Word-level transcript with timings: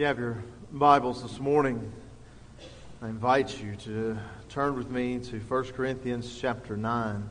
you 0.00 0.06
have 0.06 0.18
your 0.18 0.42
Bibles 0.72 1.20
this 1.20 1.38
morning, 1.38 1.92
I 3.02 3.10
invite 3.10 3.60
you 3.62 3.76
to 3.84 4.16
turn 4.48 4.74
with 4.74 4.88
me 4.88 5.18
to 5.18 5.38
1 5.40 5.64
Corinthians 5.72 6.38
chapter 6.40 6.74
9. 6.74 7.28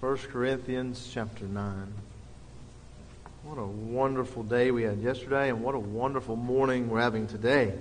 1 0.00 0.16
Corinthians 0.32 1.08
chapter 1.14 1.44
9. 1.44 1.94
What 3.44 3.58
a 3.58 3.64
wonderful 3.64 4.42
day 4.42 4.72
we 4.72 4.82
had 4.82 5.00
yesterday, 5.00 5.48
and 5.48 5.62
what 5.62 5.76
a 5.76 5.78
wonderful 5.78 6.34
morning 6.34 6.88
we're 6.88 7.00
having 7.00 7.28
today 7.28 7.72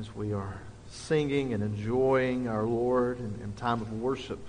as 0.00 0.14
we 0.16 0.32
are 0.32 0.58
singing 0.88 1.52
and 1.52 1.62
enjoying 1.62 2.48
our 2.48 2.62
Lord 2.62 3.18
in, 3.18 3.40
in 3.42 3.52
time 3.58 3.82
of 3.82 3.92
worship. 3.92 4.40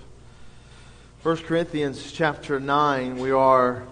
1 1.22 1.36
Corinthians 1.36 2.12
chapter 2.12 2.58
9, 2.58 3.18
we 3.18 3.30
are 3.30 3.86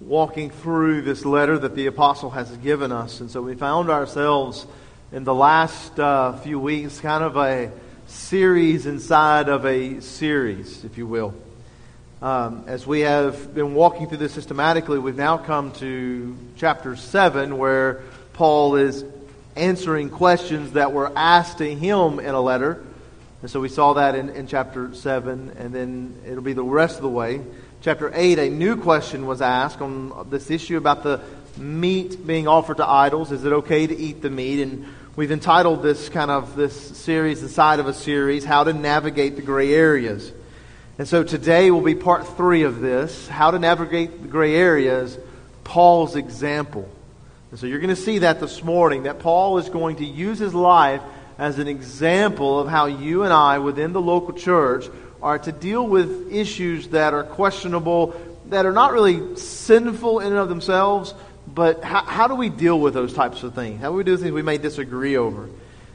walking 0.00 0.50
through 0.50 1.02
this 1.02 1.24
letter 1.24 1.58
that 1.58 1.74
the 1.74 1.86
apostle 1.86 2.30
has 2.30 2.48
given 2.58 2.92
us. 2.92 3.20
And 3.20 3.30
so 3.30 3.42
we 3.42 3.54
found 3.56 3.90
ourselves 3.90 4.64
in 5.10 5.24
the 5.24 5.34
last 5.34 5.98
uh, 5.98 6.36
few 6.38 6.60
weeks 6.60 7.00
kind 7.00 7.24
of 7.24 7.36
a 7.36 7.72
series 8.06 8.86
inside 8.86 9.48
of 9.48 9.66
a 9.66 10.00
series, 10.00 10.84
if 10.84 10.98
you 10.98 11.06
will. 11.06 11.34
Um, 12.22 12.64
as 12.68 12.86
we 12.86 13.00
have 13.00 13.54
been 13.54 13.74
walking 13.74 14.08
through 14.08 14.18
this 14.18 14.32
systematically, 14.32 15.00
we've 15.00 15.16
now 15.16 15.36
come 15.36 15.72
to 15.72 16.36
chapter 16.56 16.94
7, 16.94 17.58
where 17.58 18.02
Paul 18.34 18.76
is 18.76 19.04
answering 19.56 20.10
questions 20.10 20.72
that 20.72 20.92
were 20.92 21.10
asked 21.16 21.58
to 21.58 21.74
him 21.74 22.20
in 22.20 22.34
a 22.34 22.40
letter. 22.40 22.84
And 23.42 23.50
so 23.50 23.58
we 23.58 23.68
saw 23.68 23.94
that 23.94 24.14
in, 24.14 24.30
in 24.30 24.46
chapter 24.46 24.94
7, 24.94 25.56
and 25.58 25.74
then 25.74 26.20
it'll 26.24 26.42
be 26.42 26.52
the 26.52 26.62
rest 26.62 26.96
of 26.96 27.02
the 27.02 27.08
way 27.08 27.40
chapter 27.80 28.10
8, 28.12 28.38
a 28.40 28.50
new 28.50 28.76
question 28.76 29.26
was 29.26 29.40
asked 29.40 29.80
on 29.80 30.26
this 30.30 30.50
issue 30.50 30.76
about 30.76 31.04
the 31.04 31.20
meat 31.56 32.26
being 32.26 32.48
offered 32.48 32.78
to 32.78 32.88
idols. 32.88 33.30
Is 33.30 33.44
it 33.44 33.52
okay 33.52 33.86
to 33.86 33.96
eat 33.96 34.20
the 34.20 34.30
meat? 34.30 34.60
And 34.60 34.86
we've 35.14 35.30
entitled 35.30 35.82
this 35.82 36.08
kind 36.08 36.30
of 36.30 36.56
this 36.56 36.74
series, 36.98 37.42
inside 37.42 37.78
of 37.78 37.86
a 37.86 37.94
series, 37.94 38.44
How 38.44 38.64
to 38.64 38.72
Navigate 38.72 39.36
the 39.36 39.42
Gray 39.42 39.72
Areas. 39.72 40.32
And 40.98 41.06
so 41.06 41.22
today 41.22 41.70
will 41.70 41.80
be 41.80 41.94
part 41.94 42.26
three 42.36 42.64
of 42.64 42.80
this, 42.80 43.28
How 43.28 43.52
to 43.52 43.58
Navigate 43.60 44.22
the 44.22 44.28
Gray 44.28 44.56
Areas, 44.56 45.16
Paul's 45.62 46.16
example. 46.16 46.88
And 47.52 47.60
so 47.60 47.66
you're 47.66 47.80
going 47.80 47.94
to 47.94 47.96
see 47.96 48.18
that 48.18 48.40
this 48.40 48.64
morning, 48.64 49.04
that 49.04 49.20
Paul 49.20 49.58
is 49.58 49.68
going 49.68 49.96
to 49.96 50.04
use 50.04 50.40
his 50.40 50.54
life 50.54 51.00
as 51.38 51.60
an 51.60 51.68
example 51.68 52.58
of 52.58 52.66
how 52.66 52.86
you 52.86 53.22
and 53.22 53.32
I 53.32 53.60
within 53.60 53.92
the 53.92 54.00
local 54.00 54.34
church 54.34 54.86
are 55.22 55.38
to 55.38 55.52
deal 55.52 55.86
with 55.86 56.32
issues 56.32 56.88
that 56.88 57.14
are 57.14 57.24
questionable, 57.24 58.14
that 58.46 58.66
are 58.66 58.72
not 58.72 58.92
really 58.92 59.36
sinful 59.36 60.20
in 60.20 60.28
and 60.28 60.36
of 60.36 60.48
themselves, 60.48 61.14
but 61.52 61.82
how, 61.82 62.04
how 62.04 62.28
do 62.28 62.34
we 62.34 62.48
deal 62.48 62.78
with 62.78 62.94
those 62.94 63.12
types 63.12 63.42
of 63.42 63.54
things? 63.54 63.80
How 63.80 63.90
do 63.90 63.96
we 63.96 64.04
do 64.04 64.16
things 64.16 64.32
we 64.32 64.42
may 64.42 64.58
disagree 64.58 65.16
over? 65.16 65.48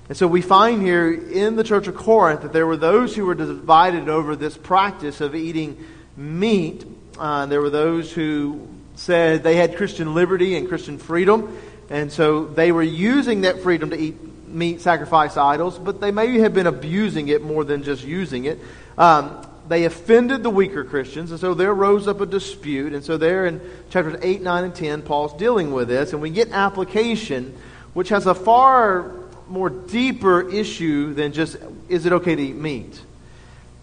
And 0.10 0.18
so 0.18 0.28
we 0.28 0.42
find 0.42 0.82
here 0.82 1.12
in 1.14 1.56
the 1.56 1.64
church 1.64 1.88
of 1.88 1.96
Corinth 1.96 2.42
that 2.42 2.52
there 2.52 2.68
were 2.68 2.78
those 2.78 3.16
who 3.16 3.26
were 3.26 3.36
divided 3.36 4.10
over 4.10 4.36
this 4.36 4.58
practice 4.58 5.22
of 5.22 5.34
eating 5.34 5.84
meat. 6.18 6.86
Uh, 7.18 7.46
there 7.46 7.62
were 7.62 7.70
those 7.70 8.12
who 8.12 8.68
said 8.96 9.44
they 9.44 9.56
had 9.56 9.78
Christian 9.78 10.14
liberty 10.14 10.58
and 10.58 10.68
Christian 10.68 10.98
freedom, 10.98 11.58
and 11.90 12.12
so 12.12 12.46
they 12.46 12.72
were 12.72 12.84
using 12.84 13.42
that 13.42 13.62
freedom 13.62 13.92
to 13.92 13.98
eat 13.98 14.16
meat 14.48 14.82
sacrifice 14.82 15.36
idols, 15.36 15.80
but 15.80 16.00
they 16.00 16.12
may 16.12 16.40
have 16.40 16.54
been 16.54 16.68
abusing 16.68 17.28
it 17.28 17.42
more 17.42 17.64
than 17.64 17.84
just 17.84 18.04
using 18.04 18.46
it. 18.46 18.60
Um, 18.98 19.46
they 19.68 19.86
offended 19.86 20.44
the 20.44 20.50
weaker 20.50 20.84
Christians, 20.84 21.32
and 21.32 21.40
so 21.40 21.54
there 21.54 21.74
rose 21.74 22.08
up 22.08 22.22
a 22.22 22.26
dispute. 22.26 22.94
And 22.94 23.04
so, 23.04 23.18
there 23.18 23.46
in 23.46 23.62
chapters 23.90 24.20
8, 24.22 24.42
9, 24.42 24.64
and 24.66 24.76
10, 24.76 25.02
Paul's 25.04 25.34
dealing 25.34 25.72
with 25.72 25.88
this, 25.88 26.12
and 26.14 26.22
we 26.22 26.30
get 26.30 26.50
application, 26.52 27.56
which 27.94 28.10
has 28.10 28.28
a 28.28 28.36
far 28.36 29.12
more 29.48 29.70
deeper 29.70 30.50
issue 30.50 31.14
than 31.14 31.32
just 31.32 31.58
is 31.88 32.06
it 32.06 32.14
okay 32.14 32.36
to 32.36 32.42
eat 32.42 32.56
meat? 32.56 33.02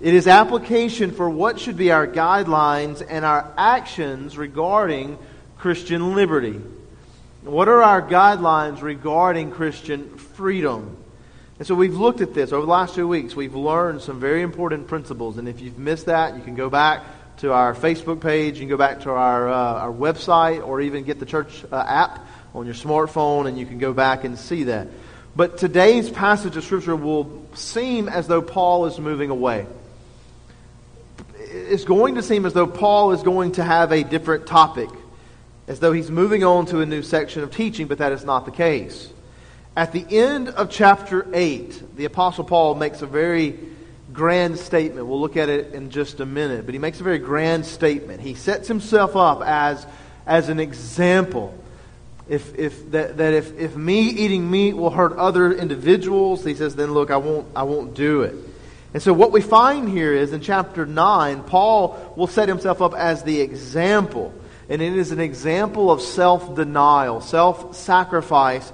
It 0.01 0.15
is 0.15 0.27
application 0.27 1.11
for 1.11 1.29
what 1.29 1.61
should 1.61 1.77
be 1.77 1.93
our 1.93 2.07
guidelines 2.07 3.07
and 3.07 3.25
our 3.25 3.53
actions 3.57 4.39
regarding 4.39 5.19
Christian 5.59 6.15
liberty. 6.15 6.59
What 7.43 7.69
are 7.69 7.83
our 7.83 8.03
guidelines 8.03 8.83
regarding 8.83 9.51
Christian 9.51 10.17
freedom? 10.17 10.97
And 11.61 11.67
so 11.67 11.75
we've 11.75 11.95
looked 11.95 12.23
at 12.23 12.33
this 12.33 12.55
over 12.55 12.65
the 12.65 12.73
last 12.73 12.95
two 12.95 13.07
weeks. 13.07 13.37
We've 13.37 13.55
learned 13.55 14.01
some 14.01 14.19
very 14.19 14.41
important 14.41 14.89
principles. 14.89 15.37
And 15.37 15.47
if 15.47 15.61
you've 15.61 15.79
missed 15.79 16.07
that, 16.07 16.35
you 16.35 16.41
can 16.41 16.55
go 16.55 16.71
back 16.71 17.05
to 17.37 17.53
our 17.53 17.75
Facebook 17.75 18.23
page, 18.23 18.55
you 18.55 18.61
can 18.61 18.71
go 18.71 18.79
back 18.79 19.01
to 19.01 19.11
our, 19.11 19.47
uh, 19.47 19.55
our 19.55 19.93
website, 19.93 20.67
or 20.67 20.81
even 20.81 21.05
get 21.05 21.21
the 21.21 21.27
church 21.27 21.63
uh, 21.71 21.77
app 21.77 22.27
on 22.55 22.65
your 22.65 22.75
smartphone, 22.75 23.47
and 23.47 23.59
you 23.59 23.67
can 23.67 23.77
go 23.77 23.93
back 23.93 24.25
and 24.25 24.39
see 24.39 24.65
that. 24.65 24.89
But 25.37 25.59
today's 25.59 26.09
passage 26.09 26.57
of 26.57 26.65
Scripture 26.65 26.97
will 26.97 27.47
seem 27.53 28.09
as 28.09 28.27
though 28.27 28.41
Paul 28.41 28.87
is 28.87 28.99
moving 28.99 29.29
away. 29.29 29.67
It's 31.41 31.85
going 31.85 32.15
to 32.15 32.23
seem 32.23 32.47
as 32.47 32.55
though 32.55 32.67
Paul 32.67 33.13
is 33.13 33.23
going 33.23 33.53
to 33.53 33.65
have 33.65 33.93
a 33.93 34.03
different 34.03 34.47
topic, 34.47 34.89
as 35.69 35.79
though 35.79 35.93
he's 35.93 36.11
moving 36.11 36.43
on 36.43 36.65
to 36.67 36.81
a 36.81 36.87
new 36.87 37.03
section 37.03 37.43
of 37.43 37.55
teaching, 37.55 37.87
but 37.87 37.99
that 37.99 38.13
is 38.13 38.25
not 38.25 38.47
the 38.47 38.51
case. 38.51 39.13
At 39.81 39.93
the 39.93 40.05
end 40.11 40.51
of 40.51 40.69
chapter 40.69 41.27
8, 41.33 41.97
the 41.97 42.05
Apostle 42.05 42.45
Paul 42.45 42.75
makes 42.75 43.01
a 43.01 43.07
very 43.07 43.59
grand 44.13 44.59
statement. 44.59 45.07
We'll 45.07 45.23
look 45.23 45.39
at 45.39 45.49
it 45.49 45.73
in 45.73 45.89
just 45.89 46.21
a 46.21 46.27
minute, 46.27 46.67
but 46.67 46.75
he 46.75 46.79
makes 46.79 47.01
a 47.01 47.03
very 47.03 47.19
grand 47.19 47.65
statement. 47.65 48.21
He 48.21 48.35
sets 48.35 48.69
himself 48.69 49.17
up 49.17 49.41
as, 49.41 49.87
as 50.27 50.51
an 50.51 50.61
example. 50.61 51.57
If, 52.29 52.59
if, 52.59 52.91
that, 52.91 53.17
that 53.17 53.33
if, 53.33 53.59
if 53.59 53.75
me 53.75 54.03
eating 54.03 54.51
meat 54.51 54.75
will 54.75 54.91
hurt 54.91 55.17
other 55.17 55.51
individuals, 55.51 56.45
he 56.45 56.55
says, 56.55 56.77
then 56.77 56.93
look, 56.93 57.11
I 57.11 57.17
won't, 57.17 57.47
I 57.57 57.63
won't 57.63 57.95
do 57.95 58.21
it. 58.21 58.35
And 58.93 59.03
so 59.03 59.15
what 59.15 59.33
we 59.33 59.41
find 59.41 59.89
here 59.89 60.13
is 60.13 60.35
in 60.35 60.43
chapter 60.43 60.85
9, 60.85 61.45
Paul 61.45 62.13
will 62.17 62.27
set 62.27 62.51
himself 62.51 62.83
up 62.83 62.93
as 62.93 63.23
the 63.23 63.41
example. 63.41 64.35
And 64.69 64.83
it 64.83 64.95
is 64.95 65.11
an 65.11 65.21
example 65.21 65.91
of 65.91 66.03
self 66.03 66.55
denial, 66.55 67.23
self 67.23 67.75
sacrifice 67.75 68.73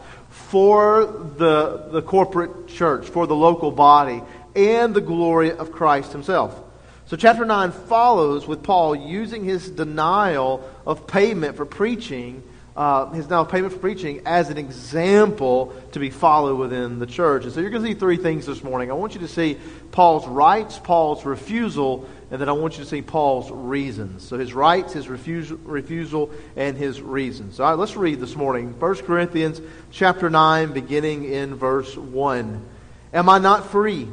for 0.48 1.06
the, 1.38 1.88
the 1.90 2.02
corporate 2.02 2.68
church, 2.68 3.08
for 3.08 3.26
the 3.26 3.34
local 3.34 3.72
body, 3.72 4.22
and 4.54 4.94
the 4.94 5.00
glory 5.00 5.50
of 5.50 5.72
Christ 5.72 6.12
himself. 6.12 6.62
So, 7.06 7.16
chapter 7.16 7.44
9 7.44 7.72
follows 7.72 8.46
with 8.46 8.62
Paul 8.62 8.94
using 8.94 9.44
his 9.44 9.70
denial 9.70 10.68
of 10.86 11.06
payment 11.06 11.56
for 11.56 11.64
preaching, 11.64 12.42
uh, 12.76 13.10
his 13.10 13.26
denial 13.26 13.42
of 13.42 13.50
payment 13.50 13.72
for 13.72 13.78
preaching, 13.78 14.22
as 14.24 14.50
an 14.50 14.58
example 14.58 15.74
to 15.92 15.98
be 15.98 16.10
followed 16.10 16.56
within 16.56 16.98
the 16.98 17.06
church. 17.06 17.44
And 17.44 17.52
so, 17.52 17.60
you're 17.60 17.70
going 17.70 17.82
to 17.82 17.88
see 17.88 17.98
three 17.98 18.16
things 18.16 18.46
this 18.46 18.62
morning. 18.62 18.90
I 18.90 18.94
want 18.94 19.14
you 19.14 19.20
to 19.20 19.28
see 19.28 19.58
Paul's 19.90 20.26
rights, 20.26 20.78
Paul's 20.78 21.24
refusal, 21.24 22.08
and 22.30 22.40
then 22.40 22.48
I 22.48 22.52
want 22.52 22.76
you 22.76 22.82
to 22.82 22.90
see 22.90 23.02
Paul's 23.02 23.50
reasons. 23.50 24.26
So 24.26 24.36
his 24.36 24.52
rights, 24.52 24.92
his 24.92 25.08
refusal, 25.08 25.58
refusal 25.58 26.30
and 26.56 26.76
his 26.76 27.00
reasons. 27.00 27.60
All 27.60 27.70
right, 27.70 27.78
let's 27.78 27.96
read 27.96 28.18
this 28.18 28.34
morning. 28.34 28.74
1 28.78 28.94
Corinthians 28.96 29.60
chapter 29.92 30.28
9, 30.28 30.72
beginning 30.72 31.24
in 31.24 31.54
verse 31.54 31.96
1. 31.96 32.68
Am 33.12 33.28
I 33.28 33.38
not 33.38 33.70
free? 33.70 34.08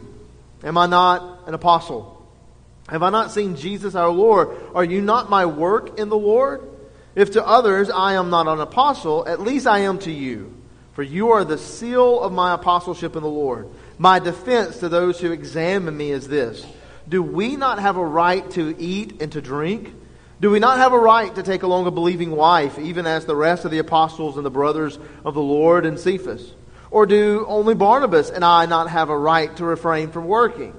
Am 0.63 0.77
I 0.77 0.85
not 0.85 1.47
an 1.47 1.55
apostle? 1.55 2.23
Have 2.87 3.01
I 3.01 3.09
not 3.09 3.31
seen 3.31 3.55
Jesus 3.55 3.95
our 3.95 4.09
Lord? 4.09 4.49
Are 4.75 4.83
you 4.83 5.01
not 5.01 5.31
my 5.31 5.47
work 5.47 5.97
in 5.97 6.09
the 6.09 6.17
Lord? 6.17 6.61
If 7.15 7.31
to 7.31 7.45
others 7.45 7.89
I 7.89 8.13
am 8.13 8.29
not 8.29 8.47
an 8.47 8.59
apostle, 8.59 9.27
at 9.27 9.41
least 9.41 9.65
I 9.65 9.79
am 9.79 9.97
to 9.99 10.11
you. 10.11 10.53
For 10.93 11.01
you 11.01 11.31
are 11.31 11.43
the 11.43 11.57
seal 11.57 12.21
of 12.21 12.31
my 12.31 12.53
apostleship 12.53 13.15
in 13.15 13.23
the 13.23 13.29
Lord. 13.29 13.69
My 13.97 14.19
defense 14.19 14.77
to 14.79 14.89
those 14.89 15.19
who 15.19 15.31
examine 15.31 15.97
me 15.97 16.11
is 16.11 16.27
this 16.27 16.63
do 17.07 17.21
we 17.21 17.55
not 17.55 17.79
have 17.79 17.97
a 17.97 18.05
right 18.05 18.49
to 18.51 18.75
eat 18.79 19.21
and 19.21 19.31
to 19.33 19.41
drink? 19.41 19.93
Do 20.41 20.49
we 20.49 20.59
not 20.59 20.77
have 20.77 20.93
a 20.93 20.99
right 20.99 21.33
to 21.35 21.43
take 21.43 21.63
along 21.63 21.87
a 21.87 21.91
believing 21.91 22.31
wife, 22.31 22.77
even 22.77 23.05
as 23.05 23.25
the 23.25 23.35
rest 23.35 23.65
of 23.65 23.71
the 23.71 23.79
apostles 23.79 24.35
and 24.35 24.45
the 24.45 24.51
brothers 24.51 24.99
of 25.23 25.33
the 25.33 25.41
Lord 25.41 25.85
and 25.85 25.99
Cephas? 25.99 26.53
Or 26.91 27.05
do 27.05 27.45
only 27.47 27.75
Barnabas 27.75 28.29
and 28.29 28.43
I 28.43 28.65
not 28.65 28.89
have 28.89 29.09
a 29.09 29.17
right 29.17 29.55
to 29.57 29.65
refrain 29.65 30.11
from 30.11 30.27
working? 30.27 30.75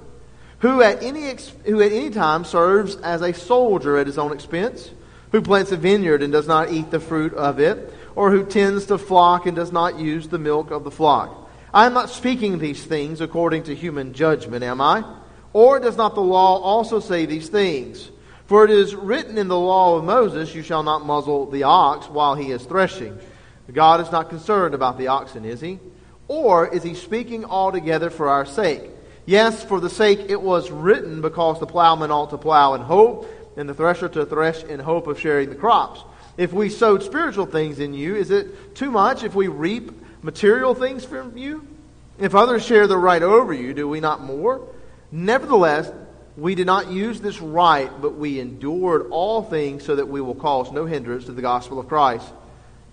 Who 0.60 0.82
at 0.82 1.02
any, 1.02 1.34
who 1.64 1.82
at 1.82 1.92
any 1.92 2.10
time 2.10 2.44
serves 2.44 2.96
as 2.96 3.20
a 3.20 3.34
soldier 3.34 3.96
at 3.96 4.06
his 4.06 4.18
own 4.18 4.32
expense? 4.32 4.90
Who 5.32 5.42
plants 5.42 5.72
a 5.72 5.76
vineyard 5.76 6.22
and 6.22 6.32
does 6.32 6.46
not 6.46 6.70
eat 6.70 6.90
the 6.90 7.00
fruit 7.00 7.34
of 7.34 7.58
it? 7.58 7.92
Or 8.14 8.30
who 8.30 8.44
tends 8.44 8.86
the 8.86 8.98
flock 8.98 9.46
and 9.46 9.56
does 9.56 9.72
not 9.72 9.98
use 9.98 10.28
the 10.28 10.38
milk 10.38 10.70
of 10.70 10.84
the 10.84 10.90
flock? 10.90 11.50
I 11.72 11.86
am 11.86 11.92
not 11.92 12.10
speaking 12.10 12.58
these 12.58 12.84
things 12.84 13.20
according 13.20 13.64
to 13.64 13.74
human 13.74 14.12
judgment, 14.12 14.62
am 14.62 14.80
I? 14.80 15.04
Or 15.54 15.80
does 15.80 15.96
not 15.96 16.14
the 16.14 16.20
law 16.20 16.58
also 16.58 17.00
say 17.00 17.24
these 17.24 17.48
things? 17.48 18.10
For 18.46 18.64
it 18.64 18.70
is 18.70 18.94
written 18.94 19.38
in 19.38 19.48
the 19.48 19.58
law 19.58 19.96
of 19.96 20.04
Moses, 20.04 20.54
You 20.54 20.62
shall 20.62 20.82
not 20.82 21.06
muzzle 21.06 21.46
the 21.46 21.62
ox 21.62 22.08
while 22.10 22.34
he 22.34 22.50
is 22.50 22.64
threshing. 22.64 23.18
God 23.72 24.00
is 24.00 24.12
not 24.12 24.28
concerned 24.28 24.74
about 24.74 24.98
the 24.98 25.06
oxen, 25.06 25.46
is 25.46 25.60
he? 25.60 25.78
Or 26.28 26.68
is 26.68 26.82
he 26.82 26.94
speaking 26.94 27.44
altogether 27.44 28.10
for 28.10 28.28
our 28.28 28.44
sake? 28.44 28.82
Yes, 29.26 29.64
for 29.64 29.80
the 29.80 29.88
sake 29.88 30.26
it 30.28 30.42
was 30.42 30.70
written, 30.70 31.22
because 31.22 31.60
the 31.60 31.66
plowman 31.66 32.10
ought 32.10 32.30
to 32.30 32.38
plow 32.38 32.74
in 32.74 32.82
hope, 32.82 33.26
and 33.56 33.68
the 33.68 33.74
thresher 33.74 34.08
to 34.10 34.26
thresh 34.26 34.62
in 34.64 34.80
hope 34.80 35.06
of 35.06 35.20
sharing 35.20 35.48
the 35.48 35.54
crops. 35.54 36.02
If 36.36 36.52
we 36.52 36.68
sowed 36.68 37.02
spiritual 37.02 37.46
things 37.46 37.78
in 37.78 37.94
you, 37.94 38.16
is 38.16 38.30
it 38.30 38.74
too 38.74 38.90
much 38.90 39.22
if 39.22 39.34
we 39.34 39.48
reap 39.48 39.92
material 40.22 40.74
things 40.74 41.04
from 41.04 41.38
you? 41.38 41.66
If 42.18 42.34
others 42.34 42.66
share 42.66 42.86
the 42.86 42.98
right 42.98 43.22
over 43.22 43.52
you, 43.52 43.72
do 43.72 43.88
we 43.88 44.00
not 44.00 44.22
more? 44.22 44.66
Nevertheless, 45.14 45.92
we 46.36 46.56
did 46.56 46.66
not 46.66 46.90
use 46.90 47.20
this 47.20 47.40
right, 47.40 47.88
but 48.02 48.16
we 48.16 48.40
endured 48.40 49.06
all 49.12 49.44
things 49.44 49.84
so 49.84 49.94
that 49.94 50.08
we 50.08 50.20
will 50.20 50.34
cause 50.34 50.72
no 50.72 50.86
hindrance 50.86 51.26
to 51.26 51.32
the 51.32 51.40
gospel 51.40 51.78
of 51.78 51.86
Christ. 51.86 52.26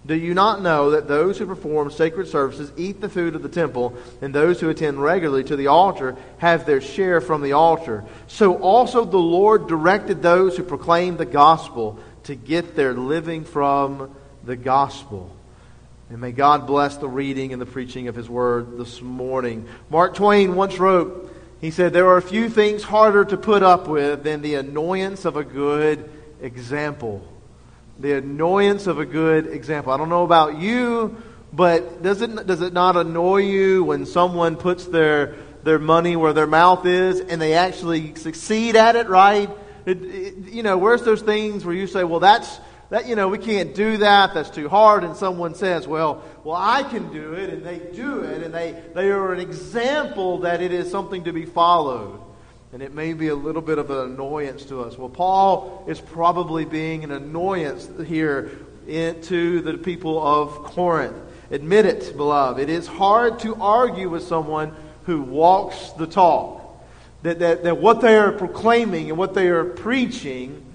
Do 0.06 0.14
you 0.14 0.36
not 0.36 0.62
know 0.62 0.92
that 0.92 1.08
those 1.08 1.40
who 1.40 1.48
perform 1.48 1.90
sacred 1.90 2.28
services 2.28 2.72
eat 2.78 3.02
the 3.02 3.10
food 3.10 3.34
of 3.34 3.42
the 3.42 3.50
temple, 3.50 3.96
and 4.22 4.36
those 4.36 4.60
who 4.60 4.70
attend 4.70 5.02
regularly 5.02 5.44
to 5.46 5.56
the 5.56 5.66
altar 5.68 6.16
have 6.38 6.68
their 6.68 6.80
share 6.80 7.22
from 7.22 7.42
the 7.42 7.54
altar? 7.54 8.06
So 8.28 8.58
also 8.60 9.04
the 9.04 9.18
Lord 9.18 9.68
directed 9.68 10.22
those 10.22 10.56
who 10.56 10.62
proclaim 10.62 11.18
the 11.18 11.26
gospel 11.26 11.98
to 12.26 12.36
get 12.36 12.76
their 12.76 12.94
living 12.94 13.46
from 13.46 14.16
the 14.44 14.56
gospel. 14.56 15.36
And 16.12 16.22
may 16.22 16.34
God 16.34 16.68
bless 16.68 16.98
the 16.98 17.10
reading 17.10 17.52
and 17.52 17.60
the 17.60 17.66
preaching 17.66 18.10
of 18.10 18.16
his 18.16 18.30
word 18.30 18.78
this 18.78 19.02
morning. 19.02 19.68
Mark 19.90 20.14
Twain 20.14 20.54
once 20.56 20.78
wrote, 20.78 21.31
he 21.62 21.72
said, 21.72 21.94
There 21.94 22.08
are 22.08 22.18
a 22.18 22.22
few 22.22 22.50
things 22.50 22.84
harder 22.84 23.24
to 23.24 23.38
put 23.38 23.64
up 23.64 23.88
with 23.88 24.24
than 24.24 24.42
the 24.42 24.56
annoyance 24.56 25.24
of 25.24 25.38
a 25.38 25.44
good 25.44 26.10
example 26.42 27.28
the 28.02 28.14
annoyance 28.14 28.88
of 28.88 29.00
a 29.00 29.06
good 29.06 29.48
example. 29.48 29.94
I 29.94 29.98
don't 29.98 30.10
know 30.10 30.24
about 30.24 30.58
you, 30.58 31.22
but 31.54 32.02
does 32.02 32.22
it, 32.22 32.48
does 32.48 32.62
it 32.62 32.74
not 32.74 32.98
annoy 32.98 33.38
you 33.38 33.84
when 33.84 34.06
someone 34.06 34.56
puts 34.56 34.86
their, 34.86 35.36
their 35.64 35.78
money 35.78 36.16
where 36.16 36.34
their 36.34 36.48
mouth 36.48 36.86
is 36.86 37.20
and 37.20 37.40
they 37.40 37.54
actually 37.54 38.16
succeed 38.16 38.76
at 38.76 38.96
it, 38.96 39.08
right? 39.08 39.50
It, 39.86 40.02
it, 40.04 40.38
you 40.52 40.64
know, 40.64 40.78
where's 40.78 41.04
those 41.04 41.22
things 41.22 41.64
where 41.64 41.76
you 41.76 41.86
say, 41.86 42.04
well, 42.04 42.20
that's, 42.20 42.60
that, 42.92 43.08
you 43.08 43.16
know, 43.16 43.28
we 43.28 43.40
can't 43.40 43.74
do 43.74 43.98
that, 43.98 44.36
that's 44.36 44.52
too 44.52 44.70
hard, 44.70 45.04
and 45.04 45.16
someone 45.16 45.56
says, 45.56 45.88
well, 45.88 46.24
well, 46.44 46.56
I 46.56 46.84
can 46.84 47.12
do 47.12 47.34
it, 47.34 47.50
and 47.50 47.66
they 47.66 47.80
do 47.80 48.22
it, 48.22 48.44
and 48.44 48.54
they, 48.54 48.80
they 48.94 49.10
are 49.10 49.34
an 49.34 49.40
example 49.40 50.42
that 50.42 50.62
it 50.62 50.72
is 50.72 50.92
something 50.92 51.24
to 51.24 51.34
be 51.34 51.46
followed 51.46 52.22
and 52.74 52.82
it 52.82 52.94
may 52.94 53.14
be 53.14 53.28
a 53.28 53.36
little 53.36 53.62
bit 53.62 53.78
of 53.78 53.92
an 53.92 54.14
annoyance 54.14 54.64
to 54.66 54.82
us. 54.82 54.98
Well, 54.98 55.10
Paul 55.10 55.84
is 55.88 56.00
probably 56.00 56.64
being 56.64 57.04
an 57.04 57.12
annoyance 57.12 57.90
here 58.08 58.52
to 58.88 59.62
the 59.62 59.78
people 59.78 60.26
of 60.26 60.64
Corinth. 60.64 61.18
Admit 61.52 61.86
it, 61.86 62.16
beloved. 62.16 62.62
It 62.62 62.70
is 62.70 62.88
hard 62.88 63.40
to 63.40 63.56
argue 63.56 64.10
with 64.10 64.24
someone 64.24 64.74
who 65.06 65.22
walks 65.22 65.92
the 65.92 66.08
talk. 66.08 66.60
That, 67.24 67.40
that, 67.40 67.64
that 67.64 67.78
what 67.78 68.02
they 68.02 68.16
are 68.16 68.32
proclaiming 68.32 69.10
and 69.10 69.18
what 69.18 69.34
they 69.34 69.50
are 69.50 69.66
preaching, 69.66 70.66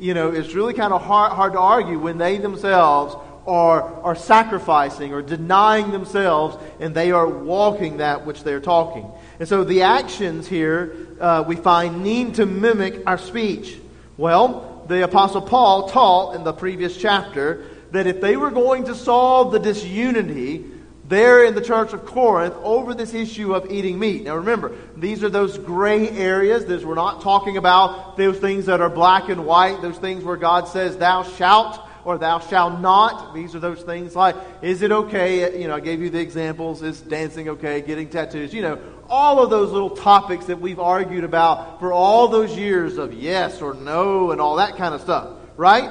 you 0.00 0.14
know, 0.14 0.30
it's 0.30 0.54
really 0.54 0.74
kind 0.74 0.92
of 0.92 1.02
hard, 1.02 1.32
hard 1.32 1.52
to 1.52 1.58
argue 1.60 1.98
when 1.98 2.18
they 2.18 2.38
themselves 2.38 3.14
are, 3.46 3.82
are 4.02 4.14
sacrificing 4.14 5.12
or 5.12 5.22
denying 5.22 5.90
themselves 5.90 6.56
and 6.80 6.94
they 6.94 7.12
are 7.12 7.28
walking 7.28 7.98
that 7.98 8.24
which 8.24 8.42
they're 8.42 8.60
talking. 8.60 9.10
And 9.38 9.48
so 9.48 9.62
the 9.62 9.82
actions 9.82 10.48
here 10.48 10.94
uh, 11.20 11.44
we 11.46 11.56
find 11.56 12.02
need 12.02 12.36
to 12.36 12.46
mimic 12.46 13.02
our 13.06 13.18
speech. 13.18 13.78
Well, 14.16 14.84
the 14.88 15.04
Apostle 15.04 15.42
Paul 15.42 15.88
taught 15.88 16.34
in 16.34 16.44
the 16.44 16.52
previous 16.52 16.96
chapter 16.96 17.66
that 17.92 18.06
if 18.06 18.20
they 18.20 18.36
were 18.36 18.50
going 18.50 18.84
to 18.84 18.94
solve 18.94 19.52
the 19.52 19.58
disunity 19.58 20.64
there 21.10 21.44
in 21.44 21.54
the 21.54 21.60
church 21.60 21.92
of 21.92 22.06
Corinth 22.06 22.54
over 22.62 22.94
this 22.94 23.12
issue 23.12 23.52
of 23.52 23.70
eating 23.70 23.98
meat. 23.98 24.22
Now 24.22 24.36
remember, 24.36 24.72
these 24.96 25.24
are 25.24 25.28
those 25.28 25.58
gray 25.58 26.08
areas. 26.08 26.84
We're 26.84 26.94
not 26.94 27.20
talking 27.20 27.56
about 27.56 28.16
those 28.16 28.38
things 28.38 28.66
that 28.66 28.80
are 28.80 28.88
black 28.88 29.28
and 29.28 29.44
white, 29.44 29.82
those 29.82 29.98
things 29.98 30.22
where 30.22 30.36
God 30.36 30.68
says, 30.68 30.96
Thou 30.96 31.24
shalt 31.24 31.80
or 32.04 32.16
thou 32.16 32.38
shalt 32.38 32.80
not. 32.80 33.34
These 33.34 33.54
are 33.54 33.58
those 33.58 33.82
things 33.82 34.14
like, 34.14 34.36
is 34.62 34.82
it 34.82 34.92
okay? 34.92 35.60
You 35.60 35.68
know, 35.68 35.74
I 35.74 35.80
gave 35.80 36.00
you 36.00 36.10
the 36.10 36.20
examples. 36.20 36.80
Is 36.80 37.00
dancing 37.00 37.48
okay? 37.50 37.80
Getting 37.80 38.08
tattoos? 38.08 38.54
You 38.54 38.62
know, 38.62 38.78
all 39.08 39.42
of 39.42 39.50
those 39.50 39.72
little 39.72 39.90
topics 39.90 40.46
that 40.46 40.60
we've 40.60 40.78
argued 40.78 41.24
about 41.24 41.80
for 41.80 41.92
all 41.92 42.28
those 42.28 42.56
years 42.56 42.98
of 42.98 43.12
yes 43.12 43.60
or 43.60 43.74
no 43.74 44.30
and 44.30 44.40
all 44.40 44.56
that 44.56 44.76
kind 44.76 44.94
of 44.94 45.00
stuff, 45.00 45.36
right? 45.56 45.90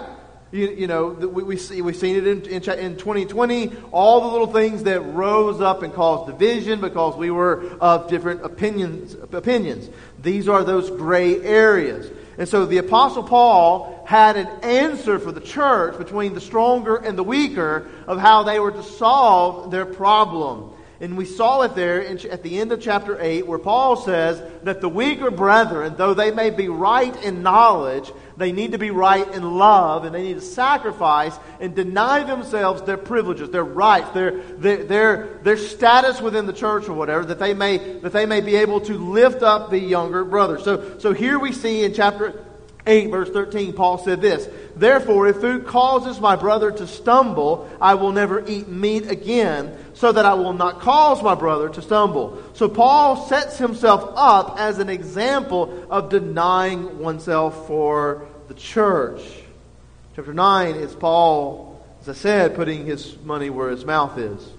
You, 0.52 0.70
you 0.70 0.88
know, 0.88 1.08
we, 1.08 1.44
we 1.44 1.58
see, 1.58 1.82
we've 1.82 1.96
seen 1.96 2.16
it 2.16 2.26
in, 2.26 2.42
in, 2.46 2.64
in 2.80 2.98
2020, 2.98 3.72
all 3.92 4.22
the 4.22 4.28
little 4.28 4.52
things 4.52 4.84
that 4.84 5.02
rose 5.02 5.62
up 5.62 5.84
and 5.84 5.94
caused 5.94 6.32
division 6.32 6.82
because 6.82 7.16
we 7.16 7.30
were 7.30 7.64
of 7.80 8.10
different 8.10 8.44
opinions. 8.44 9.16
opinions. 9.32 9.90
These 10.22 10.48
are 10.48 10.64
those 10.64 10.90
gray 10.90 11.40
areas. 11.42 12.12
And 12.40 12.48
so 12.48 12.66
the 12.66 12.78
Apostle 12.78 13.24
Paul 13.24 14.04
had 14.08 14.38
an 14.38 14.48
answer 14.64 15.20
for 15.20 15.32
the 15.32 15.42
church 15.42 15.98
between 15.98 16.34
the 16.34 16.42
stronger 16.42 16.96
and 16.96 17.18
the 17.18 17.24
weaker 17.24 17.88
of 18.08 18.18
how 18.18 18.44
they 18.44 18.60
were 18.60 18.72
to 18.72 18.82
solve 18.82 19.70
their 19.70 19.86
problem. 19.86 20.74
And 21.02 21.16
we 21.16 21.24
saw 21.24 21.62
it 21.62 21.76
there 21.76 22.06
at 22.06 22.44
the 22.44 22.60
end 22.60 22.74
of 22.74 22.82
chapter 22.82 23.18
8 23.22 23.48
where 23.48 23.58
Paul 23.58 23.96
says 23.96 24.42
that 24.64 24.82
the 24.82 24.90
weaker 24.90 25.32
brethren, 25.32 25.94
though 25.96 26.14
they 26.14 26.32
may 26.32 26.50
be 26.50 26.68
right 26.68 27.16
in 27.24 27.42
knowledge, 27.42 28.12
they 28.36 28.52
need 28.52 28.74
to 28.74 28.78
be 28.78 28.92
right 28.92 29.26
in 29.34 29.58
love 29.58 30.04
and 30.04 30.14
they 30.14 30.24
need 30.24 30.34
to 30.34 30.42
sacrifice 30.42 31.38
and 31.62 31.74
deny 31.74 32.24
themselves 32.24 32.82
their 32.82 32.98
privileges, 32.98 33.50
their 33.50 33.64
rights, 33.64 34.10
their, 34.12 34.42
their, 34.58 34.84
their, 34.84 35.40
their 35.44 35.58
status 35.58 36.20
within 36.20 36.46
the 36.46 36.54
church 36.54 36.90
or 36.90 36.94
whatever, 36.94 37.24
that 37.26 37.40
they 37.40 37.54
may, 37.54 37.78
that 38.00 38.12
they 38.12 38.26
may 38.26 38.42
be 38.42 38.58
able 38.58 38.82
to 38.82 38.98
lift 38.98 39.42
up 39.42 39.70
the 39.70 39.80
younger 39.80 40.26
brother. 40.26 40.60
So, 40.60 41.00
so 41.00 41.14
here 41.14 41.40
we 41.40 41.54
see 41.54 41.86
in 41.86 41.94
chapter 41.94 42.44
8, 42.90 43.12
verse 43.12 43.30
13, 43.30 43.74
Paul 43.74 44.00
said 44.00 44.20
this 44.20 44.50
Therefore, 44.76 45.28
if 45.28 45.38
food 45.38 45.68
causes 45.68 46.20
my 46.20 46.36
brother 46.36 46.72
to 46.72 46.88
stumble, 46.88 47.70
I 47.80 47.94
will 47.94 48.12
never 48.12 48.44
eat 48.48 48.68
meat 48.68 49.10
again, 49.10 49.78
so 49.94 50.12
that 50.12 50.26
I 50.26 50.34
will 50.34 50.54
not 50.54 50.80
cause 50.80 51.22
my 51.22 51.36
brother 51.36 51.70
to 51.70 51.82
stumble. 51.82 52.42
So 52.54 52.68
Paul 52.68 53.28
sets 53.28 53.60
himself 53.60 54.14
up 54.16 54.60
as 54.60 54.80
an 54.80 54.90
example 54.90 55.86
of 55.92 56.10
denying 56.10 57.00
oneself 57.00 57.68
for 57.68 58.28
the 58.48 58.56
church. 58.56 59.22
Chapter 60.16 60.34
9 60.34 60.76
is 60.76 60.96
Paul, 60.96 61.86
as 62.02 62.10
I 62.10 62.14
said, 62.14 62.56
putting 62.56 62.88
his 62.88 63.18
money 63.20 63.52
where 63.52 63.70
his 63.70 63.86
mouth 63.86 64.18
is. 64.18 64.50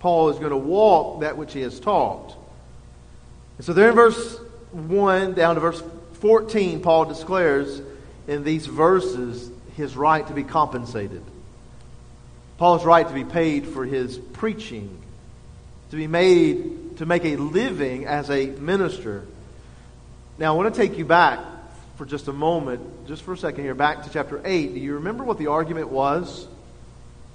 Paul 0.00 0.28
is 0.28 0.38
going 0.38 0.50
to 0.50 0.56
walk 0.56 1.22
that 1.22 1.38
which 1.38 1.54
he 1.54 1.62
has 1.62 1.80
taught. 1.80 2.36
And 3.56 3.64
so 3.64 3.72
there 3.72 3.88
in 3.88 3.94
verse 3.94 4.38
1 4.72 5.34
down 5.34 5.54
to 5.54 5.60
verse 5.60 5.82
14, 6.22 6.82
Paul 6.82 7.06
declares 7.06 7.82
in 8.28 8.44
these 8.44 8.64
verses 8.64 9.50
his 9.76 9.96
right 9.96 10.24
to 10.28 10.32
be 10.32 10.44
compensated. 10.44 11.20
Paul's 12.58 12.84
right 12.84 13.06
to 13.06 13.12
be 13.12 13.24
paid 13.24 13.66
for 13.66 13.84
his 13.84 14.18
preaching, 14.18 15.02
to 15.90 15.96
be 15.96 16.06
made 16.06 16.98
to 16.98 17.06
make 17.06 17.24
a 17.24 17.34
living 17.34 18.06
as 18.06 18.30
a 18.30 18.46
minister. 18.46 19.24
Now, 20.38 20.54
I 20.54 20.56
want 20.56 20.72
to 20.72 20.80
take 20.80 20.96
you 20.96 21.04
back 21.04 21.40
for 21.96 22.06
just 22.06 22.28
a 22.28 22.32
moment, 22.32 23.08
just 23.08 23.24
for 23.24 23.32
a 23.32 23.36
second 23.36 23.64
here, 23.64 23.74
back 23.74 24.04
to 24.04 24.10
chapter 24.10 24.40
8. 24.44 24.74
Do 24.74 24.78
you 24.78 24.94
remember 24.94 25.24
what 25.24 25.38
the 25.38 25.48
argument 25.48 25.88
was? 25.88 26.46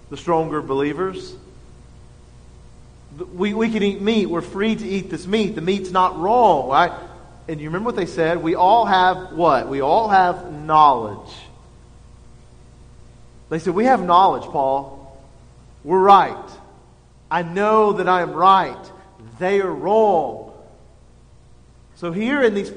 The 0.09 0.15
stronger 0.15 0.61
believers? 0.61 1.35
We, 3.33 3.53
we 3.53 3.69
can 3.69 3.83
eat 3.83 3.99
meat. 3.99 4.27
We're 4.27 4.39
free 4.39 4.77
to 4.77 4.87
eat 4.87 5.09
this 5.09 5.27
meat. 5.27 5.55
The 5.55 5.61
meat's 5.61 5.91
not 5.91 6.17
wrong, 6.17 6.69
right? 6.69 6.93
And 7.47 7.61
you 7.61 7.69
remember 7.69 7.87
what 7.87 7.95
they 7.95 8.05
said? 8.05 8.41
We 8.41 8.55
all 8.55 8.85
have 8.85 9.31
what? 9.31 9.69
We 9.69 9.81
all 9.81 10.09
have 10.09 10.51
knowledge. 10.51 11.33
They 13.49 13.59
said, 13.59 13.73
We 13.73 13.85
have 13.85 14.03
knowledge, 14.03 14.43
Paul. 14.43 15.17
We're 15.83 16.01
right. 16.01 16.49
I 17.31 17.43
know 17.43 17.93
that 17.93 18.09
I 18.09 18.21
am 18.21 18.33
right. 18.33 18.91
They 19.39 19.61
are 19.61 19.71
wrong. 19.71 20.53
So, 21.95 22.11
here 22.11 22.43
in 22.43 22.53
these 22.53 22.71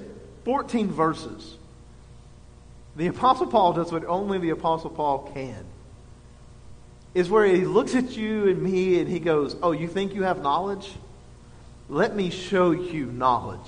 14 0.45 0.89
verses, 0.89 1.57
the 2.97 3.09
Apostle 3.09 3.47
Paul 3.47 3.73
does 3.73 3.93
what 3.93 4.05
only 4.05 4.39
the 4.39 4.51
Apostle 4.51 4.91
Paul 4.91 5.31
can. 5.35 5.65
Is 7.13 7.29
where 7.29 7.45
he 7.45 7.65
looks 7.65 7.97
at 7.97 8.17
you 8.17 8.49
and 8.49 8.63
me 8.63 9.01
and 9.01 9.09
he 9.09 9.19
goes, 9.19 9.57
Oh, 9.63 9.73
you 9.73 9.89
think 9.89 10.15
you 10.15 10.23
have 10.23 10.43
knowledge? 10.43 10.93
Let 11.89 12.15
me 12.15 12.31
show 12.31 12.71
you 12.71 13.07
knowledge. 13.07 13.59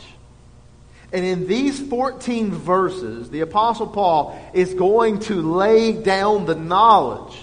And 1.13 1.27
in 1.27 1.47
these 1.47 1.79
14 1.79 2.53
verses, 2.53 3.29
the 3.29 3.41
Apostle 3.41 3.87
Paul 3.87 4.39
is 4.55 4.73
going 4.73 5.21
to 5.21 5.43
lay 5.43 5.93
down 5.93 6.47
the 6.47 6.55
knowledge 6.55 7.37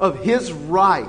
of 0.00 0.24
his 0.24 0.50
right. 0.50 1.06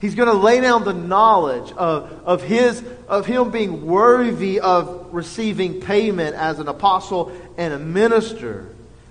He's 0.00 0.14
going 0.14 0.28
to 0.28 0.34
lay 0.34 0.60
down 0.60 0.84
the 0.84 0.92
knowledge 0.92 1.72
of, 1.72 2.22
of, 2.24 2.42
his, 2.42 2.82
of 3.08 3.24
him 3.24 3.50
being 3.50 3.86
worthy 3.86 4.60
of 4.60 5.08
receiving 5.12 5.80
payment 5.80 6.36
as 6.36 6.58
an 6.58 6.68
apostle 6.68 7.32
and 7.56 7.72
a 7.72 7.78
minister, 7.78 8.66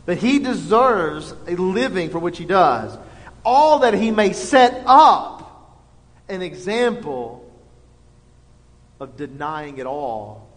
that 0.06 0.20
he 0.20 0.40
deserves 0.40 1.34
a 1.48 1.56
living 1.56 2.12
for 2.12 2.20
which 2.20 2.38
he 2.38 2.46
does. 2.46 2.96
All 3.44 3.80
that 3.80 3.96
he 3.96 4.12
may 4.12 4.34
set 4.34 4.84
up 4.86 5.80
an 6.28 6.44
example 6.44 7.52
of 9.00 9.18
denying 9.18 9.80
it 9.80 9.88
all 9.88 10.49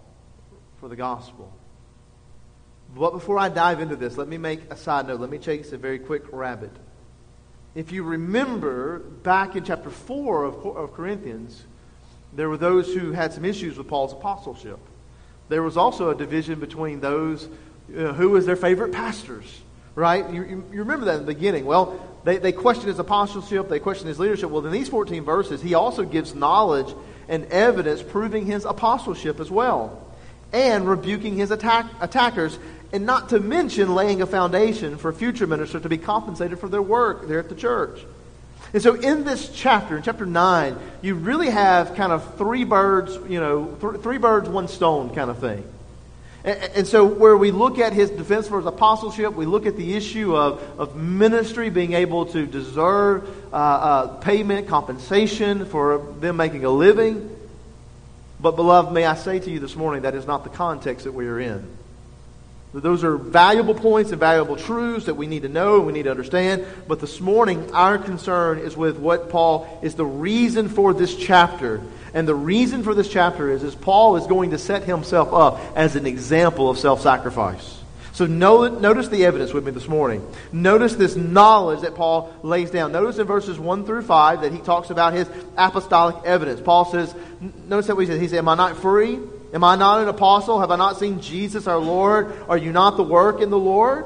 for 0.82 0.88
the 0.88 0.96
gospel. 0.96 1.48
But 2.92 3.12
before 3.12 3.38
I 3.38 3.48
dive 3.48 3.78
into 3.78 3.94
this, 3.94 4.16
let 4.18 4.26
me 4.26 4.36
make 4.36 4.62
a 4.68 4.76
side 4.76 5.06
note. 5.06 5.20
Let 5.20 5.30
me 5.30 5.38
chase 5.38 5.72
a 5.72 5.78
very 5.78 6.00
quick 6.00 6.24
rabbit. 6.32 6.72
if 7.76 7.92
you 7.92 8.02
remember 8.02 8.98
back 8.98 9.54
in 9.54 9.62
chapter 9.62 9.90
4 9.90 10.42
of, 10.42 10.66
of 10.66 10.92
Corinthians, 10.92 11.62
there 12.32 12.48
were 12.48 12.56
those 12.56 12.92
who 12.92 13.12
had 13.12 13.32
some 13.32 13.44
issues 13.44 13.78
with 13.78 13.86
Paul's 13.86 14.12
apostleship. 14.12 14.80
There 15.48 15.62
was 15.62 15.76
also 15.76 16.10
a 16.10 16.16
division 16.16 16.58
between 16.58 16.98
those 16.98 17.48
uh, 17.96 18.12
who 18.14 18.30
was 18.30 18.44
their 18.44 18.56
favorite 18.56 18.90
pastors, 18.90 19.60
right? 19.94 20.28
You, 20.30 20.42
you, 20.42 20.64
you 20.72 20.78
remember 20.80 21.06
that 21.06 21.20
in 21.20 21.26
the 21.26 21.32
beginning. 21.32 21.64
Well, 21.64 22.00
they, 22.24 22.38
they 22.38 22.50
questioned 22.50 22.88
his 22.88 22.98
apostleship, 22.98 23.68
they 23.68 23.78
questioned 23.78 24.08
his 24.08 24.18
leadership. 24.18 24.50
Well, 24.50 24.66
in 24.66 24.72
these 24.72 24.88
14 24.88 25.22
verses, 25.22 25.62
he 25.62 25.74
also 25.74 26.04
gives 26.04 26.34
knowledge 26.34 26.92
and 27.28 27.44
evidence 27.46 28.02
proving 28.02 28.46
his 28.46 28.64
apostleship 28.64 29.38
as 29.38 29.48
well, 29.48 30.08
and 30.52 30.88
rebuking 30.88 31.36
his 31.36 31.50
attack, 31.50 31.86
attackers, 32.00 32.58
and 32.92 33.06
not 33.06 33.30
to 33.30 33.40
mention 33.40 33.94
laying 33.94 34.20
a 34.20 34.26
foundation 34.26 34.98
for 34.98 35.12
future 35.12 35.46
ministers 35.46 35.82
to 35.82 35.88
be 35.88 35.98
compensated 35.98 36.58
for 36.58 36.68
their 36.68 36.82
work 36.82 37.26
there 37.28 37.38
at 37.38 37.48
the 37.48 37.54
church. 37.54 38.00
And 38.74 38.82
so 38.82 38.94
in 38.94 39.24
this 39.24 39.50
chapter, 39.54 39.96
in 39.96 40.02
chapter 40.02 40.24
9, 40.24 40.76
you 41.02 41.14
really 41.14 41.50
have 41.50 41.94
kind 41.94 42.12
of 42.12 42.36
three 42.36 42.64
birds, 42.64 43.14
you 43.30 43.38
know, 43.38 43.66
th- 43.80 44.02
three 44.02 44.18
birds, 44.18 44.48
one 44.48 44.68
stone 44.68 45.14
kind 45.14 45.30
of 45.30 45.38
thing. 45.38 45.64
And, 46.44 46.88
so 46.88 47.04
where 47.04 47.36
we 47.36 47.52
look 47.52 47.78
at 47.78 47.92
his 47.92 48.10
defense 48.10 48.48
for 48.48 48.56
his 48.56 48.66
apostleship, 48.66 49.34
we 49.34 49.46
look 49.46 49.64
at 49.64 49.76
the 49.76 49.94
issue 49.94 50.36
of, 50.36 50.60
of 50.78 50.96
ministry 50.96 51.70
being 51.70 51.92
able 51.92 52.26
to 52.26 52.46
deserve 52.46 53.28
uh, 53.52 53.56
uh, 53.56 54.06
payment, 54.16 54.66
compensation 54.66 55.66
for 55.66 55.98
them 56.18 56.36
making 56.36 56.64
a 56.64 56.70
living. 56.70 57.30
But 58.42 58.56
beloved, 58.56 58.92
may 58.92 59.06
I 59.06 59.14
say 59.14 59.38
to 59.38 59.50
you 59.50 59.60
this 59.60 59.76
morning, 59.76 60.02
that 60.02 60.16
is 60.16 60.26
not 60.26 60.42
the 60.42 60.50
context 60.50 61.04
that 61.04 61.12
we 61.12 61.28
are 61.28 61.38
in. 61.38 61.64
Those 62.74 63.04
are 63.04 63.16
valuable 63.16 63.74
points 63.74 64.10
and 64.12 64.18
valuable 64.18 64.56
truths 64.56 65.06
that 65.06 65.14
we 65.14 65.26
need 65.26 65.42
to 65.42 65.48
know 65.48 65.76
and 65.76 65.86
we 65.86 65.92
need 65.92 66.04
to 66.04 66.10
understand. 66.10 66.64
But 66.88 67.00
this 67.00 67.20
morning, 67.20 67.72
our 67.72 67.98
concern 67.98 68.58
is 68.58 68.76
with 68.76 68.98
what 68.98 69.28
Paul 69.28 69.78
is 69.82 69.94
the 69.94 70.06
reason 70.06 70.68
for 70.68 70.94
this 70.94 71.14
chapter. 71.14 71.82
And 72.14 72.26
the 72.26 72.34
reason 72.34 72.82
for 72.82 72.94
this 72.94 73.10
chapter 73.10 73.50
is, 73.50 73.62
is 73.62 73.74
Paul 73.74 74.16
is 74.16 74.26
going 74.26 74.50
to 74.50 74.58
set 74.58 74.84
himself 74.84 75.32
up 75.32 75.60
as 75.76 75.96
an 75.96 76.06
example 76.06 76.70
of 76.70 76.78
self 76.78 77.02
sacrifice. 77.02 77.81
So 78.12 78.26
notice 78.26 79.08
the 79.08 79.24
evidence 79.24 79.54
with 79.54 79.64
me 79.64 79.70
this 79.70 79.88
morning. 79.88 80.26
Notice 80.52 80.96
this 80.96 81.16
knowledge 81.16 81.80
that 81.80 81.94
Paul 81.94 82.32
lays 82.42 82.70
down. 82.70 82.92
Notice 82.92 83.18
in 83.18 83.26
verses 83.26 83.58
1 83.58 83.86
through 83.86 84.02
5 84.02 84.42
that 84.42 84.52
he 84.52 84.58
talks 84.58 84.90
about 84.90 85.14
his 85.14 85.28
apostolic 85.56 86.16
evidence. 86.24 86.60
Paul 86.60 86.84
says, 86.84 87.14
notice 87.66 87.86
that 87.86 87.96
what 87.96 88.02
he 88.02 88.06
says. 88.06 88.20
He 88.20 88.28
said, 88.28 88.38
Am 88.38 88.48
I 88.48 88.54
not 88.54 88.76
free? 88.76 89.18
Am 89.54 89.64
I 89.64 89.76
not 89.76 90.02
an 90.02 90.08
apostle? 90.08 90.60
Have 90.60 90.70
I 90.70 90.76
not 90.76 90.98
seen 90.98 91.20
Jesus 91.20 91.66
our 91.66 91.78
Lord? 91.78 92.34
Are 92.48 92.58
you 92.58 92.70
not 92.70 92.98
the 92.98 93.02
work 93.02 93.40
in 93.40 93.48
the 93.48 93.58
Lord? 93.58 94.04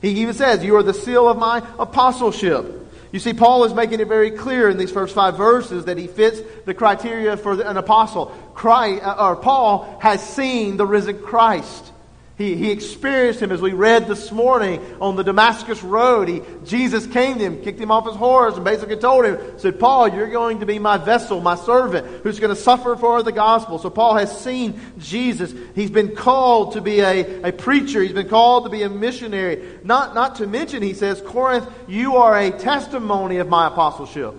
He 0.00 0.20
even 0.20 0.34
says, 0.34 0.64
You 0.64 0.76
are 0.76 0.82
the 0.84 0.94
seal 0.94 1.28
of 1.28 1.36
my 1.36 1.58
apostleship. 1.78 2.74
You 3.10 3.18
see, 3.18 3.32
Paul 3.32 3.64
is 3.64 3.72
making 3.72 4.00
it 4.00 4.08
very 4.08 4.30
clear 4.30 4.68
in 4.68 4.76
these 4.76 4.92
first 4.92 5.14
five 5.14 5.36
verses 5.36 5.86
that 5.86 5.96
he 5.96 6.06
fits 6.06 6.40
the 6.66 6.74
criteria 6.74 7.36
for 7.36 7.60
an 7.60 7.76
apostle. 7.76 8.26
Christ, 8.54 9.02
uh, 9.02 9.30
or 9.30 9.36
Paul 9.36 9.98
has 10.00 10.22
seen 10.22 10.76
the 10.76 10.86
risen 10.86 11.22
Christ. 11.22 11.92
He, 12.38 12.54
he 12.54 12.70
experienced 12.70 13.42
him 13.42 13.50
as 13.50 13.60
we 13.60 13.72
read 13.72 14.06
this 14.06 14.30
morning 14.30 14.80
on 15.00 15.16
the 15.16 15.24
Damascus 15.24 15.82
Road. 15.82 16.28
He, 16.28 16.40
Jesus 16.64 17.04
came 17.08 17.38
to 17.38 17.44
him, 17.44 17.60
kicked 17.64 17.80
him 17.80 17.90
off 17.90 18.06
his 18.06 18.14
horse, 18.14 18.54
and 18.54 18.64
basically 18.64 18.96
told 18.96 19.24
him, 19.24 19.58
said, 19.58 19.80
Paul, 19.80 20.14
you're 20.14 20.30
going 20.30 20.60
to 20.60 20.66
be 20.66 20.78
my 20.78 20.98
vessel, 20.98 21.40
my 21.40 21.56
servant, 21.56 22.06
who's 22.22 22.38
going 22.38 22.54
to 22.54 22.60
suffer 22.60 22.94
for 22.94 23.24
the 23.24 23.32
gospel. 23.32 23.80
So 23.80 23.90
Paul 23.90 24.14
has 24.14 24.40
seen 24.40 24.80
Jesus. 24.98 25.52
He's 25.74 25.90
been 25.90 26.14
called 26.14 26.74
to 26.74 26.80
be 26.80 27.00
a, 27.00 27.48
a 27.48 27.52
preacher. 27.52 28.00
He's 28.00 28.12
been 28.12 28.28
called 28.28 28.66
to 28.66 28.70
be 28.70 28.84
a 28.84 28.88
missionary. 28.88 29.80
Not, 29.82 30.14
not 30.14 30.36
to 30.36 30.46
mention, 30.46 30.80
he 30.80 30.94
says, 30.94 31.20
Corinth, 31.20 31.68
you 31.88 32.18
are 32.18 32.38
a 32.38 32.52
testimony 32.52 33.38
of 33.38 33.48
my 33.48 33.66
apostleship. 33.66 34.36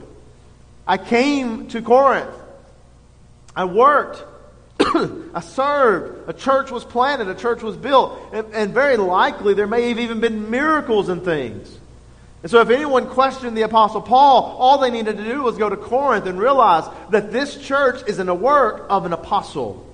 I 0.88 0.98
came 0.98 1.68
to 1.68 1.82
Corinth. 1.82 2.34
I 3.54 3.66
worked. 3.66 4.24
I 5.34 5.42
served. 5.42 6.30
A 6.30 6.34
church 6.34 6.72
was 6.72 6.84
planted. 6.84 7.28
A 7.28 7.36
church 7.36 7.62
was 7.62 7.76
built. 7.76 8.20
And, 8.34 8.48
and, 8.54 8.74
very 8.74 8.98
likely 8.98 9.54
there 9.54 9.68
may 9.68 9.90
have 9.90 10.00
even 10.00 10.20
been 10.20 10.50
miracles 10.50 11.10
and 11.10 11.24
things. 11.24 11.76
And 12.42 12.50
so 12.50 12.62
if 12.62 12.70
anyone 12.70 13.08
questioned 13.08 13.58
the 13.58 13.64
Apostle 13.64 14.02
Paul, 14.02 14.56
all 14.58 14.78
they 14.78 14.92
needed 14.92 15.18
to 15.18 15.24
do 15.24 15.44
was 15.44 15.58
go 15.58 15.70
to 15.70 15.76
Corinth 15.76 16.26
and 16.26 16.40
realize 16.40 16.90
that 17.10 17.32
this 17.32 17.58
church 17.58 18.02
is 18.08 18.20
in 18.20 18.28
the 18.28 18.34
work 18.34 18.86
of 18.90 19.06
an 19.06 19.12
apostle. 19.12 19.86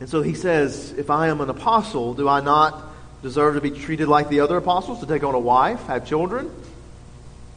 And 0.00 0.08
so 0.08 0.22
he 0.22 0.34
says, 0.34 0.92
if 0.92 1.10
I 1.10 1.28
am 1.28 1.40
an 1.40 1.50
apostle, 1.50 2.14
do 2.14 2.28
I 2.28 2.40
not 2.40 2.82
deserve 3.22 3.54
to 3.54 3.60
be 3.60 3.70
treated 3.70 4.08
like 4.08 4.28
the 4.28 4.40
other 4.40 4.56
apostles, 4.56 5.00
to 5.00 5.06
take 5.06 5.22
on 5.22 5.34
a 5.34 5.38
wife, 5.38 5.82
have 5.86 6.06
children, 6.06 6.50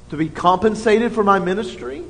to 0.09 0.17
be 0.17 0.29
compensated 0.29 1.13
for 1.13 1.23
my 1.23 1.39
ministry? 1.39 2.03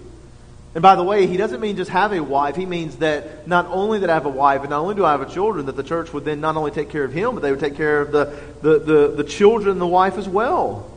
And 0.79 0.81
by 0.81 0.95
the 0.95 1.03
way, 1.03 1.27
he 1.27 1.36
doesn't 1.36 1.59
mean 1.59 1.75
just 1.75 1.91
have 1.91 2.13
a 2.13 2.24
wife. 2.24 2.55
He 2.55 2.65
means 2.65 2.95
that 3.00 3.45
not 3.45 3.65
only 3.65 4.00
that 4.00 4.09
I 4.09 4.13
have 4.13 4.25
a 4.25 4.29
wife 4.29 4.62
and 4.62 4.69
not 4.69 4.79
only 4.79 4.95
do 4.95 5.03
I 5.03 5.12
have 5.12 5.19
a 5.19 5.29
children, 5.29 5.65
that 5.65 5.75
the 5.75 5.83
church 5.83 6.13
would 6.13 6.24
then 6.24 6.39
not 6.39 6.55
only 6.55 6.71
take 6.71 6.89
care 6.89 7.03
of 7.03 7.12
him, 7.12 7.33
but 7.33 7.41
they 7.41 7.51
would 7.51 7.59
take 7.59 7.75
care 7.75 8.00
of 8.00 8.13
the, 8.13 8.33
the, 8.62 8.79
the, 8.79 9.07
the 9.17 9.24
children 9.25 9.71
and 9.71 9.81
the 9.81 9.86
wife 9.86 10.17
as 10.17 10.29
well. 10.29 10.89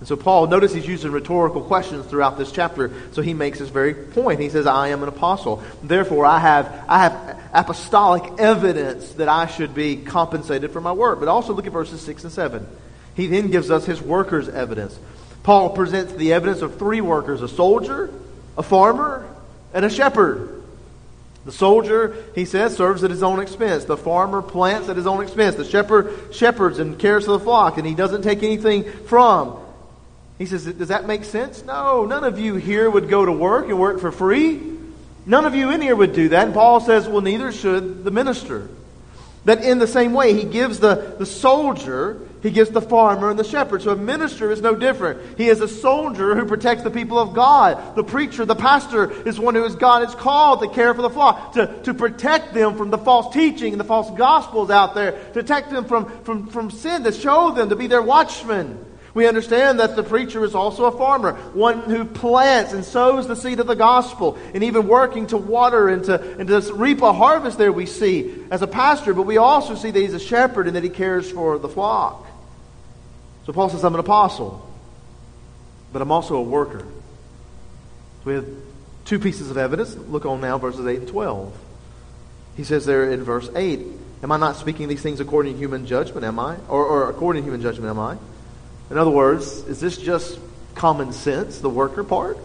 And 0.00 0.06
so 0.06 0.14
Paul, 0.14 0.48
notice 0.48 0.74
he's 0.74 0.86
using 0.86 1.10
rhetorical 1.10 1.62
questions 1.62 2.04
throughout 2.04 2.36
this 2.36 2.52
chapter. 2.52 2.92
So 3.12 3.22
he 3.22 3.32
makes 3.32 3.60
this 3.60 3.70
very 3.70 3.94
point. 3.94 4.40
He 4.40 4.50
says, 4.50 4.66
I 4.66 4.88
am 4.88 5.02
an 5.02 5.08
apostle. 5.08 5.62
Therefore, 5.82 6.26
I 6.26 6.38
have, 6.38 6.84
I 6.86 6.98
have 6.98 7.40
apostolic 7.54 8.30
evidence 8.38 9.14
that 9.14 9.30
I 9.30 9.46
should 9.46 9.74
be 9.74 9.96
compensated 9.96 10.70
for 10.70 10.82
my 10.82 10.92
work. 10.92 11.18
But 11.18 11.28
also 11.28 11.54
look 11.54 11.66
at 11.66 11.72
verses 11.72 12.02
6 12.02 12.24
and 12.24 12.32
7. 12.34 12.66
He 13.14 13.26
then 13.26 13.50
gives 13.50 13.70
us 13.70 13.86
his 13.86 14.02
workers' 14.02 14.50
evidence. 14.50 14.98
Paul 15.44 15.70
presents 15.70 16.12
the 16.12 16.34
evidence 16.34 16.60
of 16.60 16.78
three 16.78 17.00
workers 17.00 17.40
a 17.40 17.48
soldier, 17.48 18.12
a 18.56 18.62
farmer, 18.62 19.28
and 19.72 19.84
a 19.84 19.90
shepherd. 19.90 20.62
The 21.44 21.52
soldier, 21.52 22.24
he 22.34 22.44
says, 22.44 22.76
serves 22.76 23.04
at 23.04 23.10
his 23.10 23.22
own 23.22 23.38
expense. 23.38 23.84
The 23.84 23.96
farmer 23.96 24.42
plants 24.42 24.88
at 24.88 24.96
his 24.96 25.06
own 25.06 25.22
expense. 25.22 25.54
The 25.54 25.64
shepherd 25.64 26.34
shepherds 26.34 26.80
and 26.80 26.98
cares 26.98 27.26
for 27.26 27.32
the 27.32 27.40
flock, 27.40 27.78
and 27.78 27.86
he 27.86 27.94
doesn't 27.94 28.22
take 28.22 28.42
anything 28.42 28.90
from. 29.06 29.56
He 30.38 30.46
says, 30.46 30.64
Does 30.64 30.88
that 30.88 31.06
make 31.06 31.24
sense? 31.24 31.64
No, 31.64 32.04
none 32.04 32.24
of 32.24 32.38
you 32.38 32.56
here 32.56 32.90
would 32.90 33.08
go 33.08 33.24
to 33.24 33.32
work 33.32 33.68
and 33.68 33.78
work 33.78 34.00
for 34.00 34.10
free. 34.10 34.60
None 35.24 35.44
of 35.44 35.54
you 35.54 35.70
in 35.70 35.80
here 35.80 35.94
would 35.94 36.14
do 36.14 36.30
that. 36.30 36.46
And 36.46 36.54
Paul 36.54 36.80
says, 36.80 37.06
Well, 37.06 37.20
neither 37.20 37.52
should 37.52 38.04
the 38.04 38.10
minister. 38.10 38.68
That 39.44 39.62
in 39.62 39.78
the 39.78 39.86
same 39.86 40.12
way, 40.12 40.34
he 40.34 40.42
gives 40.42 40.80
the, 40.80 41.14
the 41.16 41.26
soldier 41.26 42.20
he 42.42 42.50
gives 42.50 42.70
the 42.70 42.82
farmer 42.82 43.30
and 43.30 43.38
the 43.38 43.44
shepherd. 43.44 43.82
So 43.82 43.90
a 43.90 43.96
minister 43.96 44.50
is 44.50 44.60
no 44.60 44.74
different. 44.74 45.38
He 45.38 45.48
is 45.48 45.60
a 45.60 45.68
soldier 45.68 46.34
who 46.34 46.44
protects 46.44 46.84
the 46.84 46.90
people 46.90 47.18
of 47.18 47.34
God. 47.34 47.96
The 47.96 48.04
preacher, 48.04 48.44
the 48.44 48.54
pastor, 48.54 49.10
is 49.26 49.40
one 49.40 49.54
who 49.54 49.64
is 49.64 49.74
God 49.74 50.06
is 50.08 50.14
called 50.14 50.60
to 50.60 50.68
care 50.68 50.94
for 50.94 51.02
the 51.02 51.10
flock, 51.10 51.54
to, 51.54 51.66
to 51.84 51.94
protect 51.94 52.54
them 52.54 52.76
from 52.76 52.90
the 52.90 52.98
false 52.98 53.32
teaching 53.32 53.72
and 53.72 53.80
the 53.80 53.84
false 53.84 54.10
gospels 54.16 54.70
out 54.70 54.94
there, 54.94 55.12
to 55.12 55.32
protect 55.32 55.70
them 55.70 55.84
from, 55.86 56.06
from, 56.22 56.46
from 56.48 56.70
sin, 56.70 57.04
to 57.04 57.12
show 57.12 57.52
them, 57.52 57.70
to 57.70 57.76
be 57.76 57.86
their 57.86 58.02
watchman. 58.02 58.84
We 59.16 59.26
understand 59.26 59.80
that 59.80 59.96
the 59.96 60.02
preacher 60.02 60.44
is 60.44 60.54
also 60.54 60.84
a 60.84 60.92
farmer, 60.92 61.32
one 61.54 61.80
who 61.80 62.04
plants 62.04 62.74
and 62.74 62.84
sows 62.84 63.26
the 63.26 63.34
seed 63.34 63.58
of 63.60 63.66
the 63.66 63.74
gospel, 63.74 64.36
and 64.52 64.62
even 64.62 64.86
working 64.86 65.26
to 65.28 65.38
water 65.38 65.88
and 65.88 66.04
to, 66.04 66.20
and 66.38 66.46
to 66.48 66.74
reap 66.74 67.00
a 67.00 67.14
harvest 67.14 67.56
there 67.56 67.72
we 67.72 67.86
see 67.86 68.44
as 68.50 68.60
a 68.60 68.66
pastor, 68.66 69.14
but 69.14 69.22
we 69.22 69.38
also 69.38 69.74
see 69.74 69.90
that 69.90 69.98
he's 69.98 70.12
a 70.12 70.20
shepherd 70.20 70.66
and 70.66 70.76
that 70.76 70.84
he 70.84 70.90
cares 70.90 71.30
for 71.30 71.58
the 71.58 71.68
flock. 71.68 72.25
So 73.46 73.52
Paul 73.52 73.68
says, 73.68 73.84
I'm 73.84 73.94
an 73.94 74.00
apostle, 74.00 74.68
but 75.92 76.02
I'm 76.02 76.10
also 76.10 76.36
a 76.36 76.42
worker. 76.42 76.80
So 76.80 78.24
we 78.24 78.34
have 78.34 78.46
two 79.04 79.20
pieces 79.20 79.50
of 79.50 79.56
evidence. 79.56 79.94
Look 79.94 80.26
on 80.26 80.40
now, 80.40 80.58
verses 80.58 80.84
8 80.84 80.98
and 80.98 81.08
12. 81.08 81.56
He 82.56 82.64
says 82.64 82.84
there 82.84 83.10
in 83.10 83.22
verse 83.22 83.48
8, 83.54 83.80
Am 84.22 84.32
I 84.32 84.36
not 84.38 84.56
speaking 84.56 84.88
these 84.88 85.02
things 85.02 85.20
according 85.20 85.52
to 85.52 85.58
human 85.58 85.86
judgment, 85.86 86.24
am 86.24 86.38
I? 86.38 86.56
Or, 86.68 86.84
or 86.84 87.10
according 87.10 87.42
to 87.42 87.46
human 87.46 87.62
judgment, 87.62 87.88
am 87.88 87.98
I? 88.00 88.16
In 88.90 88.98
other 88.98 89.10
words, 89.10 89.46
is 89.68 89.78
this 89.78 89.96
just 89.96 90.40
common 90.74 91.12
sense, 91.12 91.60
the 91.60 91.70
worker 91.70 92.02
part? 92.02 92.38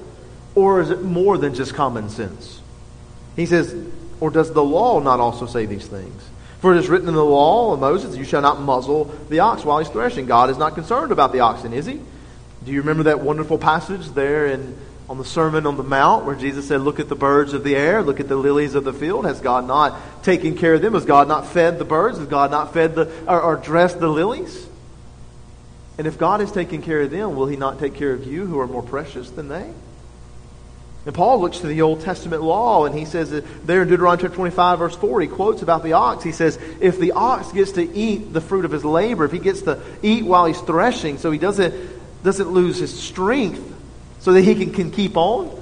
Or 0.54 0.82
is 0.82 0.92
it 0.92 1.02
more 1.02 1.38
than 1.38 1.56
just 1.56 1.74
common 1.74 2.10
sense? 2.10 2.62
He 3.36 3.46
says, 3.46 3.74
Or 4.20 4.30
does 4.30 4.54
the 4.54 4.64
law 4.64 5.00
not 5.00 5.20
also 5.20 5.48
say 5.48 5.66
these 5.66 5.88
things? 5.88 6.30
For 6.62 6.74
it 6.74 6.78
is 6.78 6.90
written 6.90 7.08
in 7.08 7.16
the 7.16 7.26
law 7.26 7.74
of 7.74 7.80
Moses, 7.80 8.16
You 8.16 8.24
shall 8.24 8.42
not 8.42 8.62
muzzle 8.62 9.06
the 9.30 9.40
ox 9.40 9.66
while 9.66 9.80
he's 9.80 9.90
threshing. 9.90 10.28
God 10.28 10.50
is 10.50 10.58
not 10.58 10.76
concerned 10.76 11.12
about 11.12 11.34
the 11.34 11.42
oxen, 11.42 11.74
is 11.74 11.86
he? 11.86 12.00
Do 12.64 12.72
you 12.72 12.82
remember 12.82 13.04
that 13.04 13.20
wonderful 13.20 13.58
passage 13.58 14.08
there 14.10 14.46
in 14.46 14.78
on 15.12 15.18
the 15.18 15.26
Sermon 15.26 15.66
on 15.66 15.76
the 15.76 15.84
Mount 15.84 16.24
where 16.24 16.36
Jesus 16.36 16.70
said, 16.70 16.80
Look 16.80 17.02
at 17.02 17.10
the 17.10 17.18
birds 17.18 17.52
of 17.52 17.66
the 17.66 17.76
air, 17.76 18.02
look 18.02 18.22
at 18.22 18.30
the 18.30 18.38
lilies 18.38 18.76
of 18.76 18.86
the 18.86 18.94
field. 18.94 19.26
Has 19.26 19.42
God 19.42 19.68
not 19.68 20.24
taken 20.24 20.56
care 20.56 20.76
of 20.76 20.82
them? 20.82 20.94
Has 20.94 21.04
God 21.04 21.28
not 21.28 21.48
fed 21.48 21.80
the 21.80 21.84
birds? 21.84 22.18
Has 22.18 22.28
God 22.28 22.50
not 22.50 22.74
fed 22.74 22.96
the 22.96 23.12
or, 23.28 23.42
or 23.42 23.56
dressed 23.58 24.00
the 24.00 24.08
lilies? 24.08 24.68
And 25.98 26.08
if 26.08 26.18
God 26.18 26.40
has 26.40 26.50
taken 26.50 26.82
care 26.82 27.02
of 27.02 27.12
them, 27.12 27.36
will 27.36 27.48
he 27.48 27.58
not 27.58 27.78
take 27.78 27.96
care 27.96 28.14
of 28.14 28.26
you 28.26 28.46
who 28.46 28.58
are 28.62 28.68
more 28.68 28.82
precious 28.82 29.30
than 29.30 29.50
they? 29.50 29.74
And 31.06 31.16
Paul 31.16 31.42
looks 31.42 31.60
to 31.60 31.68
the 31.68 31.82
Old 31.82 32.02
Testament 32.02 32.44
law 32.44 32.86
and 32.86 32.98
he 32.98 33.06
says 33.06 33.32
that 33.32 33.66
there 33.66 33.82
in 33.82 33.88
Deuteronomy 33.88 34.22
chapter 34.22 34.36
25, 34.36 34.80
verse 34.80 34.96
4, 34.96 35.22
he 35.22 35.28
quotes 35.28 35.64
about 35.64 35.84
the 35.84 35.94
ox. 35.94 36.24
He 36.24 36.32
says, 36.32 36.60
If 36.80 37.00
the 37.00 37.14
ox 37.14 37.52
gets 37.52 37.72
to 37.74 37.82
eat 37.82 38.34
the 38.34 38.42
fruit 38.42 38.66
of 38.66 38.72
his 38.72 38.86
labor, 38.86 39.26
if 39.26 39.32
he 39.32 39.40
gets 39.40 39.64
to 39.64 39.82
eat 40.04 40.26
while 40.26 40.46
he's 40.46 40.62
threshing, 40.62 41.18
so 41.18 41.32
he 41.32 41.40
doesn't 41.40 41.74
doesn't 42.24 42.50
lose 42.50 42.78
his 42.78 42.98
strength 42.98 43.62
so 44.20 44.34
that 44.34 44.42
he 44.42 44.56
can, 44.56 44.74
can 44.74 44.92
keep 44.92 45.18
on. 45.18 45.60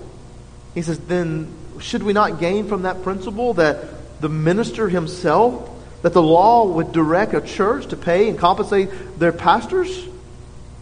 He 0.73 0.81
says, 0.81 0.99
then 0.99 1.53
should 1.79 2.03
we 2.03 2.13
not 2.13 2.39
gain 2.39 2.67
from 2.67 2.83
that 2.83 3.03
principle 3.03 3.53
that 3.55 4.21
the 4.21 4.29
minister 4.29 4.89
himself, 4.89 5.69
that 6.01 6.13
the 6.13 6.21
law 6.21 6.65
would 6.65 6.91
direct 6.91 7.33
a 7.33 7.41
church 7.41 7.87
to 7.87 7.97
pay 7.97 8.29
and 8.29 8.37
compensate 8.37 8.89
their 9.17 9.31
pastors? 9.31 10.05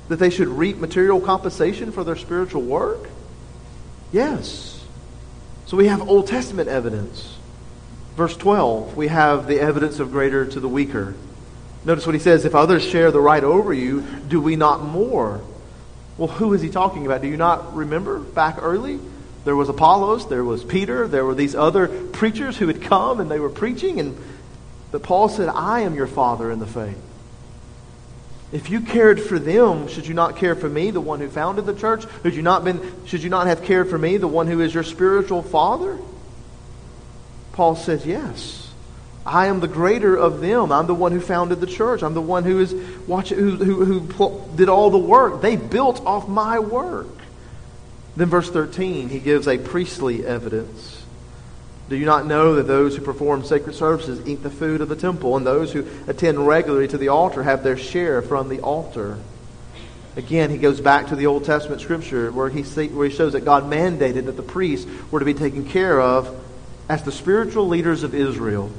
That 0.08 0.18
they 0.18 0.30
should 0.30 0.48
reap 0.48 0.78
material 0.78 1.20
compensation 1.20 1.92
for 1.92 2.04
their 2.04 2.16
spiritual 2.16 2.64
work? 2.64 3.10
Yes. 4.12 4.84
So 5.66 5.78
we 5.78 5.88
have 5.88 6.08
Old 6.08 6.28
Testament 6.28 6.70
evidence. 6.70 7.38
Verse 8.16 8.36
12, 8.36 8.98
we 8.98 9.10
have 9.10 9.48
the 9.48 9.60
evidence 9.60 10.00
of 10.00 10.12
greater 10.12 10.46
to 10.46 10.60
the 10.60 10.70
weaker. 10.70 11.14
Notice 11.86 12.06
what 12.06 12.16
he 12.16 12.20
says 12.20 12.46
if 12.46 12.56
others 12.56 12.84
share 12.84 13.12
the 13.12 13.20
right 13.20 13.44
over 13.44 13.74
you, 13.74 14.02
do 14.28 14.42
we 14.42 14.56
not 14.56 14.84
more? 14.84 15.42
Well, 16.18 16.28
who 16.28 16.54
is 16.54 16.62
he 16.62 16.70
talking 16.70 17.06
about? 17.06 17.22
Do 17.22 17.28
you 17.28 17.38
not 17.38 17.76
remember 17.76 18.18
back 18.20 18.58
early? 18.60 19.00
There 19.46 19.56
was 19.56 19.70
Apollos, 19.70 20.28
there 20.28 20.44
was 20.44 20.64
Peter, 20.64 21.08
there 21.08 21.24
were 21.24 21.36
these 21.36 21.54
other 21.54 21.88
preachers 21.88 22.58
who 22.58 22.68
had 22.68 22.82
come 22.82 23.20
and 23.20 23.30
they 23.30 23.40
were 23.40 23.50
preaching, 23.50 24.00
and 24.00 24.18
but 24.92 25.04
Paul 25.04 25.30
said, 25.30 25.50
I 25.50 25.82
am 25.82 25.96
your 25.96 26.08
father 26.08 26.52
in 26.52 26.60
the 26.60 26.66
faith. 26.66 26.98
If 28.51 28.70
you 28.70 28.82
cared 28.82 29.22
for 29.22 29.38
them, 29.38 29.88
should 29.89 30.08
you 30.08 30.13
not 30.13 30.38
care 30.38 30.56
for 30.56 30.70
me, 30.70 30.92
the 30.92 31.01
one 31.01 31.20
who 31.20 31.30
founded 31.30 31.66
the 31.66 31.74
church? 31.74 32.06
Should 32.24 32.36
you 32.36 32.42
not 32.42 32.63
been 32.63 33.06
should 33.06 33.22
you 33.22 33.30
not 33.30 33.48
have 33.48 33.63
cared 33.63 33.89
for 33.89 33.98
me, 33.98 34.18
the 34.18 34.27
one 34.27 34.48
who 34.48 34.62
is 34.62 34.74
your 34.74 34.84
spiritual 34.84 35.44
father? 35.44 35.98
Paul 37.51 37.75
says, 37.75 38.06
Yes. 38.06 38.63
I 39.25 39.48
am 39.48 39.60
the 39.60 39.68
greater 39.68 40.16
of 40.16 40.39
them. 40.39 40.72
I'm 40.72 40.88
the 40.88 40.96
one 40.96 41.12
who 41.12 41.20
founded 41.20 41.60
the 41.60 41.68
church. 41.68 42.01
I'm 42.01 42.13
the 42.13 42.22
one 42.22 42.46
who 42.46 42.62
is 42.62 42.74
watching, 43.08 43.38
who, 43.38 43.58
who, 43.58 44.00
who 44.00 44.56
did 44.56 44.70
all 44.70 44.89
the 44.89 44.98
work. 44.98 45.42
They 45.42 45.58
built 45.58 46.00
off 46.06 46.30
my 46.30 46.60
work. 46.60 47.08
Then, 48.16 48.30
verse 48.30 48.50
13, 48.50 49.10
he 49.10 49.20
gives 49.20 49.46
a 49.48 49.58
priestly 49.58 50.25
evidence. 50.25 50.97
Do 51.89 51.96
you 51.96 52.06
not 52.06 52.25
know 52.25 52.56
that 52.56 52.67
those 52.67 52.96
who 52.96 53.01
perform 53.01 53.46
sacred 53.46 53.75
services 53.75 54.27
eat 54.27 54.44
the 54.44 54.50
food 54.50 54.82
of 54.82 54.89
the 54.89 54.96
temple, 54.96 55.38
and 55.38 55.46
those 55.46 55.72
who 55.72 55.86
attend 56.08 56.46
regularly 56.46 56.88
to 56.89 56.98
the 56.98 57.08
altar 57.08 57.44
have 57.44 57.63
their 57.63 57.77
share 57.77 58.22
from 58.22 58.50
the 58.50 58.60
altar? 58.60 59.17
Again, 60.17 60.50
he 60.50 60.58
goes 60.58 60.82
back 60.82 61.08
to 61.08 61.15
the 61.15 61.27
Old 61.27 61.46
Testament 61.46 61.79
scripture 61.79 62.32
where 62.32 62.50
he, 62.50 62.63
see, 62.63 62.88
where 62.88 63.08
he 63.08 63.15
shows 63.15 63.34
that 63.34 63.46
God 63.46 63.65
mandated 63.65 64.25
that 64.25 64.36
the 64.36 64.44
priests 64.44 64.89
were 65.12 65.20
to 65.20 65.25
be 65.25 65.36
taken 65.36 65.63
care 65.63 66.01
of 66.01 66.44
as 66.89 67.03
the 67.03 67.12
spiritual 67.12 67.67
leaders 67.67 68.03
of 68.03 68.15
Israel. 68.15 68.72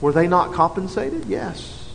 Were 0.00 0.12
they 0.12 0.26
not 0.26 0.52
compensated? 0.52 1.26
Yes. 1.26 1.88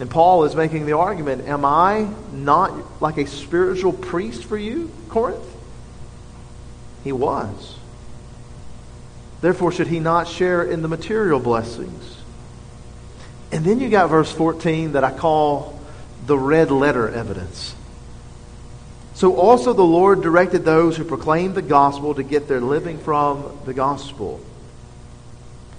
And 0.00 0.10
Paul 0.10 0.44
is 0.44 0.56
making 0.56 0.86
the 0.86 0.96
argument 0.96 1.46
Am 1.46 1.64
I 1.64 2.08
not 2.32 3.00
like 3.00 3.16
a 3.16 3.26
spiritual 3.26 3.92
priest 3.92 4.44
for 4.44 4.56
you, 4.56 4.90
Corinth? 5.08 5.46
He 7.04 7.12
was. 7.12 7.76
Therefore, 9.40 9.72
should 9.72 9.86
he 9.86 10.00
not 10.00 10.28
share 10.28 10.62
in 10.62 10.82
the 10.82 10.88
material 10.88 11.40
blessings? 11.40 12.16
And 13.52 13.64
then 13.64 13.80
you 13.80 13.88
got 13.88 14.10
verse 14.10 14.30
14 14.30 14.92
that 14.92 15.04
I 15.04 15.10
call 15.10 15.80
the 16.26 16.38
red 16.38 16.70
letter 16.70 17.08
evidence. 17.08 17.74
So 19.14 19.36
also 19.36 19.72
the 19.72 19.82
Lord 19.82 20.22
directed 20.22 20.64
those 20.64 20.96
who 20.96 21.04
proclaim 21.04 21.54
the 21.54 21.62
gospel 21.62 22.14
to 22.14 22.22
get 22.22 22.48
their 22.48 22.60
living 22.60 22.98
from 22.98 23.58
the 23.64 23.74
gospel. 23.74 24.40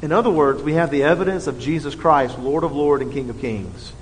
In 0.01 0.11
other 0.11 0.29
words, 0.29 0.61
we 0.63 0.73
have 0.73 0.91
the 0.91 1.03
evidence 1.03 1.47
of 1.47 1.59
Jesus 1.59 1.95
Christ, 1.95 2.39
Lord 2.39 2.63
of 2.63 2.73
Lords 2.73 3.03
and 3.03 3.13
King 3.13 3.29
of 3.29 3.39
Kings, 3.39 3.93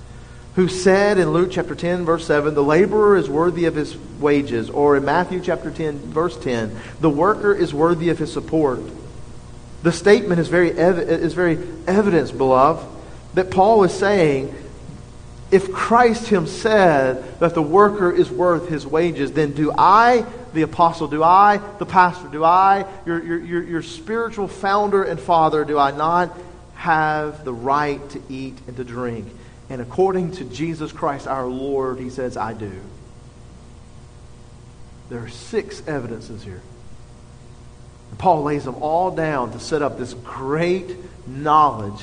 who 0.55 0.67
said 0.67 1.17
in 1.17 1.31
Luke 1.31 1.51
chapter 1.51 1.75
10, 1.75 2.05
verse 2.05 2.25
7, 2.25 2.53
the 2.53 2.63
laborer 2.63 3.17
is 3.17 3.29
worthy 3.29 3.65
of 3.65 3.75
his 3.75 3.95
wages, 4.19 4.69
or 4.69 4.97
in 4.97 5.05
Matthew 5.05 5.41
chapter 5.41 5.71
10, 5.71 5.99
verse 5.99 6.37
10, 6.37 6.75
the 7.01 7.09
worker 7.09 7.53
is 7.53 7.73
worthy 7.73 8.09
of 8.09 8.17
his 8.17 8.31
support. 8.31 8.79
The 9.83 9.91
statement 9.91 10.39
is 10.39 10.47
very, 10.47 10.71
ev- 10.71 10.99
is 10.99 11.33
very 11.33 11.57
evidence, 11.87 12.31
beloved, 12.31 12.85
that 13.35 13.51
Paul 13.51 13.83
is 13.83 13.93
saying 13.93 14.53
if 15.51 15.71
Christ 15.71 16.27
himself 16.27 16.59
said 16.61 17.39
that 17.39 17.55
the 17.55 17.61
worker 17.61 18.11
is 18.11 18.29
worth 18.29 18.69
his 18.69 18.85
wages, 18.85 19.31
then 19.31 19.53
do 19.53 19.71
I 19.75 20.25
the 20.53 20.61
apostle? 20.63 21.07
Do 21.07 21.23
I, 21.23 21.57
the 21.79 21.85
pastor? 21.85 22.27
Do 22.27 22.43
I, 22.43 22.85
your, 23.05 23.23
your, 23.23 23.39
your, 23.39 23.63
your 23.63 23.81
spiritual 23.81 24.47
founder 24.47 25.03
and 25.03 25.19
father, 25.19 25.65
do 25.65 25.77
I 25.79 25.91
not 25.91 26.37
have 26.75 27.45
the 27.45 27.53
right 27.53 28.07
to 28.11 28.21
eat 28.29 28.57
and 28.67 28.77
to 28.77 28.83
drink? 28.83 29.27
And 29.69 29.81
according 29.81 30.33
to 30.33 30.43
Jesus 30.45 30.91
Christ 30.91 31.27
our 31.27 31.47
Lord, 31.47 31.99
he 31.99 32.09
says, 32.09 32.37
I 32.37 32.53
do. 32.53 32.79
There 35.09 35.23
are 35.23 35.29
six 35.29 35.81
evidences 35.87 36.43
here. 36.43 36.61
Paul 38.17 38.43
lays 38.43 38.65
them 38.65 38.75
all 38.81 39.11
down 39.11 39.51
to 39.51 39.59
set 39.59 39.81
up 39.81 39.97
this 39.97 40.13
great 40.13 40.97
knowledge 41.27 42.01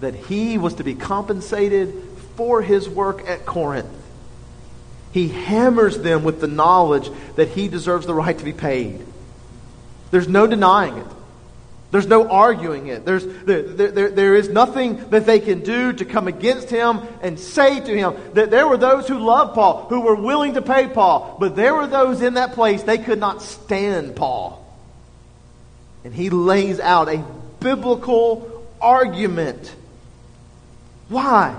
that 0.00 0.14
he 0.14 0.58
was 0.58 0.74
to 0.74 0.84
be 0.84 0.94
compensated 0.94 1.94
for 2.36 2.62
his 2.62 2.88
work 2.88 3.28
at 3.28 3.44
Corinth. 3.44 3.88
He 5.12 5.28
hammers 5.28 5.98
them 5.98 6.22
with 6.22 6.40
the 6.40 6.46
knowledge 6.46 7.10
that 7.36 7.48
he 7.48 7.68
deserves 7.68 8.06
the 8.06 8.14
right 8.14 8.38
to 8.38 8.44
be 8.44 8.52
paid. 8.52 9.04
There's 10.10 10.28
no 10.28 10.46
denying 10.46 10.98
it. 10.98 11.06
There's 11.90 12.06
no 12.06 12.28
arguing 12.28 12.88
it. 12.88 13.06
There's, 13.06 13.26
there, 13.26 13.62
there, 13.62 14.10
there 14.10 14.34
is 14.34 14.50
nothing 14.50 15.08
that 15.08 15.24
they 15.24 15.40
can 15.40 15.62
do 15.62 15.94
to 15.94 16.04
come 16.04 16.28
against 16.28 16.68
him 16.68 17.00
and 17.22 17.40
say 17.40 17.80
to 17.80 17.96
him 17.96 18.14
that 18.34 18.50
there 18.50 18.68
were 18.68 18.76
those 18.76 19.08
who 19.08 19.18
loved 19.18 19.54
Paul, 19.54 19.86
who 19.88 20.02
were 20.02 20.14
willing 20.14 20.54
to 20.54 20.62
pay 20.62 20.86
Paul, 20.86 21.38
but 21.40 21.56
there 21.56 21.74
were 21.74 21.86
those 21.86 22.20
in 22.20 22.34
that 22.34 22.52
place, 22.52 22.82
they 22.82 22.98
could 22.98 23.18
not 23.18 23.40
stand 23.40 24.16
Paul. 24.16 24.67
And 26.04 26.14
he 26.14 26.30
lays 26.30 26.80
out 26.80 27.08
a 27.08 27.24
biblical 27.60 28.66
argument. 28.80 29.74
Why? 31.08 31.54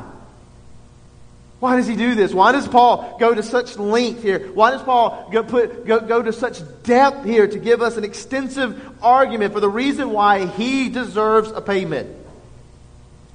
Why 1.59 1.75
does 1.75 1.87
he 1.87 1.97
do 1.97 2.15
this? 2.15 2.33
Why 2.33 2.53
does 2.53 2.67
Paul 2.67 3.17
go 3.19 3.35
to 3.35 3.43
such 3.43 3.77
length 3.77 4.23
here? 4.23 4.47
Why 4.53 4.71
does 4.71 4.81
Paul 4.81 5.29
go, 5.31 5.43
put, 5.43 5.85
go, 5.85 5.99
go 5.99 6.21
to 6.21 6.31
such 6.31 6.61
depth 6.83 7.25
here 7.25 7.47
to 7.47 7.59
give 7.59 7.81
us 7.81 7.97
an 7.97 8.05
extensive 8.05 8.81
argument 9.03 9.53
for 9.53 9.59
the 9.59 9.69
reason 9.69 10.11
why 10.11 10.45
he 10.45 10.89
deserves 10.89 11.51
a 11.51 11.59
payment? 11.59 12.15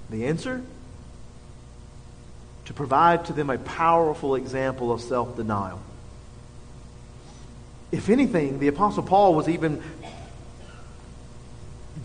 The 0.09 0.27
answer? 0.27 0.63
To 2.67 2.73
provide 2.73 3.27
to 3.27 3.35
them 3.35 3.51
a 3.51 3.59
powerful 3.59 4.37
example 4.37 4.91
of 4.91 5.03
self 5.03 5.37
denial. 5.37 5.83
If 7.93 8.09
anything, 8.09 8.59
the 8.59 8.69
Apostle 8.69 9.03
Paul 9.03 9.35
was 9.35 9.51
even, 9.51 9.83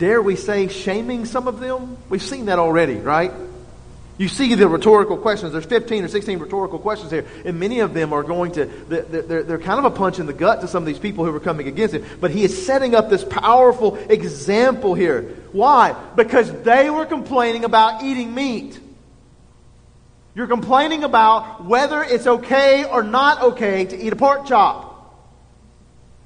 dare 0.00 0.20
we 0.20 0.34
say, 0.34 0.66
shaming 0.66 1.26
some 1.26 1.46
of 1.46 1.60
them? 1.60 1.98
We've 2.08 2.22
seen 2.22 2.46
that 2.46 2.58
already, 2.58 2.96
right? 2.96 3.30
You 4.16 4.28
see 4.28 4.54
the 4.54 4.66
rhetorical 4.66 5.18
questions. 5.18 5.52
There's 5.52 5.66
15 5.66 6.04
or 6.04 6.08
16 6.08 6.38
rhetorical 6.38 6.78
questions 6.78 7.12
here, 7.12 7.26
and 7.44 7.60
many 7.60 7.80
of 7.80 7.94
them 7.94 8.12
are 8.12 8.22
going 8.22 8.52
to, 8.52 8.64
they're, 8.64 9.42
they're 9.42 9.58
kind 9.58 9.78
of 9.78 9.84
a 9.84 9.90
punch 9.90 10.18
in 10.18 10.26
the 10.26 10.32
gut 10.32 10.62
to 10.62 10.68
some 10.68 10.82
of 10.82 10.86
these 10.86 10.98
people 10.98 11.24
who 11.24 11.34
are 11.34 11.40
coming 11.40 11.68
against 11.68 11.94
him. 11.94 12.04
But 12.18 12.30
he 12.30 12.44
is 12.44 12.66
setting 12.66 12.94
up 12.94 13.08
this 13.08 13.24
powerful 13.24 13.96
example 13.96 14.94
here. 14.94 15.22
Why? 15.52 15.94
Because 16.16 16.50
they 16.62 16.90
were 16.90 17.06
complaining 17.06 17.64
about 17.64 18.02
eating 18.02 18.34
meat. 18.34 18.80
You're 20.34 20.48
complaining 20.48 21.04
about 21.04 21.64
whether 21.64 22.02
it's 22.02 22.26
okay 22.26 22.84
or 22.84 23.02
not 23.02 23.42
okay 23.42 23.84
to 23.84 23.96
eat 23.96 24.12
a 24.12 24.16
pork 24.16 24.46
chop. 24.46 24.89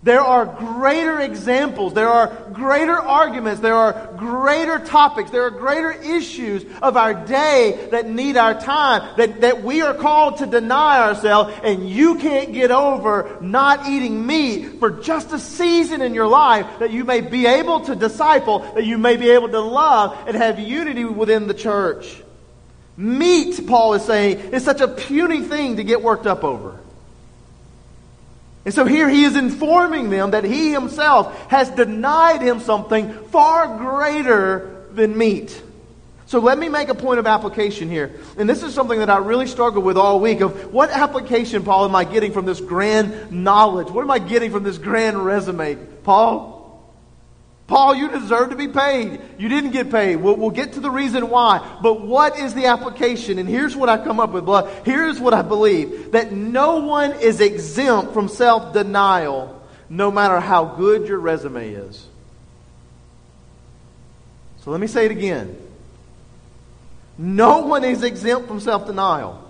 There 0.05 0.21
are 0.21 0.45
greater 0.45 1.19
examples, 1.19 1.95
there 1.95 2.11
are 2.11 2.27
greater 2.53 2.93
arguments, 2.93 3.63
there 3.63 3.75
are 3.75 4.13
greater 4.19 4.79
topics, 4.79 5.31
there 5.31 5.45
are 5.45 5.51
greater 5.51 5.93
issues 5.93 6.63
of 6.83 6.99
our 6.99 7.15
day 7.15 7.89
that 7.91 8.07
need 8.07 8.37
our 8.37 8.61
time, 8.61 9.17
that, 9.17 9.41
that 9.41 9.65
we 9.65 9.81
are 9.81 9.95
called 9.95 10.37
to 10.39 10.47
deny 10.47 11.01
ourselves, 11.01 11.55
and 11.65 11.89
you 11.89 12.17
can't 12.17 12.53
get 12.53 12.71
over 12.71 13.39
not 13.41 13.89
eating 13.89 14.27
meat 14.27 14.79
for 14.79 14.91
just 14.91 15.33
a 15.33 15.39
season 15.39 16.03
in 16.03 16.13
your 16.13 16.29
life 16.29 16.67
that 16.81 16.91
you 16.91 17.05
may 17.05 17.23
be 17.23 17.47
able 17.47 17.81
to 17.81 17.97
disciple, 17.97 18.59
that 18.75 18.85
you 18.85 18.99
may 18.99 19.17
be 19.17 19.31
able 19.31 19.49
to 19.49 19.61
love 19.61 20.29
and 20.29 20.37
have 20.37 20.59
unity 20.59 21.07
within 21.07 21.47
the 21.47 21.55
church. 21.55 22.23
Meat, 22.99 23.67
Paul 23.67 23.95
is 23.95 24.05
saying, 24.05 24.53
is 24.53 24.67
such 24.67 24.83
a 24.83 24.89
puny 24.89 25.41
thing 25.41 25.77
to 25.77 25.83
get 25.83 26.03
worked 26.03 26.27
up 26.27 26.45
over. 26.45 26.79
And 28.65 28.73
so 28.73 28.85
here 28.85 29.09
he 29.09 29.25
is 29.25 29.37
informing 29.37 30.11
them 30.11 30.31
that 30.31 30.45
he 30.45 30.73
himself 30.73 31.51
has 31.51 31.69
denied 31.71 32.41
him 32.41 32.61
something 32.61 33.13
far 33.25 33.79
greater 33.79 34.87
than 34.93 35.17
meat. 35.19 35.63
So 36.27 36.39
let 36.39 36.59
me 36.59 36.71
make 36.71 36.89
a 36.89 36.95
point 36.95 37.19
of 37.19 37.27
application 37.27 37.91
here. 37.91 38.13
And 38.39 38.49
this 38.49 38.63
is 38.63 38.73
something 38.73 38.99
that 38.99 39.11
I 39.11 39.19
really 39.19 39.47
struggle 39.47 39.83
with 39.83 39.99
all 39.99 40.19
week 40.19 40.41
of 40.41 40.73
what 40.73 40.89
application, 40.89 41.63
Paul, 41.63 41.85
am 41.85 41.95
I 41.95 42.05
getting 42.05 42.33
from 42.33 42.47
this 42.47 42.61
grand 42.61 43.31
knowledge? 43.31 43.89
What 43.89 44.03
am 44.03 44.11
I 44.11 44.19
getting 44.19 44.51
from 44.51 44.63
this 44.63 44.79
grand 44.79 45.23
resume? 45.23 45.77
Paul, 46.03 46.54
Paul, 47.67 47.95
you 47.95 48.11
deserve 48.11 48.51
to 48.51 48.57
be 48.57 48.69
paid. 48.69 49.21
You 49.39 49.49
didn't 49.49 49.71
get 49.71 49.91
paid. 49.91 50.17
We'll, 50.17 50.37
we'll, 50.37 50.51
get 50.51 50.75
to 50.75 50.81
the 50.81 50.91
reason 50.91 51.31
why. 51.31 51.79
But 51.83 52.03
what 52.03 52.39
is 52.39 52.53
the 52.53 52.67
application? 52.67 53.39
And 53.39 53.49
here's 53.49 53.75
what 53.75 53.89
I 53.89 53.97
come 53.97 54.21
up 54.21 54.33
with. 54.33 54.47
Here's 54.85 55.19
what 55.19 55.33
I 55.33 55.41
believe 55.41 56.13
that 56.13 56.31
no 56.31 56.81
one 56.81 57.13
is 57.21 57.41
exempt 57.41 58.13
from 58.13 58.29
self 58.29 58.75
denial, 58.75 59.63
no 59.89 60.11
matter 60.11 60.41
how 60.41 60.65
good 60.65 61.09
your 61.09 61.19
resume 61.19 61.71
is. 61.71 62.07
So 64.59 64.71
let 64.71 64.81
me 64.81 64.87
say 64.87 65.07
it 65.07 65.11
again. 65.11 65.59
No 67.17 67.61
one 67.61 67.85
is 67.85 68.03
exempt 68.03 68.47
from 68.49 68.61
self 68.61 68.87
denial, 68.87 69.43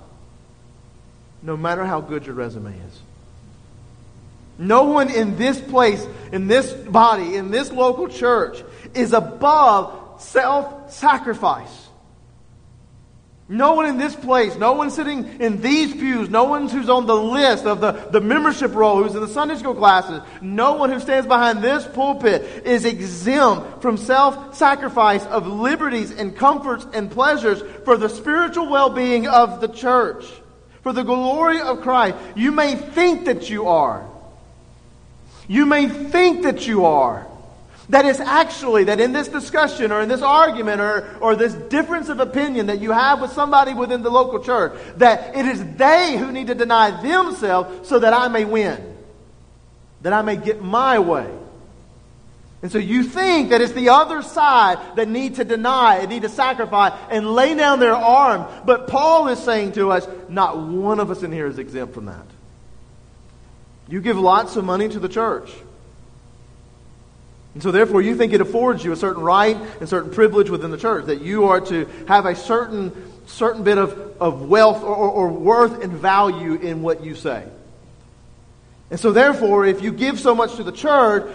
no 1.42 1.56
matter 1.56 1.84
how 1.84 2.00
good 2.00 2.26
your 2.26 2.36
resume 2.36 2.78
is. 2.78 3.00
No 4.58 4.84
one 4.84 5.10
in 5.10 5.36
this 5.36 5.60
place, 5.60 6.06
in 6.32 6.46
this 6.46 6.72
body, 6.72 7.34
in 7.36 7.50
this 7.50 7.72
local 7.72 8.08
church 8.08 8.62
is 8.94 9.12
above 9.12 10.20
self 10.22 10.92
sacrifice. 10.92 11.84
No 13.46 13.74
one 13.74 13.84
in 13.84 13.98
this 13.98 14.16
place, 14.16 14.56
no 14.56 14.72
one 14.72 14.90
sitting 14.90 15.38
in 15.38 15.60
these 15.60 15.92
pews, 15.92 16.30
no 16.30 16.44
one 16.44 16.66
who's 16.66 16.88
on 16.88 17.04
the 17.04 17.14
list 17.14 17.66
of 17.66 17.78
the, 17.78 17.92
the 17.92 18.20
membership 18.20 18.74
roll, 18.74 19.02
who's 19.02 19.14
in 19.14 19.20
the 19.20 19.28
Sunday 19.28 19.56
school 19.56 19.74
classes, 19.74 20.22
no 20.40 20.74
one 20.74 20.90
who 20.90 20.98
stands 20.98 21.26
behind 21.26 21.62
this 21.62 21.86
pulpit 21.88 22.42
is 22.64 22.86
exempt 22.86 23.82
from 23.82 23.98
self 23.98 24.56
sacrifice 24.56 25.26
of 25.26 25.46
liberties 25.46 26.10
and 26.10 26.34
comforts 26.34 26.86
and 26.94 27.10
pleasures 27.10 27.60
for 27.84 27.98
the 27.98 28.08
spiritual 28.08 28.70
well 28.70 28.88
being 28.88 29.26
of 29.26 29.60
the 29.60 29.68
church, 29.68 30.24
for 30.82 30.94
the 30.94 31.02
glory 31.02 31.60
of 31.60 31.82
Christ. 31.82 32.16
You 32.34 32.50
may 32.50 32.76
think 32.76 33.26
that 33.26 33.50
you 33.50 33.68
are. 33.68 34.08
You 35.48 35.66
may 35.66 35.88
think 35.88 36.42
that 36.42 36.66
you 36.66 36.84
are. 36.84 37.26
That 37.90 38.06
is 38.06 38.18
actually 38.18 38.84
that 38.84 38.98
in 38.98 39.12
this 39.12 39.28
discussion 39.28 39.92
or 39.92 40.00
in 40.00 40.08
this 40.08 40.22
argument 40.22 40.80
or, 40.80 41.18
or 41.20 41.36
this 41.36 41.52
difference 41.52 42.08
of 42.08 42.18
opinion 42.18 42.66
that 42.66 42.80
you 42.80 42.92
have 42.92 43.20
with 43.20 43.32
somebody 43.32 43.74
within 43.74 44.02
the 44.02 44.10
local 44.10 44.42
church, 44.42 44.72
that 44.96 45.36
it 45.36 45.44
is 45.44 45.62
they 45.76 46.16
who 46.16 46.32
need 46.32 46.46
to 46.46 46.54
deny 46.54 47.02
themselves 47.02 47.86
so 47.86 47.98
that 47.98 48.14
I 48.14 48.28
may 48.28 48.46
win, 48.46 48.96
that 50.00 50.14
I 50.14 50.22
may 50.22 50.36
get 50.36 50.62
my 50.62 50.98
way. 50.98 51.30
And 52.62 52.72
so 52.72 52.78
you 52.78 53.02
think 53.02 53.50
that 53.50 53.60
it's 53.60 53.74
the 53.74 53.90
other 53.90 54.22
side 54.22 54.78
that 54.96 55.06
need 55.06 55.34
to 55.34 55.44
deny 55.44 55.96
and 55.96 56.08
need 56.08 56.22
to 56.22 56.30
sacrifice 56.30 56.98
and 57.10 57.34
lay 57.34 57.54
down 57.54 57.78
their 57.78 57.94
arm. 57.94 58.46
But 58.64 58.88
Paul 58.88 59.28
is 59.28 59.38
saying 59.38 59.72
to 59.72 59.90
us, 59.90 60.08
not 60.30 60.56
one 60.56 60.98
of 60.98 61.10
us 61.10 61.22
in 61.22 61.30
here 61.30 61.46
is 61.46 61.58
exempt 61.58 61.92
from 61.92 62.06
that. 62.06 62.24
You 63.88 64.00
give 64.00 64.18
lots 64.18 64.56
of 64.56 64.64
money 64.64 64.88
to 64.88 64.98
the 64.98 65.08
church. 65.08 65.50
And 67.54 67.62
so, 67.62 67.70
therefore, 67.70 68.02
you 68.02 68.16
think 68.16 68.32
it 68.32 68.40
affords 68.40 68.84
you 68.84 68.92
a 68.92 68.96
certain 68.96 69.22
right 69.22 69.56
and 69.78 69.88
certain 69.88 70.10
privilege 70.10 70.50
within 70.50 70.72
the 70.72 70.76
church, 70.76 71.06
that 71.06 71.20
you 71.20 71.44
are 71.44 71.60
to 71.60 71.86
have 72.08 72.26
a 72.26 72.34
certain, 72.34 72.92
certain 73.26 73.62
bit 73.62 73.78
of, 73.78 73.92
of 74.20 74.48
wealth 74.48 74.82
or, 74.82 74.94
or, 74.94 75.10
or 75.10 75.28
worth 75.28 75.82
and 75.82 75.92
value 75.92 76.54
in 76.54 76.82
what 76.82 77.04
you 77.04 77.14
say. 77.14 77.44
And 78.90 78.98
so, 78.98 79.12
therefore, 79.12 79.66
if 79.66 79.82
you 79.82 79.92
give 79.92 80.18
so 80.18 80.34
much 80.34 80.56
to 80.56 80.64
the 80.64 80.72
church, 80.72 81.30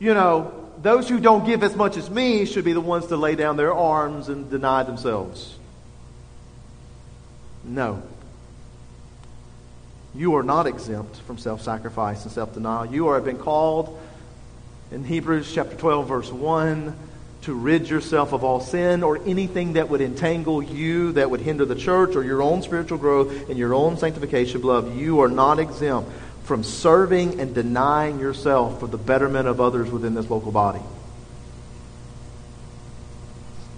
you 0.00 0.12
know, 0.12 0.52
those 0.82 1.08
who 1.08 1.20
don't 1.20 1.44
give 1.44 1.62
as 1.62 1.76
much 1.76 1.96
as 1.96 2.10
me 2.10 2.46
should 2.46 2.64
be 2.64 2.72
the 2.72 2.80
ones 2.80 3.06
to 3.06 3.16
lay 3.16 3.36
down 3.36 3.56
their 3.56 3.72
arms 3.72 4.28
and 4.28 4.50
deny 4.50 4.82
themselves. 4.82 5.56
No. 7.62 8.02
You 10.14 10.34
are 10.36 10.42
not 10.42 10.66
exempt 10.66 11.16
from 11.18 11.38
self 11.38 11.62
sacrifice 11.62 12.24
and 12.24 12.32
self 12.32 12.54
denial. 12.54 12.86
You 12.86 13.08
are 13.08 13.20
been 13.20 13.38
called 13.38 13.98
in 14.90 15.04
Hebrews 15.04 15.52
chapter 15.52 15.76
12, 15.76 16.08
verse 16.08 16.32
1 16.32 16.96
to 17.42 17.54
rid 17.54 17.88
yourself 17.88 18.32
of 18.32 18.44
all 18.44 18.60
sin 18.60 19.02
or 19.02 19.18
anything 19.24 19.74
that 19.74 19.88
would 19.88 20.00
entangle 20.00 20.62
you, 20.62 21.12
that 21.12 21.30
would 21.30 21.40
hinder 21.40 21.64
the 21.64 21.74
church 21.74 22.14
or 22.14 22.22
your 22.22 22.42
own 22.42 22.62
spiritual 22.62 22.98
growth 22.98 23.48
and 23.48 23.58
your 23.58 23.72
own 23.72 23.96
sanctification, 23.96 24.60
beloved. 24.60 24.94
You 24.94 25.20
are 25.20 25.28
not 25.28 25.58
exempt 25.58 26.10
from 26.44 26.62
serving 26.62 27.40
and 27.40 27.54
denying 27.54 28.18
yourself 28.18 28.80
for 28.80 28.86
the 28.86 28.98
betterment 28.98 29.48
of 29.48 29.60
others 29.60 29.90
within 29.90 30.14
this 30.14 30.28
local 30.28 30.52
body. 30.52 30.82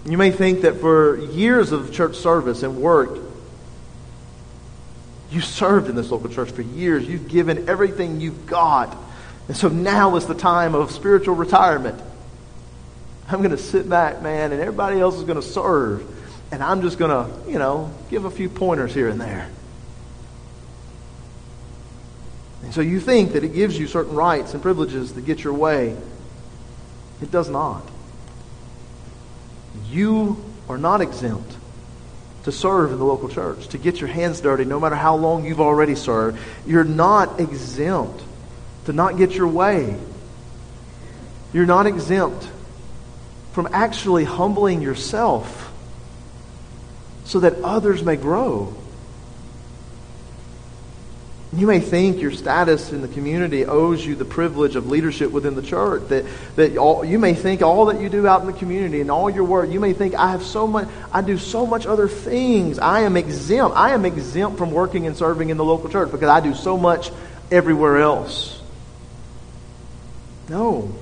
You 0.06 0.18
may 0.18 0.32
think 0.32 0.62
that 0.62 0.80
for 0.80 1.16
years 1.18 1.70
of 1.70 1.92
church 1.92 2.16
service 2.16 2.64
and 2.64 2.78
work, 2.78 3.16
you 5.32 5.40
served 5.40 5.88
in 5.88 5.96
this 5.96 6.10
local 6.10 6.28
church 6.28 6.50
for 6.50 6.62
years. 6.62 7.06
You've 7.08 7.28
given 7.28 7.68
everything 7.68 8.20
you've 8.20 8.46
got. 8.46 8.94
And 9.48 9.56
so 9.56 9.68
now 9.68 10.16
is 10.16 10.26
the 10.26 10.34
time 10.34 10.74
of 10.74 10.90
spiritual 10.90 11.34
retirement. 11.34 12.00
I'm 13.28 13.38
going 13.38 13.50
to 13.50 13.58
sit 13.58 13.88
back, 13.88 14.20
man, 14.20 14.52
and 14.52 14.60
everybody 14.60 15.00
else 15.00 15.16
is 15.16 15.24
going 15.24 15.40
to 15.40 15.46
serve. 15.46 16.06
And 16.52 16.62
I'm 16.62 16.82
just 16.82 16.98
going 16.98 17.10
to, 17.10 17.50
you 17.50 17.58
know, 17.58 17.90
give 18.10 18.26
a 18.26 18.30
few 18.30 18.50
pointers 18.50 18.92
here 18.92 19.08
and 19.08 19.18
there. 19.18 19.48
And 22.62 22.74
so 22.74 22.82
you 22.82 23.00
think 23.00 23.32
that 23.32 23.42
it 23.42 23.54
gives 23.54 23.78
you 23.78 23.86
certain 23.86 24.14
rights 24.14 24.52
and 24.52 24.62
privileges 24.62 25.12
to 25.12 25.22
get 25.22 25.42
your 25.42 25.54
way. 25.54 25.96
It 27.22 27.30
does 27.30 27.48
not. 27.48 27.82
You 29.88 30.44
are 30.68 30.78
not 30.78 31.00
exempt 31.00 31.56
to 32.44 32.52
serve 32.52 32.92
in 32.92 32.98
the 32.98 33.04
local 33.04 33.28
church, 33.28 33.68
to 33.68 33.78
get 33.78 34.00
your 34.00 34.08
hands 34.08 34.40
dirty 34.40 34.64
no 34.64 34.80
matter 34.80 34.96
how 34.96 35.16
long 35.16 35.44
you've 35.44 35.60
already 35.60 35.94
served. 35.94 36.38
You're 36.66 36.84
not 36.84 37.40
exempt 37.40 38.22
to 38.86 38.92
not 38.92 39.16
get 39.16 39.32
your 39.32 39.48
way. 39.48 39.96
You're 41.52 41.66
not 41.66 41.86
exempt 41.86 42.48
from 43.52 43.68
actually 43.72 44.24
humbling 44.24 44.82
yourself 44.82 45.72
so 47.24 47.40
that 47.40 47.54
others 47.62 48.02
may 48.02 48.16
grow. 48.16 48.74
You 51.54 51.66
may 51.66 51.80
think 51.80 52.22
your 52.22 52.30
status 52.30 52.92
in 52.92 53.02
the 53.02 53.08
community 53.08 53.66
owes 53.66 54.04
you 54.04 54.14
the 54.14 54.24
privilege 54.24 54.74
of 54.74 54.88
leadership 54.88 55.30
within 55.30 55.54
the 55.54 55.60
church. 55.60 56.08
That, 56.08 56.24
that 56.56 56.78
all, 56.78 57.04
you 57.04 57.18
may 57.18 57.34
think 57.34 57.60
all 57.60 57.86
that 57.86 58.00
you 58.00 58.08
do 58.08 58.26
out 58.26 58.40
in 58.40 58.46
the 58.46 58.54
community 58.54 59.02
and 59.02 59.10
all 59.10 59.28
your 59.28 59.44
work, 59.44 59.68
you 59.68 59.78
may 59.78 59.92
think, 59.92 60.14
I 60.14 60.30
have 60.30 60.42
so 60.42 60.66
much, 60.66 60.88
I 61.12 61.20
do 61.20 61.36
so 61.36 61.66
much 61.66 61.84
other 61.84 62.08
things. 62.08 62.78
I 62.78 63.00
am 63.00 63.18
exempt. 63.18 63.76
I 63.76 63.90
am 63.90 64.06
exempt 64.06 64.56
from 64.56 64.70
working 64.70 65.06
and 65.06 65.14
serving 65.14 65.50
in 65.50 65.58
the 65.58 65.64
local 65.64 65.90
church 65.90 66.10
because 66.10 66.30
I 66.30 66.40
do 66.40 66.54
so 66.54 66.78
much 66.78 67.10
everywhere 67.50 67.98
else. 67.98 68.58
No. 70.48 70.94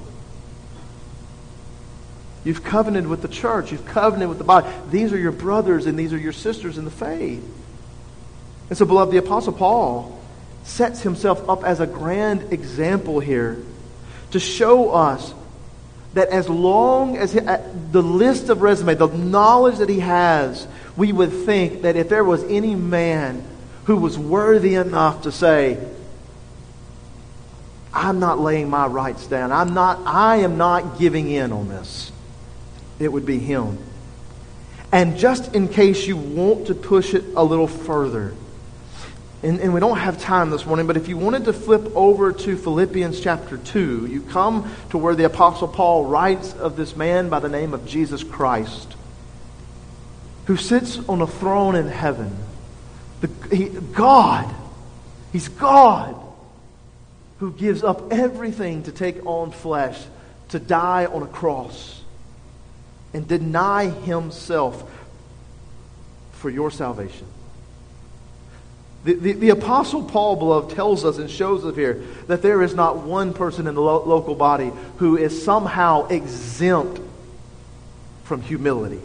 You've 2.42 2.64
covenanted 2.64 3.08
with 3.08 3.22
the 3.22 3.28
church. 3.28 3.70
You've 3.70 3.86
covenanted 3.86 4.30
with 4.30 4.38
the 4.38 4.44
body. 4.44 4.68
These 4.90 5.12
are 5.12 5.18
your 5.18 5.30
brothers 5.30 5.86
and 5.86 5.96
these 5.96 6.12
are 6.12 6.18
your 6.18 6.32
sisters 6.32 6.76
in 6.76 6.84
the 6.84 6.90
faith. 6.90 7.44
And 8.68 8.76
so, 8.76 8.84
beloved, 8.84 9.12
the 9.12 9.18
Apostle 9.18 9.52
Paul 9.52 10.19
sets 10.64 11.00
himself 11.02 11.48
up 11.48 11.64
as 11.64 11.80
a 11.80 11.86
grand 11.86 12.52
example 12.52 13.20
here 13.20 13.58
to 14.30 14.40
show 14.40 14.90
us 14.90 15.34
that 16.14 16.28
as 16.28 16.48
long 16.48 17.16
as 17.16 17.32
he, 17.32 17.40
uh, 17.40 17.58
the 17.92 18.02
list 18.02 18.48
of 18.48 18.62
resume, 18.62 18.94
the 18.94 19.06
knowledge 19.06 19.78
that 19.78 19.88
he 19.88 20.00
has, 20.00 20.66
we 20.96 21.12
would 21.12 21.32
think 21.44 21.82
that 21.82 21.96
if 21.96 22.08
there 22.08 22.24
was 22.24 22.42
any 22.44 22.74
man 22.74 23.44
who 23.84 23.96
was 23.96 24.18
worthy 24.18 24.74
enough 24.74 25.22
to 25.22 25.32
say, 25.32 25.78
I'm 27.92 28.20
not 28.20 28.38
laying 28.38 28.68
my 28.70 28.86
rights 28.86 29.26
down. 29.26 29.52
I'm 29.52 29.74
not, 29.74 30.00
I 30.04 30.38
am 30.38 30.58
not 30.58 30.98
giving 30.98 31.30
in 31.30 31.52
on 31.52 31.68
this. 31.68 32.12
It 32.98 33.12
would 33.12 33.26
be 33.26 33.38
him. 33.38 33.78
And 34.92 35.16
just 35.16 35.54
in 35.54 35.68
case 35.68 36.06
you 36.06 36.16
want 36.16 36.66
to 36.66 36.74
push 36.74 37.14
it 37.14 37.24
a 37.36 37.44
little 37.44 37.66
further, 37.66 38.34
and, 39.42 39.58
and, 39.60 39.72
we 39.72 39.80
don't 39.80 39.96
have 39.96 40.20
time 40.20 40.50
this 40.50 40.66
morning, 40.66 40.86
but 40.86 40.98
if 40.98 41.08
you 41.08 41.16
wanted 41.16 41.46
to 41.46 41.54
flip 41.54 41.96
over 41.96 42.30
to 42.30 42.56
Philippians 42.58 43.20
chapter 43.20 43.56
2, 43.56 44.06
you 44.06 44.20
come 44.20 44.70
to 44.90 44.98
where 44.98 45.14
the 45.14 45.24
Apostle 45.24 45.68
Paul 45.68 46.04
writes 46.04 46.52
of 46.52 46.76
this 46.76 46.94
man 46.94 47.30
by 47.30 47.40
the 47.40 47.48
name 47.48 47.72
of 47.72 47.86
Jesus 47.86 48.22
Christ, 48.22 48.94
who 50.44 50.58
sits 50.58 50.98
on 51.08 51.22
a 51.22 51.26
throne 51.26 51.74
in 51.74 51.88
heaven. 51.88 52.36
The, 53.22 53.56
he, 53.56 53.68
God, 53.68 54.54
He's 55.32 55.48
God, 55.48 56.20
who 57.38 57.52
gives 57.52 57.82
up 57.82 58.12
everything 58.12 58.82
to 58.82 58.92
take 58.92 59.24
on 59.24 59.52
flesh, 59.52 59.98
to 60.50 60.58
die 60.58 61.06
on 61.06 61.22
a 61.22 61.26
cross, 61.26 62.02
and 63.14 63.26
deny 63.26 63.88
Himself 63.88 64.84
for 66.32 66.50
your 66.50 66.70
salvation. 66.70 67.26
The, 69.02 69.14
the, 69.14 69.32
the, 69.32 69.48
Apostle 69.50 70.02
Paul, 70.02 70.36
beloved, 70.36 70.74
tells 70.74 71.06
us 71.06 71.16
and 71.16 71.30
shows 71.30 71.64
us 71.64 71.74
here 71.74 72.04
that 72.26 72.42
there 72.42 72.62
is 72.62 72.74
not 72.74 72.98
one 72.98 73.32
person 73.32 73.66
in 73.66 73.74
the 73.74 73.80
lo- 73.80 74.04
local 74.04 74.34
body 74.34 74.72
who 74.98 75.16
is 75.16 75.42
somehow 75.42 76.06
exempt 76.08 77.00
from 78.24 78.42
humility 78.42 79.00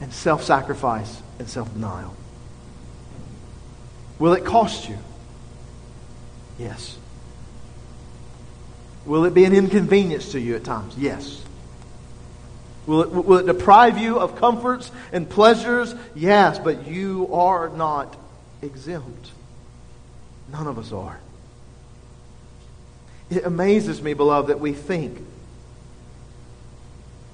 and 0.00 0.12
self 0.12 0.42
sacrifice 0.42 1.22
and 1.38 1.48
self 1.48 1.72
denial. 1.72 2.16
Will 4.18 4.32
it 4.32 4.44
cost 4.44 4.88
you? 4.88 4.98
Yes. 6.58 6.98
Will 9.04 9.24
it 9.24 9.34
be 9.34 9.44
an 9.44 9.54
inconvenience 9.54 10.32
to 10.32 10.40
you 10.40 10.56
at 10.56 10.64
times? 10.64 10.96
Yes. 10.98 11.45
Will 12.86 13.02
it, 13.02 13.10
will 13.10 13.38
it 13.38 13.46
deprive 13.46 13.98
you 13.98 14.18
of 14.18 14.36
comforts 14.36 14.90
and 15.12 15.28
pleasures? 15.28 15.94
Yes, 16.14 16.58
but 16.58 16.86
you 16.86 17.34
are 17.34 17.68
not 17.68 18.16
exempt. 18.62 19.32
None 20.52 20.66
of 20.66 20.78
us 20.78 20.92
are. 20.92 21.18
It 23.28 23.44
amazes 23.44 24.00
me, 24.00 24.14
beloved, 24.14 24.50
that 24.50 24.60
we 24.60 24.72
think. 24.72 25.18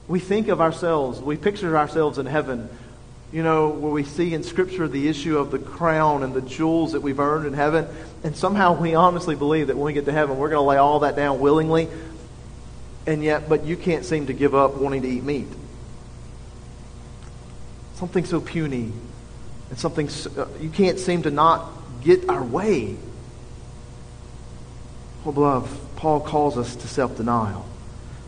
We 0.09 0.21
think 0.21 0.49
of 0.49 0.61
ourselves, 0.61 1.21
we 1.21 1.37
picture 1.37 1.77
ourselves 1.77 2.19
in 2.19 2.27
heaven, 2.27 2.69
you 3.31 3.43
know, 3.43 3.69
where 3.69 3.93
we 3.93 4.05
see 4.05 4.35
in 4.35 4.43
Scripture 4.43 4.89
the 4.89 5.09
issue 5.09 5.39
of 5.39 5.51
the 5.51 5.59
crown 5.59 6.23
and 6.23 6.35
the 6.35 6.43
jewels 6.43 6.93
that 6.93 7.01
we've 7.03 7.21
earned 7.21 7.47
in 7.47 7.53
heaven. 7.53 7.87
And 8.25 8.37
somehow 8.37 8.79
we 8.79 8.95
honestly 8.95 9.37
believe 9.37 9.69
that 9.69 9.77
when 9.77 9.87
we 9.87 9.93
get 9.93 10.07
to 10.07 10.13
heaven, 10.13 10.39
we're 10.39 10.49
going 10.49 10.63
to 10.63 10.69
lay 10.69 10.77
all 10.77 11.01
that 11.01 11.17
down 11.17 11.41
willingly. 11.41 11.89
And 13.07 13.23
yet, 13.23 13.49
but 13.49 13.65
you 13.65 13.77
can't 13.77 14.05
seem 14.05 14.27
to 14.27 14.33
give 14.33 14.55
up 14.55 14.77
wanting 14.77 15.03
to 15.03 15.09
eat 15.09 15.25
meat. 15.25 15.49
Something 17.95 18.25
so 18.25 18.41
puny 18.41 18.93
and 19.71 19.79
something 19.79 20.09
so, 20.09 20.31
uh, 20.43 20.49
you 20.61 20.71
can't 20.71 20.99
seem 20.99 21.23
to 21.23 21.31
not 21.31 21.71
get 22.03 22.29
our 22.29 22.43
way. 22.43 22.97
Oh, 25.25 25.33
beloved, 25.33 25.97
Paul 25.97 26.21
calls 26.21 26.59
us 26.59 26.77
to 26.77 26.89
self 26.89 27.17
denial. 27.17 27.65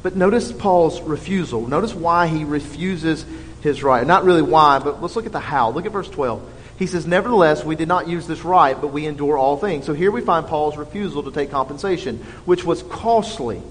But 0.02 0.16
notice 0.16 0.52
Paul's 0.52 1.00
refusal. 1.00 1.66
Notice 1.66 1.94
why 1.94 2.26
he 2.26 2.44
refuses 2.44 3.24
his 3.62 3.82
right. 3.82 4.06
Not 4.06 4.24
really 4.24 4.42
why, 4.42 4.78
but 4.78 5.00
let's 5.00 5.16
look 5.16 5.26
at 5.26 5.32
the 5.32 5.40
how. 5.40 5.70
Look 5.70 5.86
at 5.86 5.92
verse 5.92 6.08
12. 6.10 6.50
He 6.78 6.86
says, 6.86 7.06
Nevertheless, 7.06 7.64
we 7.64 7.76
did 7.76 7.88
not 7.88 8.08
use 8.08 8.26
this 8.26 8.44
right, 8.44 8.78
but 8.78 8.88
we 8.88 9.06
endure 9.06 9.38
all 9.38 9.56
things. 9.56 9.86
So 9.86 9.92
here 9.92 10.10
we 10.10 10.20
find 10.20 10.46
Paul's 10.46 10.76
refusal 10.76 11.22
to 11.22 11.30
take 11.30 11.50
compensation, 11.50 12.18
which 12.44 12.64
was 12.64 12.82
costly. 12.84 13.62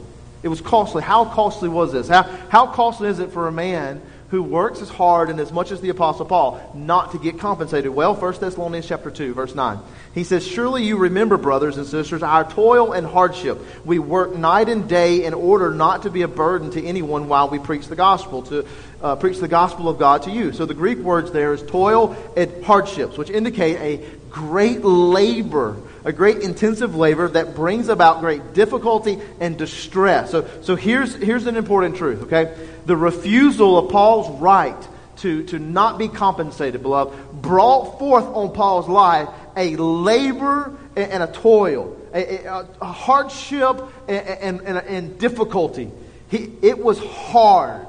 It 0.44 0.50
was 0.50 0.62
costly. 0.62 1.02
How 1.02 1.26
costly 1.26 1.70
was 1.70 1.94
this? 1.94 2.10
How, 2.10 2.24
how 2.50 2.68
costly 2.68 3.08
is 3.08 3.20
it 3.20 3.32
for 3.32 3.48
a 3.48 3.52
man 3.52 4.02
who 4.28 4.44
works 4.44 4.82
as 4.82 4.90
hard 4.90 5.30
and 5.30 5.40
as 5.40 5.54
much 5.54 5.72
as 5.72 5.80
the 5.80 5.90
Apostle 5.90 6.26
Paul 6.26 6.60
not 6.76 7.12
to 7.12 7.18
get 7.18 7.40
compensated? 7.40 7.90
Well, 7.92 8.14
1 8.14 8.40
Thessalonians 8.40 8.86
chapter 8.86 9.10
2, 9.10 9.34
verse 9.34 9.56
9. 9.56 9.80
He 10.14 10.26
says, 10.26 10.46
Surely 10.46 10.84
you 10.84 10.98
remember, 10.98 11.38
brothers 11.38 11.78
and 11.78 11.88
sisters, 11.88 12.24
our 12.24 12.44
toil 12.44 12.92
and 12.92 13.08
hardship. 13.08 13.58
We 13.86 14.00
work 14.00 14.36
night 14.36 14.68
and 14.68 14.90
day 14.90 15.24
in 15.24 15.34
order 15.34 15.72
not 15.72 16.04
to 16.04 16.10
be 16.10 16.24
a 16.24 16.28
burden 16.28 16.72
to 16.72 16.84
anyone 16.84 17.30
while 17.30 17.48
we 17.48 17.60
preach 17.60 17.88
the 17.88 17.96
gospel, 17.96 18.42
to 18.44 18.66
uh, 19.02 19.16
preach 19.16 19.40
the 19.40 19.48
gospel 19.48 19.88
of 19.88 19.98
God 19.98 20.24
to 20.24 20.32
you. 20.32 20.52
So 20.52 20.66
the 20.66 20.74
Greek 20.74 20.98
words 20.98 21.32
there 21.32 21.54
is 21.54 21.64
toil 21.64 22.16
and 22.36 22.66
hardships, 22.66 23.18
which 23.18 23.30
indicate 23.30 23.78
a 23.78 24.06
great 24.30 24.84
labor 24.84 25.78
a 26.06 26.12
great 26.12 26.40
intensive 26.40 26.96
labor 26.96 27.30
that 27.30 27.56
brings 27.56 27.90
about 27.90 28.20
great 28.20 28.54
difficulty 28.54 29.20
and 29.40 29.58
distress. 29.58 30.32
So, 30.32 30.48
so 30.62 30.76
here's, 30.76 31.16
here's 31.16 31.48
an 31.48 31.56
important 31.56 31.96
truth, 31.96 32.24
okay? 32.24 32.56
The 32.86 32.96
refusal 32.96 33.78
of 33.78 33.92
Paul's 33.92 34.42
right 34.42 34.76
to, 35.18 35.44
to 35.46 35.60
not 35.60 35.98
be 35.98 36.08
compensated, 36.08 36.82
beloved, 36.82 37.42
brought 37.42 38.00
forth 38.00 38.26
on 38.26 38.54
Paul's 38.54 38.90
life 38.90 39.30
a 39.56 39.76
labor 39.78 40.78
and, 40.96 41.12
and 41.12 41.24
a 41.24 41.28
toil, 41.28 41.98
a, 42.14 42.46
a, 42.46 42.68
a 42.82 42.86
hardship 42.86 43.82
and, 44.08 44.62
and, 44.62 44.78
and, 44.78 45.20
difficulty. 45.20 45.90
He, 46.30 46.52
it 46.62 46.78
was 46.78 47.00
hard. 47.00 47.88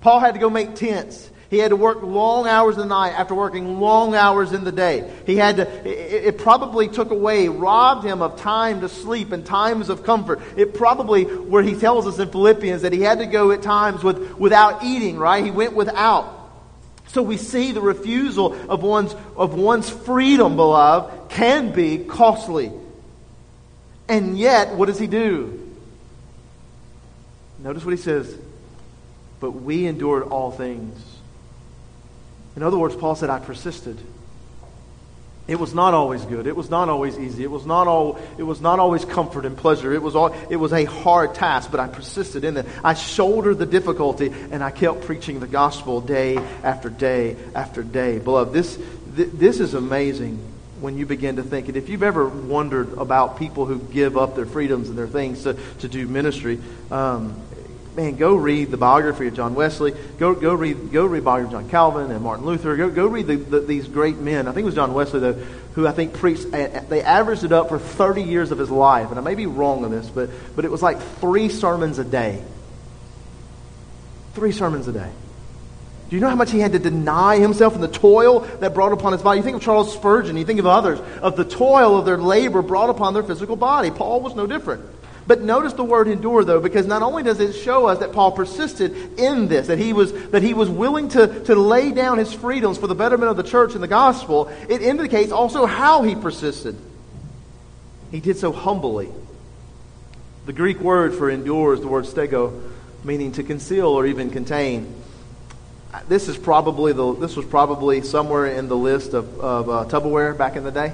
Paul 0.00 0.20
had 0.20 0.34
to 0.34 0.40
go 0.40 0.48
make 0.48 0.74
tents. 0.74 1.30
He 1.50 1.58
had 1.58 1.68
to 1.68 1.76
work 1.76 2.02
long 2.02 2.46
hours 2.46 2.76
in 2.76 2.80
the 2.80 2.86
night 2.86 3.10
after 3.10 3.34
working 3.34 3.78
long 3.78 4.14
hours 4.14 4.52
in 4.52 4.64
the 4.64 4.72
day. 4.72 5.10
He 5.26 5.36
had 5.36 5.56
to, 5.56 5.88
it, 5.88 6.24
it, 6.26 6.38
probably 6.38 6.88
took 6.88 7.10
away, 7.10 7.48
robbed 7.48 8.04
him 8.04 8.22
of 8.22 8.40
time 8.40 8.80
to 8.80 8.88
sleep 8.88 9.30
and 9.32 9.44
times 9.44 9.88
of 9.88 10.04
comfort. 10.04 10.40
It 10.56 10.74
probably, 10.74 11.24
where 11.24 11.62
he 11.62 11.74
tells 11.74 12.06
us 12.06 12.18
in 12.18 12.30
Philippians 12.30 12.82
that 12.82 12.92
he 12.92 13.02
had 13.02 13.18
to 13.18 13.26
go 13.26 13.50
at 13.50 13.62
times 13.62 14.02
with, 14.02 14.38
without 14.38 14.84
eating, 14.84 15.18
right? 15.18 15.44
He 15.44 15.50
went 15.50 15.74
without. 15.74 16.40
So 17.08 17.22
we 17.22 17.36
see 17.36 17.72
the 17.72 17.82
refusal 17.82 18.54
of 18.70 18.82
one's, 18.82 19.14
of 19.36 19.54
one's 19.54 19.88
freedom, 19.88 20.56
beloved, 20.56 21.30
can 21.30 21.72
be 21.72 21.98
costly. 21.98 22.72
And 24.08 24.38
yet, 24.38 24.74
what 24.74 24.86
does 24.86 24.98
he 24.98 25.06
do? 25.06 25.60
Notice 27.58 27.84
what 27.84 27.92
he 27.92 28.02
says. 28.02 28.34
But 29.40 29.52
we 29.52 29.86
endured 29.86 30.24
all 30.24 30.50
things 30.50 31.13
in 32.56 32.62
other 32.62 32.78
words, 32.78 32.94
Paul 32.94 33.14
said, 33.14 33.30
I 33.30 33.38
persisted. 33.38 33.98
It 35.46 35.60
was 35.60 35.74
not 35.74 35.92
always 35.92 36.24
good. 36.24 36.46
It 36.46 36.56
was 36.56 36.70
not 36.70 36.88
always 36.88 37.18
easy. 37.18 37.42
It 37.42 37.50
was 37.50 37.66
not, 37.66 37.86
all, 37.86 38.18
it 38.38 38.44
was 38.44 38.62
not 38.62 38.78
always 38.78 39.04
comfort 39.04 39.44
and 39.44 39.56
pleasure. 39.56 39.92
It 39.92 40.02
was, 40.02 40.16
all, 40.16 40.34
it 40.48 40.56
was 40.56 40.72
a 40.72 40.84
hard 40.84 41.34
task, 41.34 41.70
but 41.70 41.80
I 41.80 41.86
persisted 41.86 42.44
in 42.44 42.56
it. 42.56 42.66
I 42.82 42.94
shouldered 42.94 43.58
the 43.58 43.66
difficulty, 43.66 44.32
and 44.50 44.64
I 44.64 44.70
kept 44.70 45.02
preaching 45.02 45.40
the 45.40 45.46
gospel 45.46 46.00
day 46.00 46.38
after 46.38 46.88
day 46.88 47.36
after 47.54 47.82
day. 47.82 48.18
Beloved, 48.18 48.54
this, 48.54 48.78
this 49.06 49.60
is 49.60 49.74
amazing 49.74 50.38
when 50.80 50.96
you 50.96 51.04
begin 51.04 51.36
to 51.36 51.42
think 51.42 51.68
it. 51.68 51.76
If 51.76 51.90
you've 51.90 52.02
ever 52.02 52.26
wondered 52.26 52.94
about 52.94 53.38
people 53.38 53.66
who 53.66 53.78
give 53.78 54.16
up 54.16 54.36
their 54.36 54.46
freedoms 54.46 54.88
and 54.88 54.96
their 54.96 55.06
things 55.06 55.42
to, 55.42 55.54
to 55.80 55.88
do 55.88 56.06
ministry, 56.06 56.58
um, 56.90 57.38
man, 57.96 58.16
go 58.16 58.34
read 58.34 58.70
the 58.70 58.76
biography 58.76 59.28
of 59.28 59.34
John 59.34 59.54
Wesley. 59.54 59.92
Go, 60.18 60.34
go 60.34 60.54
read, 60.54 60.92
go 60.92 61.04
read 61.06 61.24
biography 61.24 61.54
of 61.54 61.62
John 61.62 61.70
Calvin 61.70 62.10
and 62.10 62.22
Martin 62.22 62.44
Luther. 62.44 62.76
Go, 62.76 62.90
go 62.90 63.06
read 63.06 63.26
the, 63.26 63.36
the, 63.36 63.60
these 63.60 63.86
great 63.88 64.16
men. 64.16 64.48
I 64.48 64.52
think 64.52 64.62
it 64.62 64.66
was 64.66 64.74
John 64.74 64.94
Wesley, 64.94 65.20
though, 65.20 65.32
who 65.74 65.86
I 65.86 65.92
think 65.92 66.14
preached. 66.14 66.50
They 66.50 67.02
averaged 67.02 67.44
it 67.44 67.52
up 67.52 67.68
for 67.68 67.78
30 67.78 68.22
years 68.22 68.50
of 68.50 68.58
his 68.58 68.70
life, 68.70 69.10
and 69.10 69.18
I 69.18 69.22
may 69.22 69.34
be 69.34 69.46
wrong 69.46 69.84
on 69.84 69.90
this, 69.90 70.08
but 70.08 70.30
but 70.56 70.64
it 70.64 70.70
was 70.70 70.82
like 70.82 71.00
three 71.20 71.48
sermons 71.48 71.98
a 71.98 72.04
day. 72.04 72.42
Three 74.34 74.52
sermons 74.52 74.88
a 74.88 74.92
day. 74.92 75.10
Do 76.08 76.16
you 76.16 76.20
know 76.20 76.28
how 76.28 76.36
much 76.36 76.50
he 76.50 76.60
had 76.60 76.72
to 76.72 76.78
deny 76.78 77.38
himself 77.38 77.74
and 77.74 77.82
the 77.82 77.88
toil 77.88 78.40
that 78.60 78.74
brought 78.74 78.92
upon 78.92 79.12
his 79.12 79.22
body? 79.22 79.38
You 79.38 79.42
think 79.42 79.56
of 79.56 79.62
Charles 79.62 79.92
Spurgeon, 79.92 80.36
you 80.36 80.44
think 80.44 80.60
of 80.60 80.66
others, 80.66 81.00
of 81.22 81.36
the 81.36 81.44
toil 81.44 81.98
of 81.98 82.04
their 82.04 82.18
labor 82.18 82.62
brought 82.62 82.90
upon 82.90 83.14
their 83.14 83.22
physical 83.22 83.56
body. 83.56 83.90
Paul 83.90 84.20
was 84.20 84.34
no 84.34 84.46
different. 84.46 84.84
But 85.26 85.40
notice 85.40 85.72
the 85.72 85.84
word 85.84 86.08
endure, 86.08 86.44
though, 86.44 86.60
because 86.60 86.86
not 86.86 87.02
only 87.02 87.22
does 87.22 87.40
it 87.40 87.54
show 87.54 87.86
us 87.86 88.00
that 88.00 88.12
Paul 88.12 88.32
persisted 88.32 89.18
in 89.18 89.48
this, 89.48 89.68
that 89.68 89.78
he 89.78 89.92
was, 89.92 90.12
that 90.30 90.42
he 90.42 90.52
was 90.52 90.68
willing 90.68 91.08
to, 91.10 91.42
to 91.44 91.54
lay 91.54 91.92
down 91.92 92.18
his 92.18 92.32
freedoms 92.32 92.76
for 92.76 92.86
the 92.86 92.94
betterment 92.94 93.30
of 93.30 93.36
the 93.36 93.42
church 93.42 93.74
and 93.74 93.82
the 93.82 93.88
gospel, 93.88 94.48
it 94.68 94.82
indicates 94.82 95.32
also 95.32 95.64
how 95.64 96.02
he 96.02 96.14
persisted. 96.14 96.76
He 98.10 98.20
did 98.20 98.36
so 98.36 98.52
humbly. 98.52 99.08
The 100.44 100.52
Greek 100.52 100.78
word 100.80 101.14
for 101.14 101.30
endure 101.30 101.72
is 101.72 101.80
the 101.80 101.88
word 101.88 102.04
stego, 102.04 102.70
meaning 103.02 103.32
to 103.32 103.42
conceal 103.42 103.86
or 103.86 104.06
even 104.06 104.30
contain. 104.30 104.94
This 106.06 106.28
is 106.28 106.36
probably 106.36 106.92
the, 106.92 107.14
this 107.14 107.34
was 107.34 107.46
probably 107.46 108.02
somewhere 108.02 108.46
in 108.46 108.68
the 108.68 108.76
list 108.76 109.14
of, 109.14 109.40
of 109.40 109.68
uh, 109.70 109.84
Tupperware 109.88 110.36
back 110.36 110.56
in 110.56 110.64
the 110.64 110.70
day. 110.70 110.92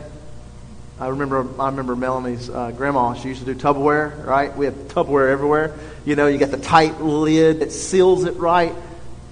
I 1.01 1.09
remember, 1.09 1.47
I 1.59 1.71
remember 1.71 1.97
Melanie's 1.97 2.51
uh, 2.51 2.73
grandma. 2.73 3.15
She 3.15 3.29
used 3.29 3.41
to 3.41 3.55
do 3.55 3.59
Tupperware, 3.59 4.27
right? 4.27 4.55
We 4.55 4.67
have 4.67 4.75
Tupperware 4.75 5.31
everywhere. 5.31 5.75
You 6.05 6.15
know, 6.15 6.27
you 6.27 6.37
got 6.37 6.51
the 6.51 6.59
tight 6.59 7.01
lid 7.01 7.61
that 7.61 7.73
seals 7.73 8.25
it 8.25 8.37
right. 8.37 8.75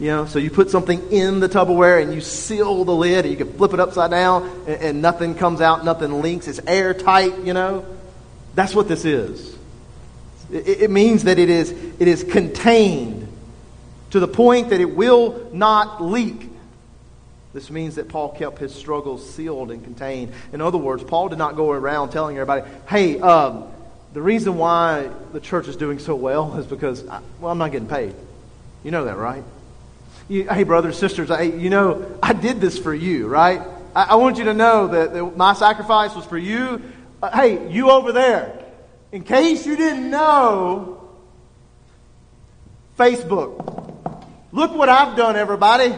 You 0.00 0.06
know, 0.06 0.24
so 0.24 0.38
you 0.38 0.50
put 0.50 0.70
something 0.70 1.12
in 1.12 1.40
the 1.40 1.48
Tupperware 1.48 2.02
and 2.02 2.14
you 2.14 2.22
seal 2.22 2.86
the 2.86 2.94
lid, 2.94 3.26
and 3.26 3.30
you 3.30 3.36
can 3.36 3.52
flip 3.52 3.74
it 3.74 3.80
upside 3.80 4.10
down, 4.10 4.48
and, 4.66 4.82
and 4.82 5.02
nothing 5.02 5.34
comes 5.34 5.60
out, 5.60 5.84
nothing 5.84 6.22
leaks. 6.22 6.48
It's 6.48 6.60
airtight. 6.66 7.44
You 7.44 7.52
know, 7.52 7.84
that's 8.54 8.74
what 8.74 8.88
this 8.88 9.04
is. 9.04 9.54
It, 10.50 10.84
it 10.84 10.90
means 10.90 11.24
that 11.24 11.38
it 11.38 11.50
is 11.50 11.70
it 11.70 12.08
is 12.08 12.24
contained 12.24 13.28
to 14.10 14.20
the 14.20 14.28
point 14.28 14.70
that 14.70 14.80
it 14.80 14.96
will 14.96 15.50
not 15.52 16.02
leak. 16.02 16.48
This 17.54 17.70
means 17.70 17.94
that 17.94 18.08
Paul 18.08 18.30
kept 18.30 18.58
his 18.58 18.74
struggles 18.74 19.28
sealed 19.34 19.70
and 19.70 19.82
contained. 19.82 20.32
In 20.52 20.60
other 20.60 20.78
words, 20.78 21.02
Paul 21.02 21.28
did 21.28 21.38
not 21.38 21.56
go 21.56 21.70
around 21.70 22.10
telling 22.10 22.36
everybody, 22.36 22.70
hey, 22.88 23.18
um, 23.20 23.64
the 24.12 24.20
reason 24.20 24.58
why 24.58 25.10
the 25.32 25.40
church 25.40 25.66
is 25.68 25.76
doing 25.76 25.98
so 25.98 26.14
well 26.14 26.56
is 26.56 26.66
because, 26.66 27.06
I, 27.08 27.20
well, 27.40 27.50
I'm 27.50 27.58
not 27.58 27.72
getting 27.72 27.88
paid. 27.88 28.14
You 28.84 28.90
know 28.90 29.06
that, 29.06 29.16
right? 29.16 29.42
You, 30.28 30.48
hey, 30.48 30.64
brothers, 30.64 30.98
sisters, 30.98 31.30
you 31.30 31.70
know, 31.70 32.18
I 32.22 32.34
did 32.34 32.60
this 32.60 32.78
for 32.78 32.94
you, 32.94 33.26
right? 33.28 33.62
I, 33.94 34.02
I 34.04 34.14
want 34.16 34.36
you 34.36 34.44
to 34.44 34.54
know 34.54 34.88
that, 34.88 35.14
that, 35.14 35.36
my 35.36 35.54
sacrifice 35.54 36.14
was 36.14 36.26
for 36.26 36.38
you. 36.38 36.82
Uh, 37.22 37.30
hey, 37.30 37.70
you 37.70 37.90
over 37.90 38.12
there, 38.12 38.62
in 39.10 39.24
case 39.24 39.66
you 39.66 39.76
didn't 39.76 40.10
know, 40.10 41.08
Facebook. 42.98 44.24
Look 44.52 44.74
what 44.74 44.88
I've 44.88 45.16
done, 45.16 45.36
everybody. 45.36 45.94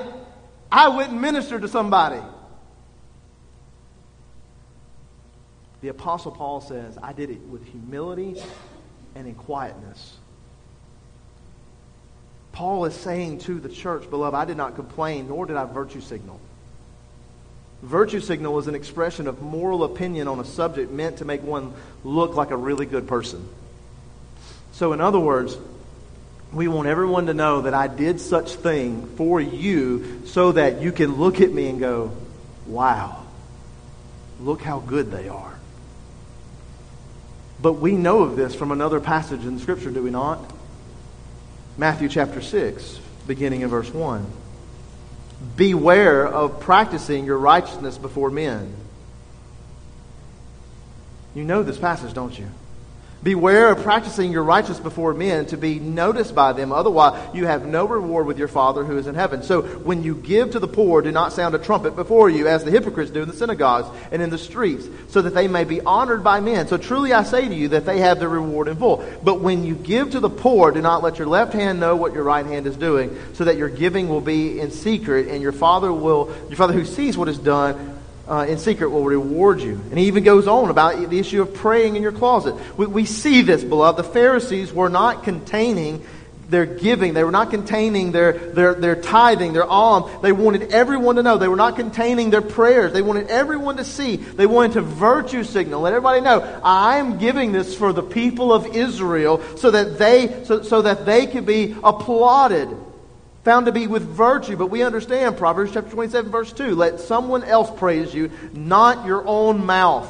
I 0.72 0.88
went 0.88 1.10
and 1.10 1.20
ministered 1.20 1.62
to 1.62 1.68
somebody. 1.68 2.20
The 5.80 5.88
Apostle 5.88 6.32
Paul 6.32 6.60
says, 6.60 6.98
I 7.02 7.12
did 7.12 7.30
it 7.30 7.40
with 7.42 7.64
humility 7.66 8.40
and 9.14 9.26
in 9.26 9.34
quietness. 9.34 10.16
Paul 12.52 12.84
is 12.84 12.94
saying 12.94 13.38
to 13.40 13.58
the 13.58 13.68
church, 13.68 14.08
beloved, 14.10 14.36
I 14.36 14.44
did 14.44 14.56
not 14.56 14.74
complain, 14.74 15.28
nor 15.28 15.46
did 15.46 15.56
I 15.56 15.64
virtue 15.64 16.00
signal. 16.00 16.38
Virtue 17.82 18.20
signal 18.20 18.58
is 18.58 18.66
an 18.66 18.74
expression 18.74 19.26
of 19.26 19.40
moral 19.40 19.84
opinion 19.84 20.28
on 20.28 20.38
a 20.38 20.44
subject 20.44 20.92
meant 20.92 21.18
to 21.18 21.24
make 21.24 21.42
one 21.42 21.72
look 22.04 22.34
like 22.34 22.50
a 22.50 22.56
really 22.56 22.84
good 22.84 23.08
person. 23.08 23.48
So, 24.72 24.92
in 24.92 25.00
other 25.00 25.18
words, 25.18 25.56
we 26.52 26.66
want 26.66 26.88
everyone 26.88 27.26
to 27.26 27.34
know 27.34 27.62
that 27.62 27.74
I 27.74 27.86
did 27.86 28.20
such 28.20 28.54
thing 28.54 29.06
for 29.16 29.40
you 29.40 30.22
so 30.26 30.52
that 30.52 30.82
you 30.82 30.90
can 30.90 31.16
look 31.16 31.40
at 31.40 31.52
me 31.52 31.68
and 31.68 31.78
go, 31.78 32.12
wow, 32.66 33.24
look 34.40 34.60
how 34.60 34.80
good 34.80 35.10
they 35.12 35.28
are. 35.28 35.58
But 37.62 37.74
we 37.74 37.92
know 37.92 38.22
of 38.22 38.36
this 38.36 38.54
from 38.54 38.72
another 38.72 39.00
passage 39.00 39.44
in 39.44 39.58
Scripture, 39.58 39.90
do 39.90 40.02
we 40.02 40.10
not? 40.10 40.40
Matthew 41.76 42.08
chapter 42.08 42.40
6, 42.40 43.00
beginning 43.26 43.60
in 43.60 43.68
verse 43.68 43.92
1. 43.92 44.26
Beware 45.56 46.26
of 46.26 46.60
practicing 46.60 47.26
your 47.26 47.38
righteousness 47.38 47.96
before 47.96 48.30
men. 48.30 48.74
You 51.34 51.44
know 51.44 51.62
this 51.62 51.78
passage, 51.78 52.12
don't 52.12 52.36
you? 52.36 52.48
Beware 53.22 53.72
of 53.72 53.82
practicing 53.82 54.32
your 54.32 54.42
righteousness 54.42 54.80
before 54.80 55.12
men 55.12 55.44
to 55.46 55.58
be 55.58 55.78
noticed 55.78 56.34
by 56.34 56.54
them. 56.54 56.72
Otherwise, 56.72 57.34
you 57.34 57.44
have 57.44 57.66
no 57.66 57.86
reward 57.86 58.26
with 58.26 58.38
your 58.38 58.48
Father 58.48 58.82
who 58.82 58.96
is 58.96 59.06
in 59.06 59.14
heaven. 59.14 59.42
So, 59.42 59.60
when 59.60 60.02
you 60.02 60.14
give 60.14 60.52
to 60.52 60.58
the 60.58 60.66
poor, 60.66 61.02
do 61.02 61.12
not 61.12 61.34
sound 61.34 61.54
a 61.54 61.58
trumpet 61.58 61.96
before 61.96 62.30
you, 62.30 62.48
as 62.48 62.64
the 62.64 62.70
hypocrites 62.70 63.10
do 63.10 63.20
in 63.20 63.28
the 63.28 63.36
synagogues 63.36 63.94
and 64.10 64.22
in 64.22 64.30
the 64.30 64.38
streets, 64.38 64.88
so 65.08 65.20
that 65.20 65.34
they 65.34 65.48
may 65.48 65.64
be 65.64 65.82
honored 65.82 66.24
by 66.24 66.40
men. 66.40 66.66
So, 66.66 66.78
truly 66.78 67.12
I 67.12 67.24
say 67.24 67.46
to 67.46 67.54
you 67.54 67.68
that 67.68 67.84
they 67.84 67.98
have 67.98 68.20
their 68.20 68.30
reward 68.30 68.68
in 68.68 68.76
full. 68.76 69.04
But 69.22 69.42
when 69.42 69.66
you 69.66 69.74
give 69.74 70.12
to 70.12 70.20
the 70.20 70.30
poor, 70.30 70.70
do 70.70 70.80
not 70.80 71.02
let 71.02 71.18
your 71.18 71.28
left 71.28 71.52
hand 71.52 71.78
know 71.78 71.96
what 71.96 72.14
your 72.14 72.24
right 72.24 72.46
hand 72.46 72.66
is 72.66 72.76
doing, 72.76 73.14
so 73.34 73.44
that 73.44 73.58
your 73.58 73.68
giving 73.68 74.08
will 74.08 74.22
be 74.22 74.60
in 74.60 74.70
secret, 74.70 75.28
and 75.28 75.42
your 75.42 75.52
Father 75.52 75.92
will, 75.92 76.34
your 76.48 76.56
Father 76.56 76.72
who 76.72 76.86
sees 76.86 77.18
what 77.18 77.28
is 77.28 77.38
done, 77.38 77.99
uh, 78.30 78.46
in 78.48 78.58
secret 78.58 78.90
will 78.90 79.04
reward 79.04 79.60
you. 79.60 79.72
And 79.72 79.98
he 79.98 80.06
even 80.06 80.22
goes 80.22 80.46
on 80.46 80.70
about 80.70 81.10
the 81.10 81.18
issue 81.18 81.42
of 81.42 81.52
praying 81.52 81.96
in 81.96 82.02
your 82.02 82.12
closet. 82.12 82.54
We, 82.78 82.86
we 82.86 83.04
see 83.04 83.42
this, 83.42 83.64
beloved. 83.64 83.98
The 83.98 84.08
Pharisees 84.08 84.72
were 84.72 84.88
not 84.88 85.24
containing 85.24 86.06
their 86.48 86.66
giving. 86.66 87.14
They 87.14 87.24
were 87.24 87.30
not 87.30 87.50
containing 87.50 88.12
their, 88.12 88.32
their, 88.32 88.74
their 88.74 88.96
tithing, 88.96 89.52
their 89.52 89.64
alms. 89.64 90.22
They 90.22 90.32
wanted 90.32 90.72
everyone 90.72 91.16
to 91.16 91.22
know. 91.22 91.38
They 91.38 91.48
were 91.48 91.56
not 91.56 91.76
containing 91.76 92.30
their 92.30 92.42
prayers. 92.42 92.92
They 92.92 93.02
wanted 93.02 93.28
everyone 93.28 93.76
to 93.78 93.84
see. 93.84 94.16
They 94.16 94.46
wanted 94.46 94.72
to 94.74 94.82
virtue 94.82 95.44
signal, 95.44 95.80
let 95.82 95.92
everybody 95.92 96.20
know, 96.20 96.60
I'm 96.64 97.18
giving 97.18 97.52
this 97.52 97.76
for 97.76 97.92
the 97.92 98.02
people 98.02 98.52
of 98.52 98.74
Israel 98.74 99.40
so 99.56 99.70
that 99.70 99.98
they, 99.98 100.44
so, 100.44 100.62
so 100.62 100.82
that 100.82 101.06
they 101.06 101.26
could 101.26 101.46
be 101.46 101.76
applauded 101.82 102.68
found 103.44 103.66
to 103.66 103.72
be 103.72 103.86
with 103.86 104.02
virtue. 104.02 104.56
But 104.56 104.66
we 104.66 104.82
understand 104.82 105.36
Proverbs 105.36 105.72
chapter 105.72 105.90
27, 105.90 106.30
verse 106.30 106.52
2 106.52 106.74
let 106.74 107.00
someone 107.00 107.44
else 107.44 107.70
praise 107.78 108.14
you, 108.14 108.30
not 108.52 109.06
your 109.06 109.26
own 109.26 109.64
mouth, 109.64 110.08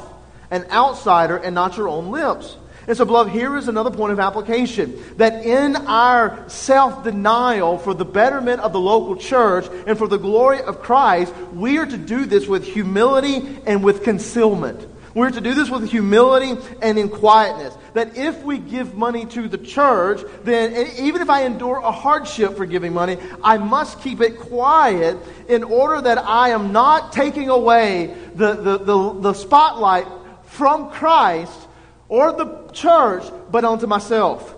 an 0.49 0.65
outsider, 0.71 1.37
and 1.37 1.55
not 1.55 1.77
your 1.77 1.87
own 1.87 2.11
lips. 2.11 2.57
And 2.87 2.97
so, 2.97 3.05
beloved, 3.05 3.31
here 3.31 3.55
is 3.57 3.67
another 3.67 3.91
point 3.91 4.11
of 4.11 4.19
application 4.19 5.01
that 5.17 5.45
in 5.45 5.75
our 5.75 6.49
self 6.49 7.03
denial 7.03 7.77
for 7.77 7.93
the 7.93 8.05
betterment 8.05 8.59
of 8.61 8.73
the 8.73 8.79
local 8.79 9.15
church 9.15 9.67
and 9.85 9.97
for 9.97 10.07
the 10.07 10.17
glory 10.17 10.61
of 10.61 10.81
Christ, 10.81 11.33
we 11.53 11.77
are 11.77 11.85
to 11.85 11.97
do 11.97 12.25
this 12.25 12.47
with 12.47 12.65
humility 12.65 13.59
and 13.67 13.83
with 13.83 14.03
concealment. 14.03 14.87
We're 15.13 15.31
to 15.31 15.41
do 15.41 15.53
this 15.53 15.69
with 15.69 15.89
humility 15.89 16.59
and 16.81 16.97
in 16.97 17.09
quietness. 17.09 17.75
That 17.93 18.17
if 18.17 18.43
we 18.43 18.57
give 18.57 18.95
money 18.95 19.25
to 19.27 19.47
the 19.47 19.57
church, 19.57 20.21
then 20.43 20.87
even 20.99 21.21
if 21.21 21.29
I 21.29 21.43
endure 21.43 21.77
a 21.77 21.91
hardship 21.91 22.55
for 22.55 22.65
giving 22.65 22.93
money, 22.93 23.17
I 23.43 23.57
must 23.57 24.01
keep 24.01 24.21
it 24.21 24.39
quiet 24.39 25.17
in 25.49 25.63
order 25.63 26.01
that 26.01 26.17
I 26.17 26.49
am 26.49 26.71
not 26.71 27.11
taking 27.11 27.49
away 27.49 28.15
the, 28.35 28.53
the, 28.53 28.77
the, 28.77 29.13
the 29.19 29.33
spotlight 29.33 30.07
from 30.45 30.89
Christ 30.91 31.67
or 32.07 32.31
the 32.31 32.69
church, 32.71 33.23
but 33.51 33.65
onto 33.65 33.87
myself. 33.87 34.55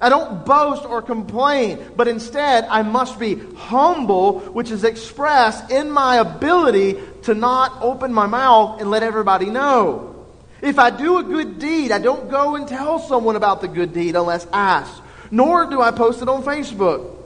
I 0.00 0.08
don't 0.08 0.46
boast 0.46 0.84
or 0.84 1.02
complain, 1.02 1.78
but 1.96 2.06
instead 2.06 2.64
I 2.70 2.82
must 2.82 3.18
be 3.18 3.34
humble, 3.56 4.40
which 4.40 4.70
is 4.70 4.84
expressed 4.84 5.70
in 5.70 5.90
my 5.90 6.16
ability 6.16 6.98
to 7.22 7.34
not 7.34 7.82
open 7.82 8.12
my 8.12 8.26
mouth 8.26 8.80
and 8.80 8.90
let 8.90 9.02
everybody 9.02 9.46
know. 9.46 10.26
If 10.62 10.78
I 10.78 10.90
do 10.90 11.18
a 11.18 11.22
good 11.22 11.58
deed, 11.58 11.90
I 11.90 11.98
don't 11.98 12.30
go 12.30 12.54
and 12.54 12.66
tell 12.66 13.00
someone 13.00 13.36
about 13.36 13.60
the 13.60 13.68
good 13.68 13.92
deed 13.92 14.14
unless 14.14 14.46
asked, 14.52 15.02
nor 15.30 15.66
do 15.66 15.80
I 15.80 15.90
post 15.90 16.22
it 16.22 16.28
on 16.28 16.42
Facebook. 16.42 17.16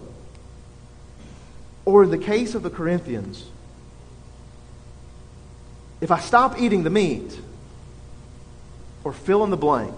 Or 1.84 2.04
in 2.04 2.10
the 2.10 2.18
case 2.18 2.54
of 2.54 2.62
the 2.62 2.70
Corinthians, 2.70 3.44
if 6.00 6.10
I 6.10 6.20
stop 6.20 6.60
eating 6.60 6.84
the 6.84 6.90
meat, 6.90 7.38
or 9.04 9.12
fill 9.12 9.44
in 9.44 9.50
the 9.50 9.56
blank, 9.56 9.94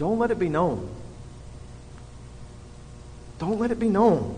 Don't 0.00 0.18
let 0.18 0.30
it 0.30 0.38
be 0.38 0.48
known. 0.48 0.88
Don't 3.38 3.60
let 3.60 3.70
it 3.70 3.78
be 3.78 3.90
known. 3.90 4.34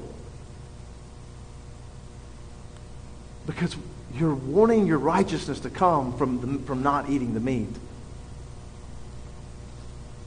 Because 3.46 3.76
you're 4.12 4.34
wanting 4.34 4.88
your 4.88 4.98
righteousness 4.98 5.60
to 5.60 5.70
come 5.70 6.18
from, 6.18 6.40
the, 6.40 6.58
from 6.66 6.82
not 6.82 7.08
eating 7.08 7.32
the 7.32 7.38
meat. 7.38 7.68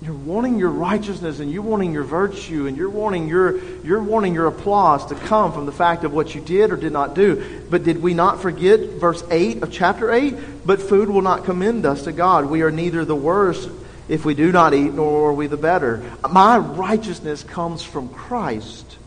You're 0.02 0.13
wanting 0.13 0.58
your 0.58 0.69
righteousness 0.69 1.41
and 1.41 1.52
you're 1.52 1.63
wanting 1.63 1.91
your 1.91 2.04
virtue 2.04 2.67
and 2.67 2.78
you're 2.78 2.89
wanting 2.89 3.28
your, 3.28 3.62
you're 3.84 4.02
wanting 4.02 4.34
your 4.34 4.48
applause 4.48 5.06
to 5.08 5.15
come 5.15 5.52
from 5.52 5.65
the 5.65 5.74
fact 5.74 6.06
of 6.06 6.13
what 6.13 6.34
you 6.34 6.39
did 6.39 6.71
or 6.71 6.78
did 6.78 6.93
not 6.93 7.13
do. 7.13 7.65
But 7.69 7.84
did 7.84 8.02
we 8.02 8.13
not 8.13 8.41
forget 8.41 8.80
verse 8.80 9.21
8 9.30 9.63
of 9.63 9.71
chapter 9.71 10.13
8? 10.13 10.65
But 10.65 10.82
food 10.82 11.10
will 11.10 11.21
not 11.21 11.43
commend 11.43 11.86
us 11.86 12.06
to 12.06 12.13
God. 12.13 12.45
We 12.45 12.62
are 12.62 12.71
neither 12.71 13.04
the 13.04 13.17
worse 13.17 13.67
if 14.08 14.26
we 14.26 14.36
do 14.36 14.52
not 14.52 14.74
eat, 14.74 14.94
nor 14.94 15.30
are 15.30 15.34
we 15.34 15.48
the 15.48 15.58
better. 15.58 16.04
My 16.30 16.58
righteousness 16.58 17.44
comes 17.44 17.82
from 17.82 18.10
Christ. 18.10 18.98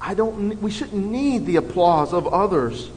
I 0.00 0.14
don't, 0.14 0.60
we 0.62 0.70
shouldn't 0.70 1.04
need 1.04 1.46
the 1.46 1.56
applause 1.56 2.12
of 2.12 2.28
others. 2.28 2.90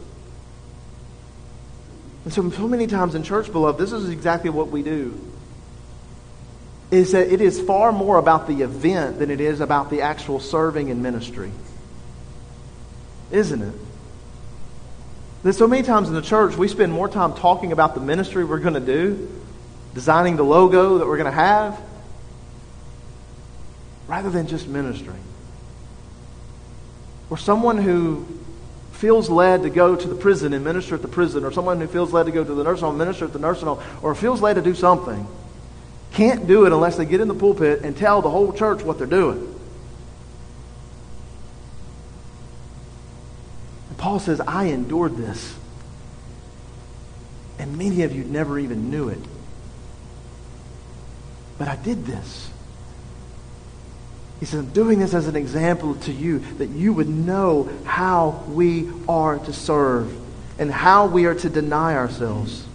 And 2.26 2.34
so, 2.34 2.50
so 2.52 2.68
many 2.68 2.86
times 2.86 3.16
in 3.16 3.24
church, 3.24 3.52
beloved, 3.52 3.80
this 3.80 3.92
is 3.92 4.10
exactly 4.10 4.50
what 4.50 4.70
we 4.70 4.84
do. 4.84 5.20
Is 6.92 7.14
that 7.14 7.32
it 7.32 7.42
is 7.42 7.60
far 7.60 7.92
more 7.92 8.18
about 8.18 8.48
the 8.48 8.62
event 8.62 9.20
than 9.20 9.32
it 9.32 9.42
is 9.42 9.62
about 9.62 9.90
the 9.90 10.02
actual 10.02 10.40
serving 10.40 10.92
and 10.92 11.02
ministry. 11.02 11.52
Isn't 13.32 13.62
it? 13.62 13.74
That 15.44 15.54
so 15.54 15.68
many 15.68 15.84
times 15.84 16.10
in 16.10 16.16
the 16.16 16.22
church, 16.22 16.56
we 16.56 16.68
spend 16.68 16.92
more 16.92 17.08
time 17.08 17.34
talking 17.34 17.72
about 17.72 17.96
the 17.96 18.02
ministry 18.02 18.44
we're 18.44 18.60
going 18.60 18.74
to 18.74 18.80
do 18.80 19.38
designing 20.00 20.38
the 20.38 20.44
logo 20.44 20.98
that 20.98 21.06
we're 21.06 21.18
going 21.18 21.26
to 21.26 21.32
have, 21.32 21.78
rather 24.08 24.30
than 24.30 24.48
just 24.48 24.66
ministering. 24.66 25.22
Or 27.30 27.38
someone 27.38 27.78
who 27.78 28.26
feels 28.94 29.30
led 29.30 29.64
to 29.64 29.70
go 29.70 29.98
to 29.98 30.08
the 30.08 30.16
prison 30.16 30.54
and 30.54 30.64
minister 30.64 30.96
at 30.96 31.02
the 31.02 31.10
prison, 31.10 31.44
or 31.44 31.52
someone 31.52 31.82
who 31.82 31.88
feels 31.88 32.14
led 32.14 32.28
to 32.28 32.32
go 32.32 32.46
to 32.46 32.54
the 32.54 32.64
nursing 32.64 32.86
home 32.86 32.92
and 32.92 33.00
minister 33.00 33.26
at 33.26 33.34
the 33.34 33.40
nursing 33.40 33.68
home, 33.68 33.84
or 34.02 34.16
feels 34.16 34.42
led 34.42 34.54
to 34.54 34.62
do 34.62 34.74
something, 34.74 35.28
can't 36.14 36.48
do 36.48 36.66
it 36.66 36.72
unless 36.72 36.96
they 36.96 37.04
get 37.04 37.20
in 37.20 37.28
the 37.28 37.34
pulpit 37.34 37.82
and 37.82 37.98
tell 37.98 38.22
the 38.22 38.30
whole 38.30 38.54
church 38.54 38.82
what 38.82 38.98
they're 38.98 39.06
doing. 39.06 39.54
And 43.90 43.98
Paul 43.98 44.20
says, 44.20 44.40
I 44.40 44.68
endured 44.68 45.18
this. 45.18 45.58
And 47.58 47.78
many 47.78 48.04
of 48.04 48.16
you 48.16 48.24
never 48.24 48.58
even 48.58 48.90
knew 48.90 49.10
it. 49.10 49.20
But 51.60 51.67
I 51.67 51.76
did 51.76 52.06
this. 52.06 52.50
He 54.39 54.45
says, 54.45 54.62
I'm 54.62 54.69
doing 54.72 55.00
this 55.00 55.13
as 55.13 55.28
an 55.28 55.36
example 55.36 55.95
to 55.95 56.13
you 56.13 56.39
that 56.58 56.69
you 56.69 56.93
would 56.93 57.10
know 57.10 57.69
how 57.84 58.43
we 58.48 58.89
are 59.08 59.38
to 59.38 59.54
serve 59.54 60.17
and 60.58 60.72
how 60.72 61.08
we 61.08 61.26
are 61.26 61.36
to 61.36 61.50
deny 61.50 61.95
ourselves. 61.95 62.65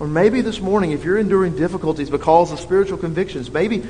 Or 0.00 0.06
maybe 0.06 0.40
this 0.40 0.60
morning, 0.60 0.92
if 0.92 1.04
you're 1.04 1.18
enduring 1.18 1.56
difficulties 1.56 2.08
because 2.08 2.50
of 2.50 2.60
spiritual 2.60 2.96
convictions, 2.96 3.52
maybe 3.52 3.80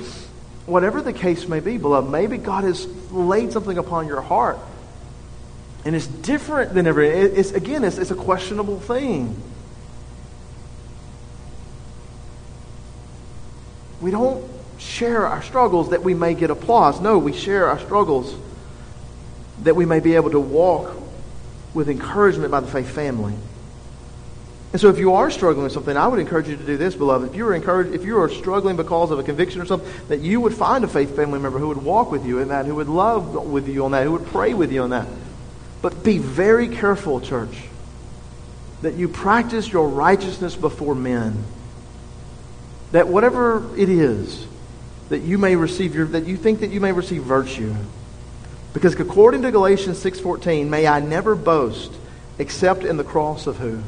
whatever 0.67 1.01
the 1.01 1.13
case 1.13 1.47
may 1.47 1.61
be, 1.61 1.79
beloved, 1.79 2.11
maybe 2.11 2.37
God 2.37 2.65
has 2.65 2.87
laid 3.13 3.53
something 3.53 3.79
upon 3.79 4.09
your 4.09 4.21
heart. 4.21 4.59
And 5.85 5.95
it's 5.95 6.09
different 6.09 6.75
than 6.75 6.89
ever. 6.89 7.01
It's, 7.01 7.53
again, 7.53 7.85
it's, 7.85 7.97
it's 7.99 8.11
a 8.11 8.17
questionable 8.17 8.81
thing. 8.81 9.41
We 14.11 14.17
don't 14.17 14.45
share 14.79 15.25
our 15.25 15.41
struggles 15.41 15.91
that 15.91 16.03
we 16.03 16.15
may 16.15 16.35
get 16.35 16.51
applause. 16.51 17.01
No, 17.01 17.17
we 17.19 17.33
share 17.33 17.69
our 17.69 17.79
struggles 17.79 18.35
that 19.63 19.77
we 19.77 19.87
may 19.87 20.01
be 20.01 20.17
able 20.17 20.33
to 20.33 20.41
walk 20.41 20.97
with 21.75 21.89
encouragement 21.89 22.51
by 22.51 22.59
the 22.59 22.67
faith 22.67 22.89
family. 22.89 23.35
And 24.73 24.81
so 24.81 24.89
if 24.89 24.99
you 24.99 25.15
are 25.15 25.31
struggling 25.31 25.63
with 25.63 25.73
something, 25.73 25.97
I 25.97 26.09
would 26.09 26.19
encourage 26.19 26.49
you 26.49 26.57
to 26.57 26.67
do 26.67 26.77
this, 26.77 26.97
beloved. 26.97 27.31
If 27.31 27.37
you 27.37 27.47
are 27.47 27.55
encouraged, 27.55 27.95
if 27.95 28.05
you 28.05 28.19
are 28.19 28.29
struggling 28.29 28.75
because 28.75 29.13
of 29.13 29.21
a 29.21 29.23
conviction 29.23 29.61
or 29.61 29.65
something, 29.65 29.89
that 30.09 30.19
you 30.19 30.41
would 30.41 30.55
find 30.55 30.83
a 30.83 30.89
faith 30.89 31.15
family 31.15 31.39
member 31.39 31.61
who 31.61 31.69
would 31.69 31.85
walk 31.85 32.11
with 32.11 32.27
you 32.27 32.41
in 32.41 32.49
that, 32.49 32.67
who 32.67 32.75
would 32.75 32.89
love 32.89 33.33
with 33.33 33.69
you 33.69 33.85
on 33.85 33.93
that, 33.93 34.03
who 34.03 34.11
would 34.11 34.27
pray 34.27 34.55
with 34.55 34.73
you 34.73 34.83
on 34.83 34.91
that. 34.91 35.07
But 35.83 36.03
be 36.03 36.19
very 36.19 36.67
careful, 36.67 37.21
church, 37.21 37.63
that 38.83 38.95
you 38.95 39.07
practice 39.07 39.73
your 39.73 39.89
righteousness 39.89 40.57
before 40.57 40.97
men 40.97 41.45
that 42.93 43.09
whatever 43.09 43.77
it 43.77 43.89
is 43.89 44.47
that 45.09 45.21
you 45.21 45.39
may 45.39 45.57
receive 45.57 45.95
your, 45.95 46.07
that 46.07 46.27
you 46.27 46.37
think 46.37 46.61
that 46.61 46.71
you 46.71 46.81
may 46.81 46.93
receive 46.93 47.23
virtue. 47.23 47.75
Because 48.73 48.95
according 48.95 49.43
to 49.43 49.51
Galatians 49.51 50.03
6:14, 50.03 50.69
may 50.69 50.87
I 50.87 51.01
never 51.01 51.35
boast 51.35 51.93
except 52.39 52.85
in 52.85 52.97
the 52.97 53.05
cross 53.05 53.47
of 53.47 53.59
who? 53.59 53.83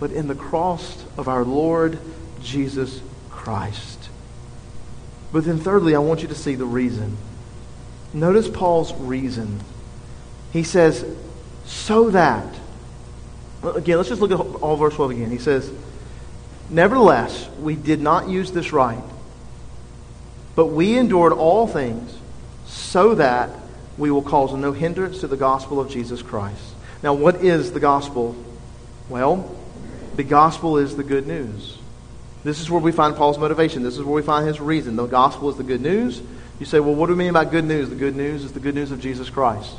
But 0.00 0.10
in 0.10 0.28
the 0.28 0.34
cross 0.34 1.04
of 1.16 1.28
our 1.28 1.44
Lord 1.44 1.98
Jesus 2.42 3.00
Christ. 3.30 4.08
But 5.32 5.44
then 5.44 5.58
thirdly, 5.58 5.94
I 5.94 5.98
want 5.98 6.22
you 6.22 6.28
to 6.28 6.34
see 6.34 6.54
the 6.54 6.64
reason. 6.64 7.16
Notice 8.12 8.48
Paul's 8.48 8.94
reason. 8.94 9.60
He 10.52 10.62
says, 10.62 11.04
so 11.64 12.10
that. 12.10 12.46
Again, 13.62 13.96
let's 13.96 14.08
just 14.08 14.20
look 14.20 14.30
at 14.30 14.38
all 14.38 14.76
verse 14.76 14.94
12 14.94 15.10
again. 15.10 15.30
He 15.30 15.38
says, 15.38 15.70
Nevertheless, 16.70 17.48
we 17.60 17.76
did 17.76 18.00
not 18.00 18.28
use 18.28 18.52
this 18.52 18.72
right, 18.72 19.02
but 20.56 20.66
we 20.66 20.96
endured 20.96 21.32
all 21.32 21.66
things 21.66 22.16
so 22.66 23.14
that 23.16 23.50
we 23.98 24.10
will 24.10 24.22
cause 24.22 24.52
no 24.52 24.72
hindrance 24.72 25.20
to 25.20 25.28
the 25.28 25.36
gospel 25.36 25.80
of 25.80 25.90
Jesus 25.90 26.22
Christ. 26.22 26.62
Now, 27.02 27.14
what 27.14 27.36
is 27.44 27.72
the 27.72 27.80
gospel? 27.80 28.34
Well, 29.08 29.54
the 30.16 30.24
gospel 30.24 30.78
is 30.78 30.96
the 30.96 31.04
good 31.04 31.26
news. 31.26 31.78
This 32.44 32.60
is 32.60 32.70
where 32.70 32.80
we 32.80 32.92
find 32.92 33.16
Paul's 33.16 33.38
motivation. 33.38 33.82
This 33.82 33.96
is 33.96 34.02
where 34.02 34.14
we 34.14 34.22
find 34.22 34.46
his 34.46 34.60
reason. 34.60 34.96
The 34.96 35.06
gospel 35.06 35.50
is 35.50 35.56
the 35.56 35.62
good 35.62 35.80
news. 35.80 36.22
You 36.60 36.66
say, 36.66 36.78
well, 36.80 36.94
what 36.94 37.06
do 37.06 37.12
we 37.12 37.18
mean 37.18 37.32
by 37.32 37.44
good 37.44 37.64
news? 37.64 37.88
The 37.88 37.96
good 37.96 38.16
news 38.16 38.44
is 38.44 38.52
the 38.52 38.60
good 38.60 38.74
news 38.74 38.90
of 38.90 39.00
Jesus 39.00 39.28
Christ. 39.30 39.74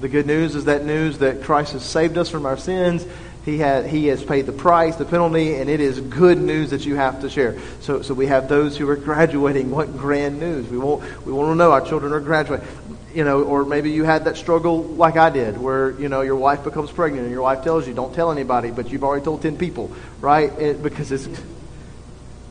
The 0.00 0.08
good 0.08 0.26
news 0.26 0.54
is 0.54 0.64
that 0.66 0.84
news 0.84 1.18
that 1.18 1.42
Christ 1.42 1.72
has 1.72 1.84
saved 1.84 2.18
us 2.18 2.28
from 2.28 2.46
our 2.46 2.56
sins. 2.56 3.06
He, 3.44 3.58
had, 3.58 3.86
he 3.86 4.06
has 4.06 4.24
paid 4.24 4.46
the 4.46 4.52
price, 4.52 4.96
the 4.96 5.04
penalty, 5.04 5.56
and 5.56 5.68
it 5.68 5.80
is 5.80 6.00
good 6.00 6.38
news 6.38 6.70
that 6.70 6.86
you 6.86 6.96
have 6.96 7.20
to 7.20 7.28
share. 7.28 7.58
So, 7.80 8.00
so 8.00 8.14
we 8.14 8.26
have 8.26 8.48
those 8.48 8.76
who 8.76 8.88
are 8.88 8.96
graduating. 9.10 9.70
What 9.70 9.98
grand 9.98 10.40
news! 10.40 10.68
We 10.68 10.78
want, 10.78 11.26
we 11.26 11.32
want 11.32 11.50
to 11.50 11.54
know 11.54 11.72
our 11.72 11.82
children 11.82 12.12
are 12.12 12.20
graduating. 12.20 12.66
You 13.14 13.22
know, 13.22 13.42
or 13.42 13.64
maybe 13.64 13.90
you 13.92 14.02
had 14.02 14.24
that 14.24 14.36
struggle 14.36 14.82
like 14.82 15.16
I 15.16 15.30
did, 15.30 15.58
where 15.58 15.90
you 16.00 16.08
know 16.08 16.22
your 16.22 16.34
wife 16.34 16.64
becomes 16.64 16.90
pregnant 16.90 17.22
and 17.22 17.30
your 17.30 17.42
wife 17.42 17.62
tells 17.62 17.86
you, 17.86 17.94
"Don't 17.94 18.12
tell 18.12 18.32
anybody," 18.32 18.72
but 18.72 18.90
you've 18.90 19.04
already 19.04 19.24
told 19.24 19.40
ten 19.40 19.56
people, 19.56 19.92
right? 20.20 20.50
It, 20.58 20.82
because 20.82 21.12
it's 21.12 21.28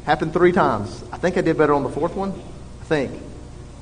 happened 0.05 0.31
three 0.31 0.53
times. 0.53 1.03
I 1.11 1.17
think 1.17 1.37
I 1.37 1.41
did 1.41 1.57
better 1.57 1.73
on 1.73 1.83
the 1.83 1.89
fourth 1.89 2.15
one. 2.15 2.31
I 2.79 2.83
think. 2.85 3.11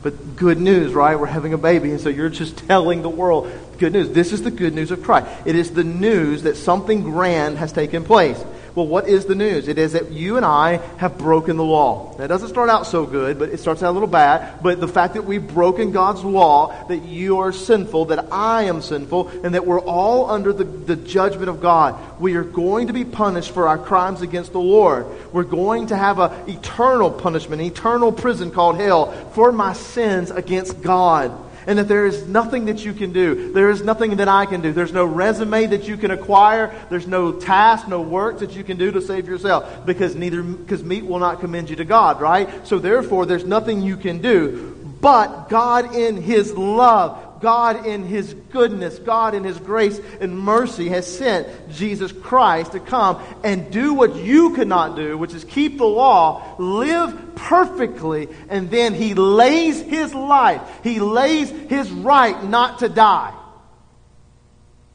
But 0.01 0.35
good 0.35 0.59
news, 0.59 0.93
right? 0.93 1.19
We're 1.19 1.27
having 1.27 1.53
a 1.53 1.57
baby, 1.57 1.91
and 1.91 2.01
so 2.01 2.09
you're 2.09 2.29
just 2.29 2.57
telling 2.67 3.03
the 3.03 3.09
world 3.09 3.51
good 3.81 3.93
news. 3.93 4.11
This 4.11 4.31
is 4.31 4.43
the 4.43 4.51
good 4.51 4.75
news 4.75 4.91
of 4.91 5.01
Christ. 5.01 5.27
It 5.43 5.55
is 5.55 5.71
the 5.71 5.83
news 5.83 6.43
that 6.43 6.55
something 6.55 7.01
grand 7.01 7.57
has 7.57 7.73
taken 7.73 8.03
place. 8.03 8.41
Well, 8.75 8.87
what 8.87 9.09
is 9.09 9.25
the 9.25 9.33
news? 9.33 9.67
It 9.67 9.79
is 9.79 9.93
that 9.93 10.11
you 10.11 10.37
and 10.37 10.45
I 10.45 10.77
have 10.97 11.17
broken 11.17 11.57
the 11.57 11.63
law. 11.63 12.15
That 12.17 12.27
doesn't 12.27 12.49
start 12.49 12.69
out 12.69 12.85
so 12.85 13.07
good, 13.07 13.39
but 13.39 13.49
it 13.49 13.59
starts 13.59 13.81
out 13.81 13.89
a 13.89 13.91
little 13.91 14.07
bad. 14.07 14.61
But 14.61 14.79
the 14.79 14.87
fact 14.87 15.15
that 15.15 15.23
we've 15.23 15.45
broken 15.45 15.91
God's 15.91 16.23
law, 16.23 16.85
that 16.87 16.99
you 16.99 17.39
are 17.39 17.51
sinful, 17.51 18.05
that 18.05 18.31
I 18.31 18.63
am 18.65 18.83
sinful, 18.83 19.29
and 19.43 19.55
that 19.55 19.65
we're 19.65 19.81
all 19.81 20.29
under 20.29 20.53
the, 20.53 20.63
the 20.63 20.95
judgment 20.95 21.49
of 21.49 21.59
God. 21.59 21.99
We 22.21 22.35
are 22.35 22.43
going 22.43 22.87
to 22.87 22.93
be 22.93 23.03
punished 23.03 23.51
for 23.51 23.67
our 23.67 23.79
crimes 23.79 24.21
against 24.21 24.51
the 24.51 24.61
Lord. 24.61 25.07
We're 25.33 25.43
going 25.43 25.87
to 25.87 25.97
have 25.97 26.19
an 26.19 26.31
eternal 26.47 27.09
punishment, 27.09 27.61
an 27.63 27.67
eternal 27.67 28.11
prison 28.11 28.51
called 28.51 28.77
hell 28.77 29.11
for 29.31 29.51
my 29.51 29.73
sins 29.73 30.29
against 30.29 30.81
God 30.83 31.31
and 31.67 31.77
that 31.79 31.87
there 31.87 32.05
is 32.05 32.27
nothing 32.27 32.65
that 32.65 32.83
you 32.83 32.93
can 32.93 33.13
do. 33.13 33.51
There 33.53 33.69
is 33.69 33.81
nothing 33.81 34.17
that 34.17 34.27
I 34.27 34.45
can 34.45 34.61
do. 34.61 34.73
There's 34.73 34.93
no 34.93 35.05
resume 35.05 35.67
that 35.67 35.87
you 35.87 35.97
can 35.97 36.11
acquire. 36.11 36.73
There's 36.89 37.07
no 37.07 37.33
task, 37.33 37.87
no 37.87 38.01
work 38.01 38.39
that 38.39 38.55
you 38.55 38.63
can 38.63 38.77
do 38.77 38.91
to 38.91 39.01
save 39.01 39.27
yourself 39.27 39.85
because 39.85 40.15
neither 40.15 40.41
because 40.41 40.83
meat 40.83 41.05
will 41.05 41.19
not 41.19 41.39
commend 41.39 41.69
you 41.69 41.75
to 41.77 41.85
God, 41.85 42.21
right? 42.21 42.67
So 42.67 42.79
therefore 42.79 43.25
there's 43.25 43.45
nothing 43.45 43.81
you 43.81 43.97
can 43.97 44.21
do. 44.21 44.77
But 45.01 45.49
God 45.49 45.95
in 45.95 46.21
his 46.21 46.53
love 46.53 47.30
God, 47.41 47.85
in 47.85 48.03
His 48.03 48.33
goodness, 48.33 48.99
God, 48.99 49.33
in 49.33 49.43
His 49.43 49.59
grace 49.59 49.99
and 50.19 50.37
mercy, 50.37 50.89
has 50.89 51.05
sent 51.05 51.69
Jesus 51.71 52.11
Christ 52.11 52.73
to 52.73 52.79
come 52.79 53.21
and 53.43 53.71
do 53.71 53.93
what 53.93 54.15
you 54.15 54.53
could 54.53 54.67
not 54.67 54.95
do, 54.95 55.17
which 55.17 55.33
is 55.33 55.43
keep 55.43 55.77
the 55.77 55.85
law, 55.85 56.55
live 56.57 57.35
perfectly, 57.35 58.29
and 58.49 58.69
then 58.69 58.93
He 58.93 59.13
lays 59.13 59.81
His 59.81 60.13
life, 60.13 60.61
He 60.83 60.99
lays 60.99 61.49
His 61.49 61.91
right 61.91 62.43
not 62.43 62.79
to 62.79 62.89
die. 62.89 63.33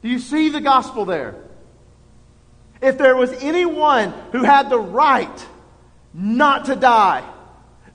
Do 0.01 0.09
you 0.09 0.19
see 0.19 0.49
the 0.49 0.61
gospel 0.61 1.05
there? 1.05 1.35
If 2.81 2.97
there 2.97 3.15
was 3.15 3.31
anyone 3.43 4.13
who 4.31 4.43
had 4.43 4.69
the 4.69 4.79
right 4.79 5.45
not 6.13 6.65
to 6.65 6.75
die, 6.75 7.23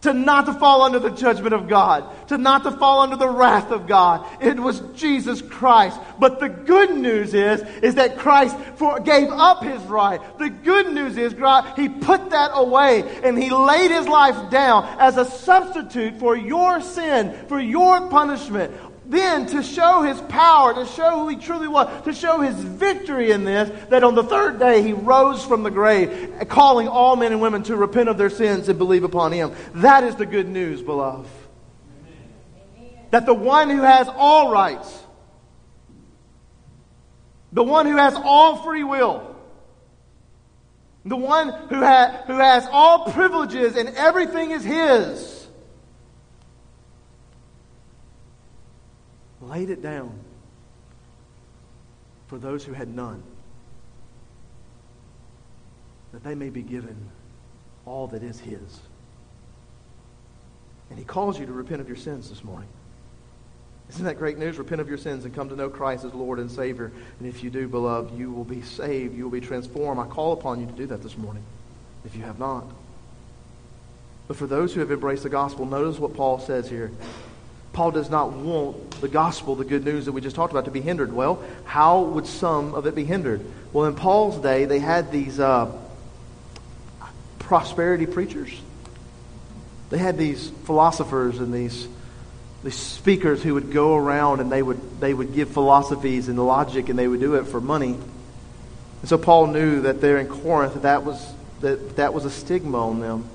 to 0.03 0.13
not 0.13 0.47
to 0.47 0.55
fall 0.55 0.83
under 0.83 0.99
the 0.99 1.11
judgment 1.11 1.55
of 1.55 1.69
God, 1.69 2.05
to 2.29 2.37
not 2.37 2.65
to 2.65 2.73
fall 2.73 3.01
under 3.01 3.17
the 3.17 3.29
wrath 3.29 3.71
of 3.71 3.87
God. 3.87 4.27
It 4.41 4.59
was 4.59 4.81
Jesus 4.95 5.41
Christ. 5.41 5.99
But 6.19 6.41
the 6.41 6.49
good 6.49 6.95
news 6.97 7.35
is, 7.35 7.63
is 7.83 7.95
that 7.95 8.19
Christ 8.19 8.57
for, 8.77 9.01
gave 9.01 9.29
up 9.29 9.63
his 9.63 9.81
right. 9.85 10.21
The 10.39 10.51
good 10.51 10.93
news 10.93 11.17
is, 11.17 11.35
God, 11.35 11.79
he 11.79 11.89
put 11.89 12.31
that 12.31 12.51
away 12.55 13.03
and 13.23 13.41
he 13.41 13.51
laid 13.51 13.91
his 13.91 14.09
life 14.09 14.51
down 14.51 14.85
as 14.99 15.17
a 15.17 15.25
substitute 15.25 16.19
for 16.19 16.37
your 16.37 16.81
sin, 16.81 17.47
for 17.49 17.61
your 17.61 18.09
punishment 18.09 18.73
then 19.13 19.47
to 19.47 19.63
show 19.63 20.03
his 20.03 20.21
power, 20.23 20.75
to 20.75 20.87
show 20.87 21.21
who 21.21 21.29
he 21.29 21.37
truly 21.37 21.69
was, 21.69 22.05
to 22.05 22.13
show 22.13 22.41
his 22.41 22.55
victory 22.57 23.31
in 23.31 23.45
this, 23.45 23.71
that 23.91 24.03
on 24.03 24.15
the 24.15 24.25
third 24.25 24.59
day 24.59 24.83
he 24.83 24.93
rose 24.93 25.45
from 25.45 25.63
the 25.63 25.71
grave, 25.71 26.35
calling 26.49 26.89
all 26.89 27.15
men 27.17 27.33
and 27.33 27.41
women 27.41 27.63
to 27.65 27.77
repent 27.77 28.09
of 28.09 28.19
their 28.19 28.31
sins 28.31 28.69
and 28.69 28.79
believe 28.79 29.05
upon 29.05 29.33
him. 29.33 29.53
That 29.75 30.05
is 30.05 30.17
the 30.17 30.27
good 30.27 30.49
news, 30.49 30.83
beloved. 30.83 31.29
That 33.11 33.27
the 33.27 33.35
one 33.35 33.69
who 33.69 33.83
has 33.83 34.09
all 34.09 34.51
rights, 34.51 34.99
the 37.53 37.63
one 37.63 37.87
who 37.87 37.97
has 37.97 38.15
all 38.17 38.57
free 38.57 38.85
will, 38.85 39.37
the 41.05 41.17
one 41.17 41.49
who, 41.69 41.81
ha- 41.81 42.23
who 42.27 42.39
has 42.39 42.67
all 42.71 43.13
privileges 43.13 43.77
and 43.77 43.91
everything 43.91 44.53
is 44.53 44.65
his, 44.65 45.42
laid 49.53 49.69
it 49.69 49.83
down 49.83 50.11
for 52.27 52.39
those 52.39 52.65
who 52.65 52.73
had 52.73 52.89
none, 52.89 53.23
that 56.13 56.25
they 56.25 56.35
may 56.35 56.49
be 56.49 56.63
given 56.63 56.97
all 57.85 58.07
that 58.07 58.23
is 58.23 58.41
His. 58.41 58.81
And 60.89 60.99
He 60.99 61.05
calls 61.05 61.39
you 61.39 61.45
to 61.45 61.53
repent 61.53 61.83
of 61.83 61.89
your 61.89 61.99
sins 61.99 62.31
this 62.31 62.43
morning. 62.43 62.69
Isn't 63.91 64.07
that 64.07 64.19
great 64.19 64.39
news? 64.39 64.57
Repent 64.57 64.81
of 64.81 64.89
your 64.89 64.97
sins 64.97 65.27
and 65.27 65.35
come 65.35 65.51
to 65.51 65.57
know 65.57 65.69
Christ 65.69 66.05
as 66.05 66.15
Lord 66.15 66.39
and 66.39 66.51
Savior. 66.51 66.91
And 67.19 67.29
if 67.29 67.45
you 67.45 67.51
do, 67.51 67.69
beloved, 67.69 68.17
you 68.19 68.33
will 68.33 68.45
be 68.45 68.63
saved. 68.63 69.15
You 69.15 69.25
will 69.25 69.31
be 69.31 69.41
transformed. 69.41 70.01
I 70.01 70.07
call 70.07 70.33
upon 70.33 70.61
you 70.61 70.67
to 70.67 70.73
do 70.73 70.87
that 70.87 71.03
this 71.03 71.19
morning 71.19 71.43
if 72.07 72.17
you 72.17 72.23
have 72.23 72.39
not. 72.39 72.65
But 74.29 74.39
for 74.39 74.47
those 74.47 74.73
who 74.73 74.81
have 74.81 74.91
embraced 74.91 75.25
the 75.25 75.29
gospel, 75.29 75.67
notice 75.67 75.99
what 75.99 76.15
Paul 76.15 76.39
says 76.39 76.71
here. 76.71 76.91
Paul 77.73 77.91
does 77.91 78.11
not 78.11 78.33
want 78.33 79.01
the 79.01 79.09
gospel, 79.09 79.55
the 79.55 79.65
good 79.65 79.85
news 79.85 80.05
that 80.05 80.13
we 80.13 80.21
just 80.21 80.37
talked 80.37 80.53
about, 80.53 80.67
to 80.67 80.71
be 80.71 80.83
hindered. 80.83 81.13
Well, 81.13 81.43
how 81.65 82.03
would 82.03 82.27
some 82.27 82.75
of 82.75 82.87
it 82.87 82.95
be 82.95 83.05
hindered? 83.05 83.45
Well, 83.73 83.87
in 83.87 83.95
Paul's 83.95 84.39
day, 84.39 84.67
they 84.67 84.79
had 84.79 85.11
these 85.11 85.41
uh, 85.41 85.73
prosperity 87.39 88.07
preachers. 88.07 88.61
They 89.91 89.99
had 89.99 90.19
these 90.19 90.51
philosophers 90.65 91.39
and 91.39 91.53
these, 91.53 91.89
these 92.63 92.77
speakers 92.77 93.43
who 93.43 93.55
would 93.55 93.73
go 93.73 93.97
around 93.97 94.41
and 94.41 94.53
they 94.53 94.63
would, 94.63 95.01
they 95.01 95.13
would 95.13 95.35
give 95.35 95.51
philosophies 95.51 96.29
and 96.29 96.39
logic 96.45 96.89
and 96.89 96.99
they 96.99 97.09
would 97.09 97.21
do 97.21 97.35
it 97.35 97.45
for 97.45 97.61
money. 97.61 97.95
And 99.01 99.09
so 99.09 99.19
Paul 99.19 99.49
knew 99.49 99.83
that 99.83 100.01
there 100.01 100.19
in 100.19 100.29
Corinth 100.29 100.83
that 100.83 101.05
was, 101.05 101.27
that, 101.61 101.97
that 101.97 102.15
was 102.15 102.25
a 102.25 102.31
stigma 102.31 102.89
on 102.89 103.01
them. 103.01 103.29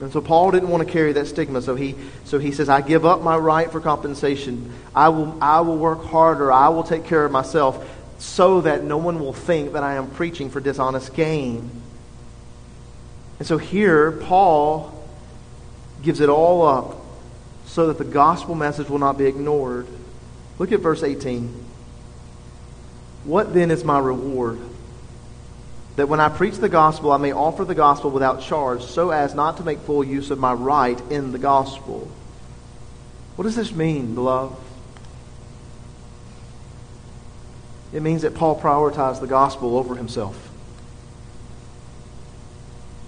And 0.00 0.12
so 0.12 0.20
Paul 0.20 0.52
didn't 0.52 0.68
want 0.68 0.86
to 0.86 0.92
carry 0.92 1.12
that 1.14 1.26
stigma. 1.26 1.60
So 1.60 1.74
he, 1.74 1.96
so 2.24 2.38
he 2.38 2.52
says, 2.52 2.68
I 2.68 2.80
give 2.80 3.04
up 3.04 3.20
my 3.20 3.36
right 3.36 3.70
for 3.70 3.80
compensation. 3.80 4.72
I 4.94 5.08
will, 5.08 5.36
I 5.42 5.60
will 5.60 5.76
work 5.76 6.04
harder. 6.04 6.52
I 6.52 6.68
will 6.68 6.84
take 6.84 7.04
care 7.04 7.24
of 7.24 7.32
myself 7.32 7.84
so 8.18 8.60
that 8.60 8.84
no 8.84 8.96
one 8.96 9.18
will 9.18 9.32
think 9.32 9.72
that 9.72 9.82
I 9.82 9.94
am 9.94 10.10
preaching 10.10 10.50
for 10.50 10.60
dishonest 10.60 11.14
gain. 11.14 11.70
And 13.38 13.46
so 13.46 13.58
here, 13.58 14.12
Paul 14.12 14.94
gives 16.02 16.20
it 16.20 16.28
all 16.28 16.66
up 16.66 16.96
so 17.66 17.88
that 17.88 17.98
the 17.98 18.04
gospel 18.04 18.54
message 18.54 18.88
will 18.88 18.98
not 18.98 19.18
be 19.18 19.26
ignored. 19.26 19.86
Look 20.58 20.72
at 20.72 20.80
verse 20.80 21.02
18. 21.02 21.66
What 23.24 23.52
then 23.52 23.70
is 23.70 23.84
my 23.84 23.98
reward? 23.98 24.60
That 25.98 26.08
when 26.08 26.20
I 26.20 26.28
preach 26.28 26.54
the 26.58 26.68
gospel, 26.68 27.10
I 27.10 27.16
may 27.16 27.32
offer 27.32 27.64
the 27.64 27.74
gospel 27.74 28.12
without 28.12 28.40
charge, 28.40 28.84
so 28.84 29.10
as 29.10 29.34
not 29.34 29.56
to 29.56 29.64
make 29.64 29.80
full 29.80 30.04
use 30.04 30.30
of 30.30 30.38
my 30.38 30.52
right 30.52 30.98
in 31.10 31.32
the 31.32 31.40
gospel. 31.40 32.08
What 33.34 33.46
does 33.46 33.56
this 33.56 33.72
mean, 33.72 34.14
beloved? 34.14 34.54
It 37.92 38.00
means 38.00 38.22
that 38.22 38.36
Paul 38.36 38.60
prioritized 38.60 39.20
the 39.20 39.26
gospel 39.26 39.76
over 39.76 39.96
himself. 39.96 40.36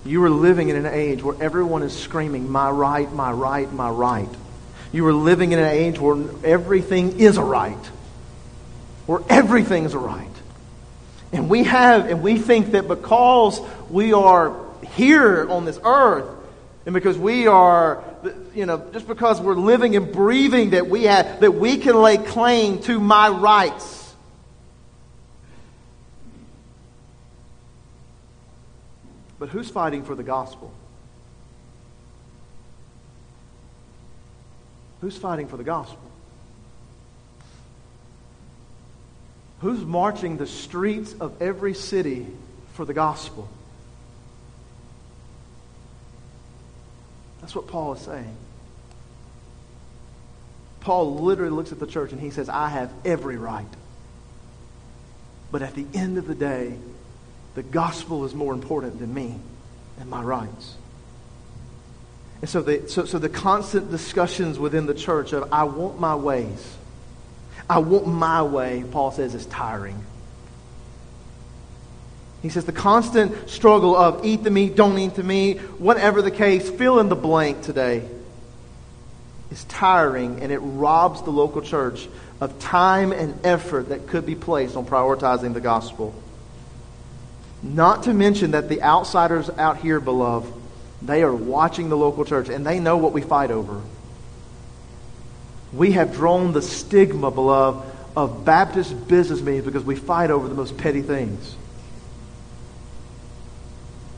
You 0.05 0.25
are 0.25 0.31
living 0.31 0.69
in 0.69 0.75
an 0.75 0.87
age 0.87 1.23
where 1.23 1.41
everyone 1.41 1.85
is 1.85 1.97
screaming, 1.97 2.51
my 2.51 2.71
right, 2.71 3.13
my 3.13 3.31
right, 3.31 3.73
my 3.73 3.89
right. 3.89 4.29
You 4.91 5.07
are 5.07 5.15
living 5.15 5.53
in 5.53 5.61
an 5.61 5.69
age 5.69 6.01
where 6.01 6.21
everything 6.43 7.21
is 7.21 7.37
a 7.37 7.45
right. 7.45 7.87
Where 9.07 9.21
everything 9.29 9.85
is 9.85 9.95
a 9.95 9.99
right. 9.99 10.30
And 11.33 11.49
we 11.49 11.65
have, 11.65 12.09
and 12.09 12.23
we 12.23 12.39
think 12.39 12.73
that 12.73 12.89
because 12.89 13.61
we 13.89 14.13
are 14.13 14.57
here 14.85 15.49
on 15.49 15.65
this 15.65 15.79
earth, 15.85 16.29
and 16.87 16.93
because 16.93 17.17
we 17.17 17.47
are, 17.47 18.03
you 18.55 18.67
know, 18.67 18.85
just 18.93 19.07
because 19.07 19.41
we're 19.41 19.55
living 19.55 19.95
and 19.95 20.13
breathing, 20.13 20.71
that 20.71 20.89
we 20.89 21.05
have, 21.05 21.41
that 21.41 21.53
we 21.53 21.77
can 21.77 21.95
lay 21.95 22.19
claim 22.19 22.81
to 22.83 22.99
my 22.99 23.29
rights. 23.29 24.13
But 29.39 29.51
who's 29.51 29.71
fighting 29.71 30.05
for 30.05 30.15
the 30.15 30.23
gospel? 30.23 30.73
Who's 35.01 35.17
fighting 35.17 35.47
for 35.49 35.57
the 35.57 35.65
gospel? 35.65 36.11
Who's 39.61 39.85
marching 39.85 40.37
the 40.37 40.47
streets 40.47 41.15
of 41.21 41.41
every 41.43 41.75
city 41.75 42.27
for 42.73 42.85
the 42.85 42.95
gospel? 42.95 43.49
That's 47.41 47.55
what 47.55 47.67
Paul 47.67 47.95
is 47.95 48.01
saying. 48.01 48.37
Paul 50.81 51.17
literally 51.21 51.51
looks 51.51 51.73
at 51.73 51.79
the 51.79 51.87
church 51.87 52.13
and 52.13 52.21
he 52.21 52.31
says, 52.31 52.49
I 52.49 52.69
have 52.69 52.93
every 53.05 53.37
right. 53.37 53.67
But 55.53 55.63
at 55.63 55.75
the 55.75 55.87
end 55.93 56.17
of 56.17 56.27
the 56.27 56.35
day, 56.35 56.75
the 57.55 57.63
gospel 57.63 58.25
is 58.25 58.35
more 58.35 58.55
important 58.55 58.99
than 58.99 59.13
me 59.13 59.35
and 59.99 60.09
my 60.09 60.23
rights. 60.23 60.77
And 62.41 62.49
so 62.49 62.63
the, 62.63 62.89
so, 62.89 63.05
so 63.05 63.19
the 63.19 63.29
constant 63.29 63.91
discussions 63.91 64.59
within 64.59 64.87
the 64.87 64.95
church 64.95 65.35
of, 65.35 65.53
I 65.53 65.65
want 65.65 66.01
my 66.01 66.15
ways, 66.15 66.77
I 67.71 67.79
want 67.79 68.07
my 68.07 68.43
way, 68.43 68.85
Paul 68.91 69.13
says, 69.13 69.35
is 69.35 69.47
tiring. 69.47 70.05
He 72.43 72.49
says 72.49 72.65
the 72.65 72.73
constant 72.73 73.49
struggle 73.49 73.95
of 73.95 74.25
eat 74.25 74.43
the 74.43 74.51
meat, 74.51 74.75
don't 74.75 74.99
eat 74.99 75.15
the 75.15 75.23
meat, 75.23 75.59
whatever 75.79 76.21
the 76.21 76.31
case, 76.33 76.69
fill 76.69 76.99
in 76.99 77.09
the 77.09 77.17
blank 77.17 77.63
today 77.63 78.09
is 79.51 79.65
tiring 79.65 80.41
and 80.41 80.53
it 80.53 80.59
robs 80.59 81.23
the 81.23 81.31
local 81.31 81.61
church 81.61 82.09
of 82.41 82.59
time 82.59 83.13
and 83.13 83.39
effort 83.45 83.89
that 83.91 84.07
could 84.07 84.25
be 84.25 84.35
placed 84.35 84.77
on 84.77 84.87
prioritizing 84.87 85.55
the 85.55 85.61
gospel. 85.61 86.15
Not 87.63 88.05
to 88.05 88.15
mention 88.15 88.53
that 88.53 88.69
the 88.69 88.83
outsiders 88.83 89.51
out 89.51 89.79
here, 89.79 90.01
beloved, 90.01 90.53
they 91.03 91.23
are 91.23 91.35
watching 91.35 91.89
the 91.89 91.97
local 91.97 92.25
church 92.25 92.49
and 92.49 92.67
they 92.67 92.81
know 92.81 92.97
what 92.97 93.13
we 93.13 93.23
fight 93.23 93.51
over. 93.51 93.81
We 95.73 95.93
have 95.93 96.13
drawn 96.13 96.53
the 96.53 96.63
stigma, 96.63 97.31
beloved, 97.31 97.89
of 98.17 98.45
Baptist 98.45 99.09
business 99.09 99.41
meetings 99.41 99.65
because 99.65 99.85
we 99.85 99.95
fight 99.95 100.31
over 100.31 100.49
the 100.49 100.55
most 100.55 100.77
petty 100.77 101.03
things. 101.03 101.57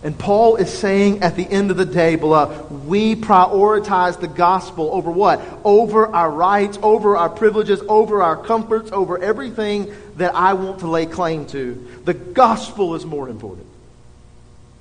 And 0.05 0.19
Paul 0.19 0.57
is 0.57 0.69
saying 0.69 1.23
at 1.23 1.37
the 1.37 1.47
end 1.49 1.71
of 1.71 1.77
the 1.77 1.85
day, 1.85 2.17
beloved, 2.17 2.87
we 2.87 3.15
prioritize 3.15 4.19
the 4.19 4.27
gospel 4.27 4.91
over 4.93 5.11
what? 5.13 5.41
Over 5.63 6.07
our 6.09 6.31
rights, 6.31 6.77
over 6.83 7.17
our 7.17 7.29
privileges, 7.29 7.81
over 7.89 8.21
our 8.21 8.37
comforts, 8.37 8.91
over 8.91 9.23
everything 9.23 9.95
that 10.17 10.35
I 10.35 10.55
want 10.55 10.81
to 10.81 10.89
lay 10.89 11.07
claim 11.07 11.47
to. 11.47 11.75
The 12.05 12.15
gospel 12.15 12.97
is 12.97 13.07
more 13.07 13.29
important. 13.29 13.67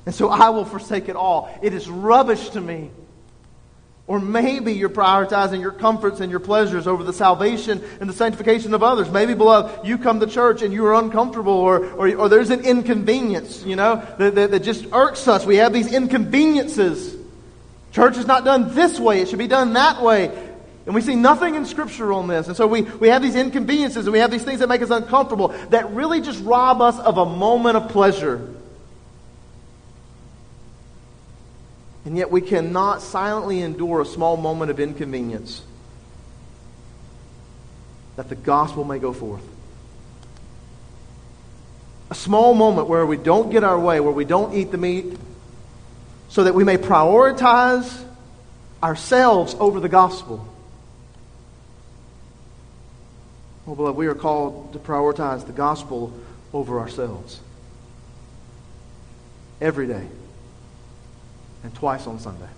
And 0.07 0.15
so 0.15 0.29
I 0.29 0.49
will 0.49 0.65
forsake 0.65 1.07
it 1.07 1.15
all. 1.15 1.55
It 1.61 1.75
is 1.75 1.87
rubbish 1.87 2.49
to 2.51 2.61
me 2.61 2.89
or 4.07 4.19
maybe 4.19 4.73
you're 4.73 4.89
prioritizing 4.89 5.61
your 5.61 5.71
comforts 5.71 6.19
and 6.19 6.31
your 6.31 6.39
pleasures 6.39 6.87
over 6.87 7.03
the 7.03 7.13
salvation 7.13 7.81
and 7.99 8.09
the 8.09 8.13
sanctification 8.13 8.73
of 8.73 8.83
others. 8.83 9.09
Maybe, 9.09 9.33
beloved, 9.33 9.87
you 9.87 9.97
come 9.97 10.19
to 10.19 10.27
church 10.27 10.61
and 10.61 10.73
you 10.73 10.85
are 10.85 10.95
uncomfortable 10.95 11.53
or, 11.53 11.85
or, 11.93 12.13
or 12.15 12.29
there's 12.29 12.49
an 12.49 12.65
inconvenience, 12.65 13.63
you 13.63 13.75
know, 13.75 14.03
that, 14.17 14.35
that, 14.35 14.51
that 14.51 14.63
just 14.63 14.85
irks 14.91 15.27
us. 15.27 15.45
We 15.45 15.57
have 15.57 15.71
these 15.71 15.93
inconveniences. 15.93 17.15
Church 17.91 18.17
is 18.17 18.25
not 18.25 18.43
done 18.43 18.73
this 18.73 18.99
way, 18.99 19.21
it 19.21 19.29
should 19.29 19.39
be 19.39 19.47
done 19.47 19.73
that 19.73 20.01
way. 20.01 20.47
And 20.85 20.95
we 20.95 21.01
see 21.01 21.15
nothing 21.15 21.55
in 21.55 21.65
Scripture 21.65 22.11
on 22.11 22.27
this. 22.27 22.47
And 22.47 22.57
so 22.57 22.65
we, 22.65 22.81
we 22.81 23.09
have 23.09 23.21
these 23.21 23.35
inconveniences 23.35 24.07
and 24.07 24.13
we 24.13 24.19
have 24.19 24.31
these 24.31 24.43
things 24.43 24.61
that 24.61 24.67
make 24.67 24.81
us 24.81 24.89
uncomfortable 24.89 25.49
that 25.69 25.91
really 25.91 26.21
just 26.21 26.43
rob 26.43 26.81
us 26.81 26.99
of 26.99 27.17
a 27.17 27.25
moment 27.25 27.77
of 27.77 27.89
pleasure. 27.89 28.55
And 32.05 32.17
yet 32.17 32.31
we 32.31 32.41
cannot 32.41 33.01
silently 33.01 33.61
endure 33.61 34.01
a 34.01 34.05
small 34.05 34.37
moment 34.37 34.71
of 34.71 34.79
inconvenience 34.79 35.61
that 38.15 38.27
the 38.27 38.35
gospel 38.35 38.83
may 38.83 38.99
go 38.99 39.13
forth. 39.13 39.43
A 42.09 42.15
small 42.15 42.53
moment 42.53 42.87
where 42.87 43.05
we 43.05 43.17
don't 43.17 43.51
get 43.51 43.63
our 43.63 43.79
way, 43.79 43.99
where 43.99 44.11
we 44.11 44.25
don't 44.25 44.53
eat 44.53 44.71
the 44.71 44.77
meat, 44.77 45.17
so 46.29 46.43
that 46.43 46.55
we 46.55 46.63
may 46.63 46.77
prioritize 46.77 48.05
ourselves 48.83 49.55
over 49.59 49.79
the 49.79 49.89
gospel. 49.89 50.45
Well, 53.65 53.75
beloved, 53.75 53.97
we 53.97 54.07
are 54.07 54.15
called 54.15 54.73
to 54.73 54.79
prioritize 54.79 55.45
the 55.45 55.53
gospel 55.53 56.11
over 56.51 56.79
ourselves 56.79 57.39
every 59.61 59.87
day 59.87 60.07
and 61.63 61.73
twice 61.75 62.07
on 62.07 62.19
Sunday. 62.19 62.49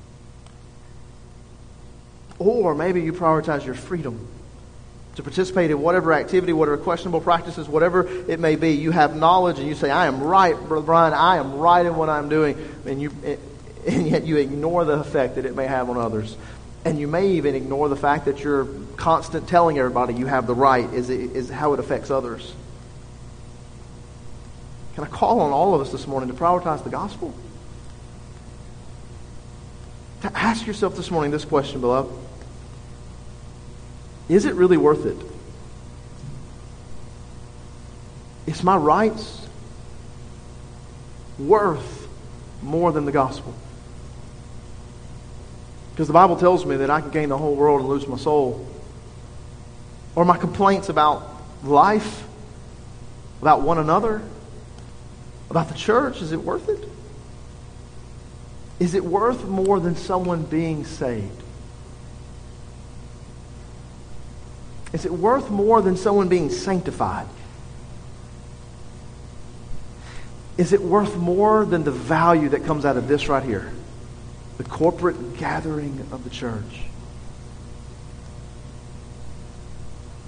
Or 2.39 2.75
maybe 2.75 3.01
you 3.01 3.13
prioritize 3.13 3.65
your 3.65 3.75
freedom 3.75 4.27
to 5.15 5.23
participate 5.23 5.69
in 5.69 5.79
whatever 5.79 6.13
activity, 6.13 6.53
whatever 6.53 6.77
questionable 6.77 7.21
practices, 7.21 7.67
whatever 7.67 8.07
it 8.27 8.39
may 8.39 8.55
be. 8.55 8.71
You 8.71 8.91
have 8.91 9.15
knowledge 9.15 9.59
and 9.59 9.67
you 9.67 9.75
say, 9.75 9.91
I 9.91 10.07
am 10.07 10.21
right, 10.21 10.55
Brother 10.55 10.85
Brian, 10.85 11.13
I 11.13 11.37
am 11.37 11.53
right 11.55 11.85
in 11.85 11.95
what 11.95 12.09
I'm 12.09 12.29
doing. 12.29 12.57
And, 12.85 13.01
you, 13.01 13.11
and 13.87 14.07
yet 14.07 14.25
you 14.25 14.37
ignore 14.37 14.85
the 14.85 14.93
effect 14.93 15.35
that 15.35 15.45
it 15.45 15.55
may 15.55 15.67
have 15.67 15.89
on 15.89 15.97
others. 15.97 16.35
And 16.85 16.99
you 16.99 17.07
may 17.07 17.31
even 17.33 17.55
ignore 17.55 17.89
the 17.89 17.95
fact 17.95 18.25
that 18.25 18.43
you're 18.43 18.67
constant 18.97 19.47
telling 19.47 19.77
everybody 19.77 20.15
you 20.15 20.25
have 20.25 20.47
the 20.47 20.55
right 20.55 20.91
is, 20.93 21.09
is 21.09 21.49
how 21.49 21.73
it 21.73 21.79
affects 21.79 22.09
others. 22.09 22.53
Can 24.95 25.03
I 25.03 25.07
call 25.07 25.41
on 25.41 25.51
all 25.51 25.75
of 25.75 25.81
us 25.81 25.91
this 25.91 26.07
morning 26.07 26.29
to 26.29 26.35
prioritize 26.35 26.83
the 26.83 26.89
gospel? 26.89 27.33
To 30.23 30.37
ask 30.37 30.65
yourself 30.65 30.95
this 30.95 31.11
morning 31.11 31.31
this 31.31 31.43
question, 31.43 31.81
beloved 31.81 32.09
Is 34.29 34.45
it 34.45 34.55
really 34.55 34.77
worth 34.77 35.05
it? 35.05 35.17
Is 38.47 38.63
my 38.63 38.77
rights 38.77 39.47
worth 41.37 42.07
more 42.61 42.93
than 42.93 43.03
the 43.03 43.11
gospel? 43.11 43.53
Because 45.91 46.07
the 46.07 46.13
Bible 46.13 46.37
tells 46.37 46.65
me 46.65 46.77
that 46.77 46.89
I 46.89 47.01
can 47.01 47.11
gain 47.11 47.27
the 47.27 47.37
whole 47.37 47.55
world 47.55 47.81
and 47.81 47.89
lose 47.89 48.07
my 48.07 48.17
soul. 48.17 48.65
Or 50.15 50.23
my 50.23 50.37
complaints 50.37 50.87
about 50.87 51.27
life, 51.63 52.25
about 53.41 53.61
one 53.61 53.77
another, 53.77 54.21
about 55.49 55.67
the 55.67 55.75
church, 55.75 56.21
is 56.21 56.31
it 56.31 56.39
worth 56.39 56.69
it? 56.69 56.92
Is 58.83 58.95
it 58.95 59.05
worth 59.05 59.45
more 59.45 59.79
than 59.79 59.95
someone 59.95 60.43
being 60.43 60.83
saved? 60.83 61.41
Is 64.91 65.05
it 65.05 65.11
worth 65.13 65.49
more 65.49 65.81
than 65.81 65.95
someone 65.95 66.27
being 66.27 66.49
sanctified? 66.49 67.27
Is 70.57 70.73
it 70.73 70.81
worth 70.81 71.15
more 71.15 71.63
than 71.63 71.85
the 71.85 71.93
value 71.93 72.49
that 72.49 72.65
comes 72.65 72.83
out 72.83 72.97
of 72.97 73.07
this 73.07 73.29
right 73.29 73.41
here? 73.41 73.71
The 74.57 74.65
corporate 74.65 75.37
gathering 75.37 76.05
of 76.11 76.25
the 76.25 76.29
church. 76.29 76.81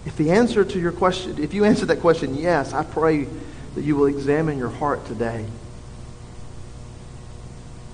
If 0.05 0.15
the 0.15 0.31
answer 0.31 0.63
to 0.63 0.79
your 0.79 0.93
question, 0.93 1.43
if 1.43 1.53
you 1.53 1.65
answer 1.65 1.85
that 1.87 1.99
question 1.99 2.35
yes, 2.35 2.71
I 2.71 2.85
pray 2.85 3.27
that 3.75 3.83
you 3.83 3.97
will 3.97 4.05
examine 4.05 4.57
your 4.57 4.69
heart 4.69 5.05
today. 5.07 5.45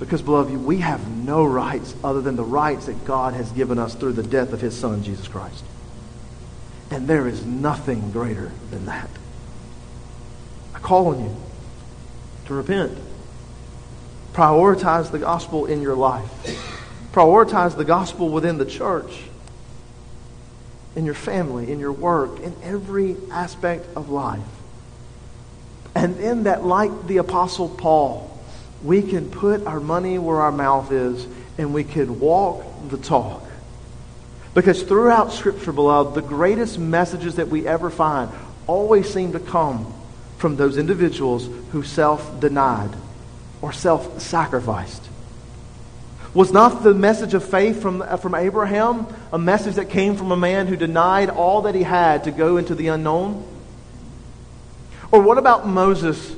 Because, 0.02 0.24
beloved, 0.24 0.58
we 0.58 0.78
have 0.78 1.08
no 1.12 1.46
rights 1.46 1.94
other 2.04 2.22
than 2.22 2.36
the 2.36 2.44
rights 2.44 2.88
that 2.88 3.06
God 3.06 3.36
has 3.36 3.52
given 3.52 3.78
us 3.78 3.94
through 3.94 4.14
the 4.14 4.24
death 4.24 4.52
of 4.52 4.60
his 4.60 4.76
Son, 4.76 5.04
Jesus 5.04 5.28
Christ. 5.28 5.64
And 6.90 7.08
there 7.08 7.28
is 7.28 7.46
nothing 7.46 8.10
greater 8.10 8.52
than 8.72 8.88
that. 8.88 9.12
I 10.74 10.80
call 10.80 11.10
on 11.10 11.24
you 11.24 11.36
to 12.48 12.54
repent. 12.56 12.98
Prioritize 14.34 15.12
the 15.12 15.20
gospel 15.20 15.68
in 15.68 15.84
your 15.84 15.96
life. 15.96 16.32
Prioritize 17.14 17.78
the 17.78 17.86
gospel 17.86 18.30
within 18.30 18.58
the 18.58 18.66
church, 18.66 19.26
in 20.96 21.06
your 21.06 21.14
family, 21.14 21.72
in 21.72 21.80
your 21.80 21.92
work, 21.92 22.40
in 22.40 22.56
every 22.64 23.18
aspect 23.30 23.86
of 23.96 24.10
life. 24.10 24.42
And 25.94 26.16
then 26.16 26.44
that, 26.46 26.66
like 26.66 27.06
the 27.06 27.18
Apostle 27.18 27.70
Paul, 27.70 28.31
we 28.84 29.02
can 29.02 29.30
put 29.30 29.66
our 29.66 29.80
money 29.80 30.18
where 30.18 30.42
our 30.42 30.52
mouth 30.52 30.92
is 30.92 31.28
and 31.58 31.74
we 31.74 31.84
can 31.84 32.20
walk 32.20 32.66
the 32.90 32.98
talk. 32.98 33.44
Because 34.54 34.84
throughout 34.84 35.32
Scripture, 35.32 35.72
beloved, 35.72 36.16
the 36.16 36.22
greatest 36.22 36.78
messages 36.78 37.36
that 37.36 37.48
we 37.48 37.68
ever 37.68 37.90
find 37.90 38.30
always 38.68 39.12
seem 39.12 39.32
to 39.34 39.40
come 39.40 39.94
from 40.38 40.56
those 40.56 40.78
individuals 40.78 41.48
who 41.72 41.84
self 41.84 42.40
denied 42.40 42.92
or 43.62 43.72
self 43.72 44.22
sacrificed. 44.22 45.08
Was 46.34 46.52
not 46.52 46.84
the 46.84 46.94
message 46.94 47.34
of 47.34 47.44
faith 47.44 47.82
from, 47.82 48.02
uh, 48.02 48.18
from 48.18 48.36
Abraham 48.36 49.06
a 49.32 49.38
message 49.38 49.76
that 49.76 49.90
came 49.90 50.16
from 50.16 50.32
a 50.32 50.38
man 50.38 50.68
who 50.68 50.76
denied 50.76 51.30
all 51.30 51.64
that 51.64 51.76
he 51.76 51.84
had 51.84 52.24
to 52.24 52.32
go 52.32 52.58
into 52.58 52.74
the 52.74 52.88
unknown? 52.88 53.46
Or 55.12 55.22
what 55.22 55.38
about 55.38 55.68
Moses, 55.68 56.34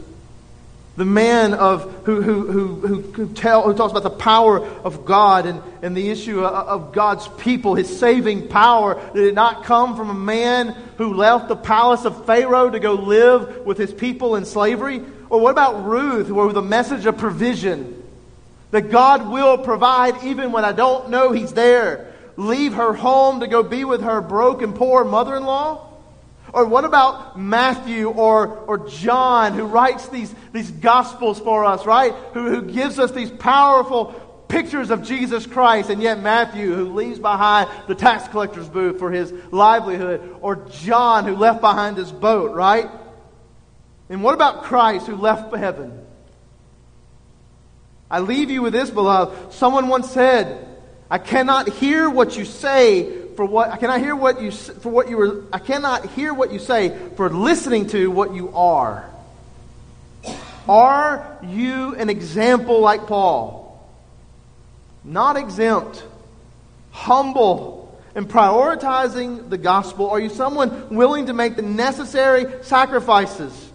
the 0.95 1.05
man 1.05 1.55
of, 1.55 2.05
who, 2.05 2.21
who, 2.21 2.45
who, 2.47 3.01
who, 3.01 3.27
tell, 3.33 3.63
who 3.63 3.73
talks 3.73 3.91
about 3.91 4.03
the 4.03 4.11
power 4.11 4.63
of 4.63 5.05
God 5.05 5.47
and, 5.47 5.61
and 5.81 5.97
the 5.97 6.09
issue 6.09 6.43
of 6.45 6.93
God's 6.93 7.27
people, 7.39 7.73
his 7.73 7.97
saving 7.99 8.47
power? 8.47 9.01
Did 9.13 9.25
it 9.25 9.33
not 9.33 9.63
come 9.63 9.95
from 9.95 10.11
a 10.11 10.15
man 10.15 10.75
who 10.97 11.15
left 11.15 11.47
the 11.47 11.55
palace 11.55 12.05
of 12.05 12.27
Pharaoh 12.27 12.69
to 12.69 12.79
go 12.79 12.93
live 12.93 13.65
with 13.65 13.79
his 13.79 13.91
people 13.91 14.35
in 14.35 14.45
slavery? 14.45 15.01
Or 15.29 15.39
what 15.39 15.49
about 15.49 15.83
Ruth, 15.85 16.27
who 16.27 16.35
was 16.35 16.53
the 16.53 16.61
message 16.61 17.07
of 17.07 17.17
provision? 17.17 18.03
That 18.69 18.91
God 18.91 19.31
will 19.31 19.57
provide 19.57 20.23
even 20.23 20.51
when 20.51 20.63
I 20.63 20.73
don't 20.73 21.09
know 21.09 21.31
he's 21.31 21.53
there. 21.53 22.13
Leave 22.37 22.73
her 22.73 22.93
home 22.93 23.39
to 23.39 23.47
go 23.47 23.63
be 23.63 23.83
with 23.83 24.01
her 24.01 24.21
broken, 24.21 24.73
poor 24.73 25.03
mother 25.03 25.35
in 25.35 25.43
law? 25.43 25.92
Or 26.51 26.65
what 26.65 26.85
about 26.85 27.39
Matthew 27.39 28.09
or, 28.09 28.47
or 28.47 28.87
John 28.89 29.53
who 29.53 29.63
writes 29.63 30.07
these, 30.09 30.33
these 30.51 30.69
gospels 30.69 31.39
for 31.39 31.65
us, 31.65 31.85
right? 31.85 32.13
Who, 32.33 32.49
who 32.49 32.61
gives 32.63 32.99
us 32.99 33.11
these 33.11 33.31
powerful 33.31 34.13
pictures 34.47 34.91
of 34.91 35.03
Jesus 35.03 35.47
Christ, 35.47 35.89
and 35.89 36.01
yet 36.01 36.21
Matthew 36.21 36.75
who 36.75 36.93
leaves 36.93 37.17
behind 37.17 37.69
the 37.87 37.95
tax 37.95 38.27
collector's 38.27 38.69
booth 38.69 38.99
for 38.99 39.09
his 39.09 39.33
livelihood, 39.51 40.37
or 40.41 40.67
John 40.69 41.25
who 41.25 41.35
left 41.35 41.59
behind 41.59 41.97
his 41.97 42.11
boat, 42.11 42.51
right? 42.51 42.87
And 44.09 44.23
what 44.23 44.35
about 44.35 44.63
Christ 44.63 45.07
who 45.07 45.15
left 45.15 45.55
heaven? 45.55 46.05
I 48.11 48.19
leave 48.19 48.51
you 48.51 48.61
with 48.61 48.73
this, 48.73 48.91
beloved. 48.91 49.53
Someone 49.53 49.87
once 49.87 50.11
said, 50.11 50.67
I 51.09 51.17
cannot 51.17 51.67
hear 51.69 52.07
what 52.07 52.37
you 52.37 52.45
say 52.45 53.22
for 53.35 53.45
what 53.45 53.69
I 53.69 53.77
cannot 53.77 53.99
hear 53.99 54.15
what 54.15 54.41
you 54.41 54.51
for 54.51 54.89
what 54.89 55.09
you 55.09 55.17
were 55.17 55.43
I 55.51 55.59
cannot 55.59 56.05
hear 56.11 56.33
what 56.33 56.51
you 56.51 56.59
say 56.59 56.97
for 57.15 57.29
listening 57.29 57.87
to 57.87 58.09
what 58.11 58.33
you 58.33 58.55
are. 58.55 59.09
Are 60.67 61.37
you 61.43 61.95
an 61.95 62.09
example 62.09 62.79
like 62.79 63.07
Paul? 63.07 63.61
Not 65.03 65.35
exempt, 65.35 66.01
humble, 66.91 68.01
and 68.15 68.29
prioritizing 68.29 69.49
the 69.49 69.57
gospel? 69.57 70.09
Are 70.09 70.19
you 70.19 70.29
someone 70.29 70.95
willing 70.95 71.25
to 71.25 71.33
make 71.33 71.55
the 71.57 71.61
necessary 71.61 72.45
sacrifices? 72.63 73.71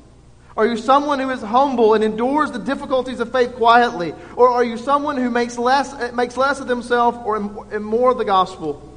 Are 0.57 0.67
you 0.67 0.77
someone 0.77 1.21
who 1.21 1.31
is 1.31 1.41
humble 1.41 1.95
and 1.95 2.03
endures 2.03 2.51
the 2.51 2.59
difficulties 2.59 3.21
of 3.21 3.31
faith 3.31 3.55
quietly? 3.55 4.13
Or 4.35 4.49
are 4.49 4.65
you 4.65 4.77
someone 4.77 5.17
who 5.17 5.31
makes 5.31 5.57
less, 5.57 5.95
makes 6.13 6.37
less 6.37 6.59
of 6.59 6.67
themselves 6.67 7.19
or 7.25 7.37
and 7.37 7.85
more 7.85 8.11
of 8.11 8.19
the 8.19 8.25
gospel? 8.25 8.88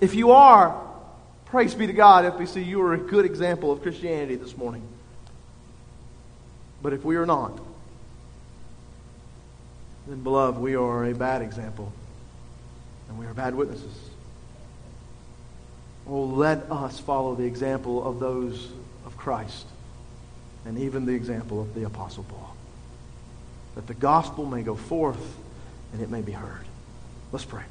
If 0.00 0.14
you 0.14 0.32
are, 0.32 0.82
praise 1.46 1.74
be 1.74 1.86
to 1.86 1.92
God, 1.92 2.24
FBC, 2.36 2.64
you 2.64 2.82
are 2.82 2.94
a 2.94 2.98
good 2.98 3.24
example 3.24 3.72
of 3.72 3.82
Christianity 3.82 4.36
this 4.36 4.56
morning. 4.56 4.82
But 6.82 6.92
if 6.92 7.04
we 7.04 7.16
are 7.16 7.26
not, 7.26 7.58
then, 10.06 10.22
beloved, 10.22 10.60
we 10.60 10.76
are 10.76 11.04
a 11.06 11.14
bad 11.14 11.42
example. 11.42 11.92
And 13.08 13.18
we 13.18 13.26
are 13.26 13.34
bad 13.34 13.54
witnesses. 13.54 13.94
Oh, 16.08 16.24
let 16.24 16.70
us 16.70 17.00
follow 17.00 17.34
the 17.34 17.44
example 17.44 18.06
of 18.06 18.20
those 18.20 18.68
of 19.04 19.16
Christ 19.16 19.66
and 20.64 20.78
even 20.78 21.06
the 21.06 21.14
example 21.14 21.60
of 21.60 21.74
the 21.74 21.84
Apostle 21.84 22.24
Paul. 22.24 22.54
That 23.74 23.86
the 23.86 23.94
gospel 23.94 24.44
may 24.44 24.62
go 24.62 24.76
forth 24.76 25.36
and 25.92 26.00
it 26.00 26.10
may 26.10 26.22
be 26.22 26.32
heard. 26.32 26.64
Let's 27.32 27.44
pray. 27.44 27.64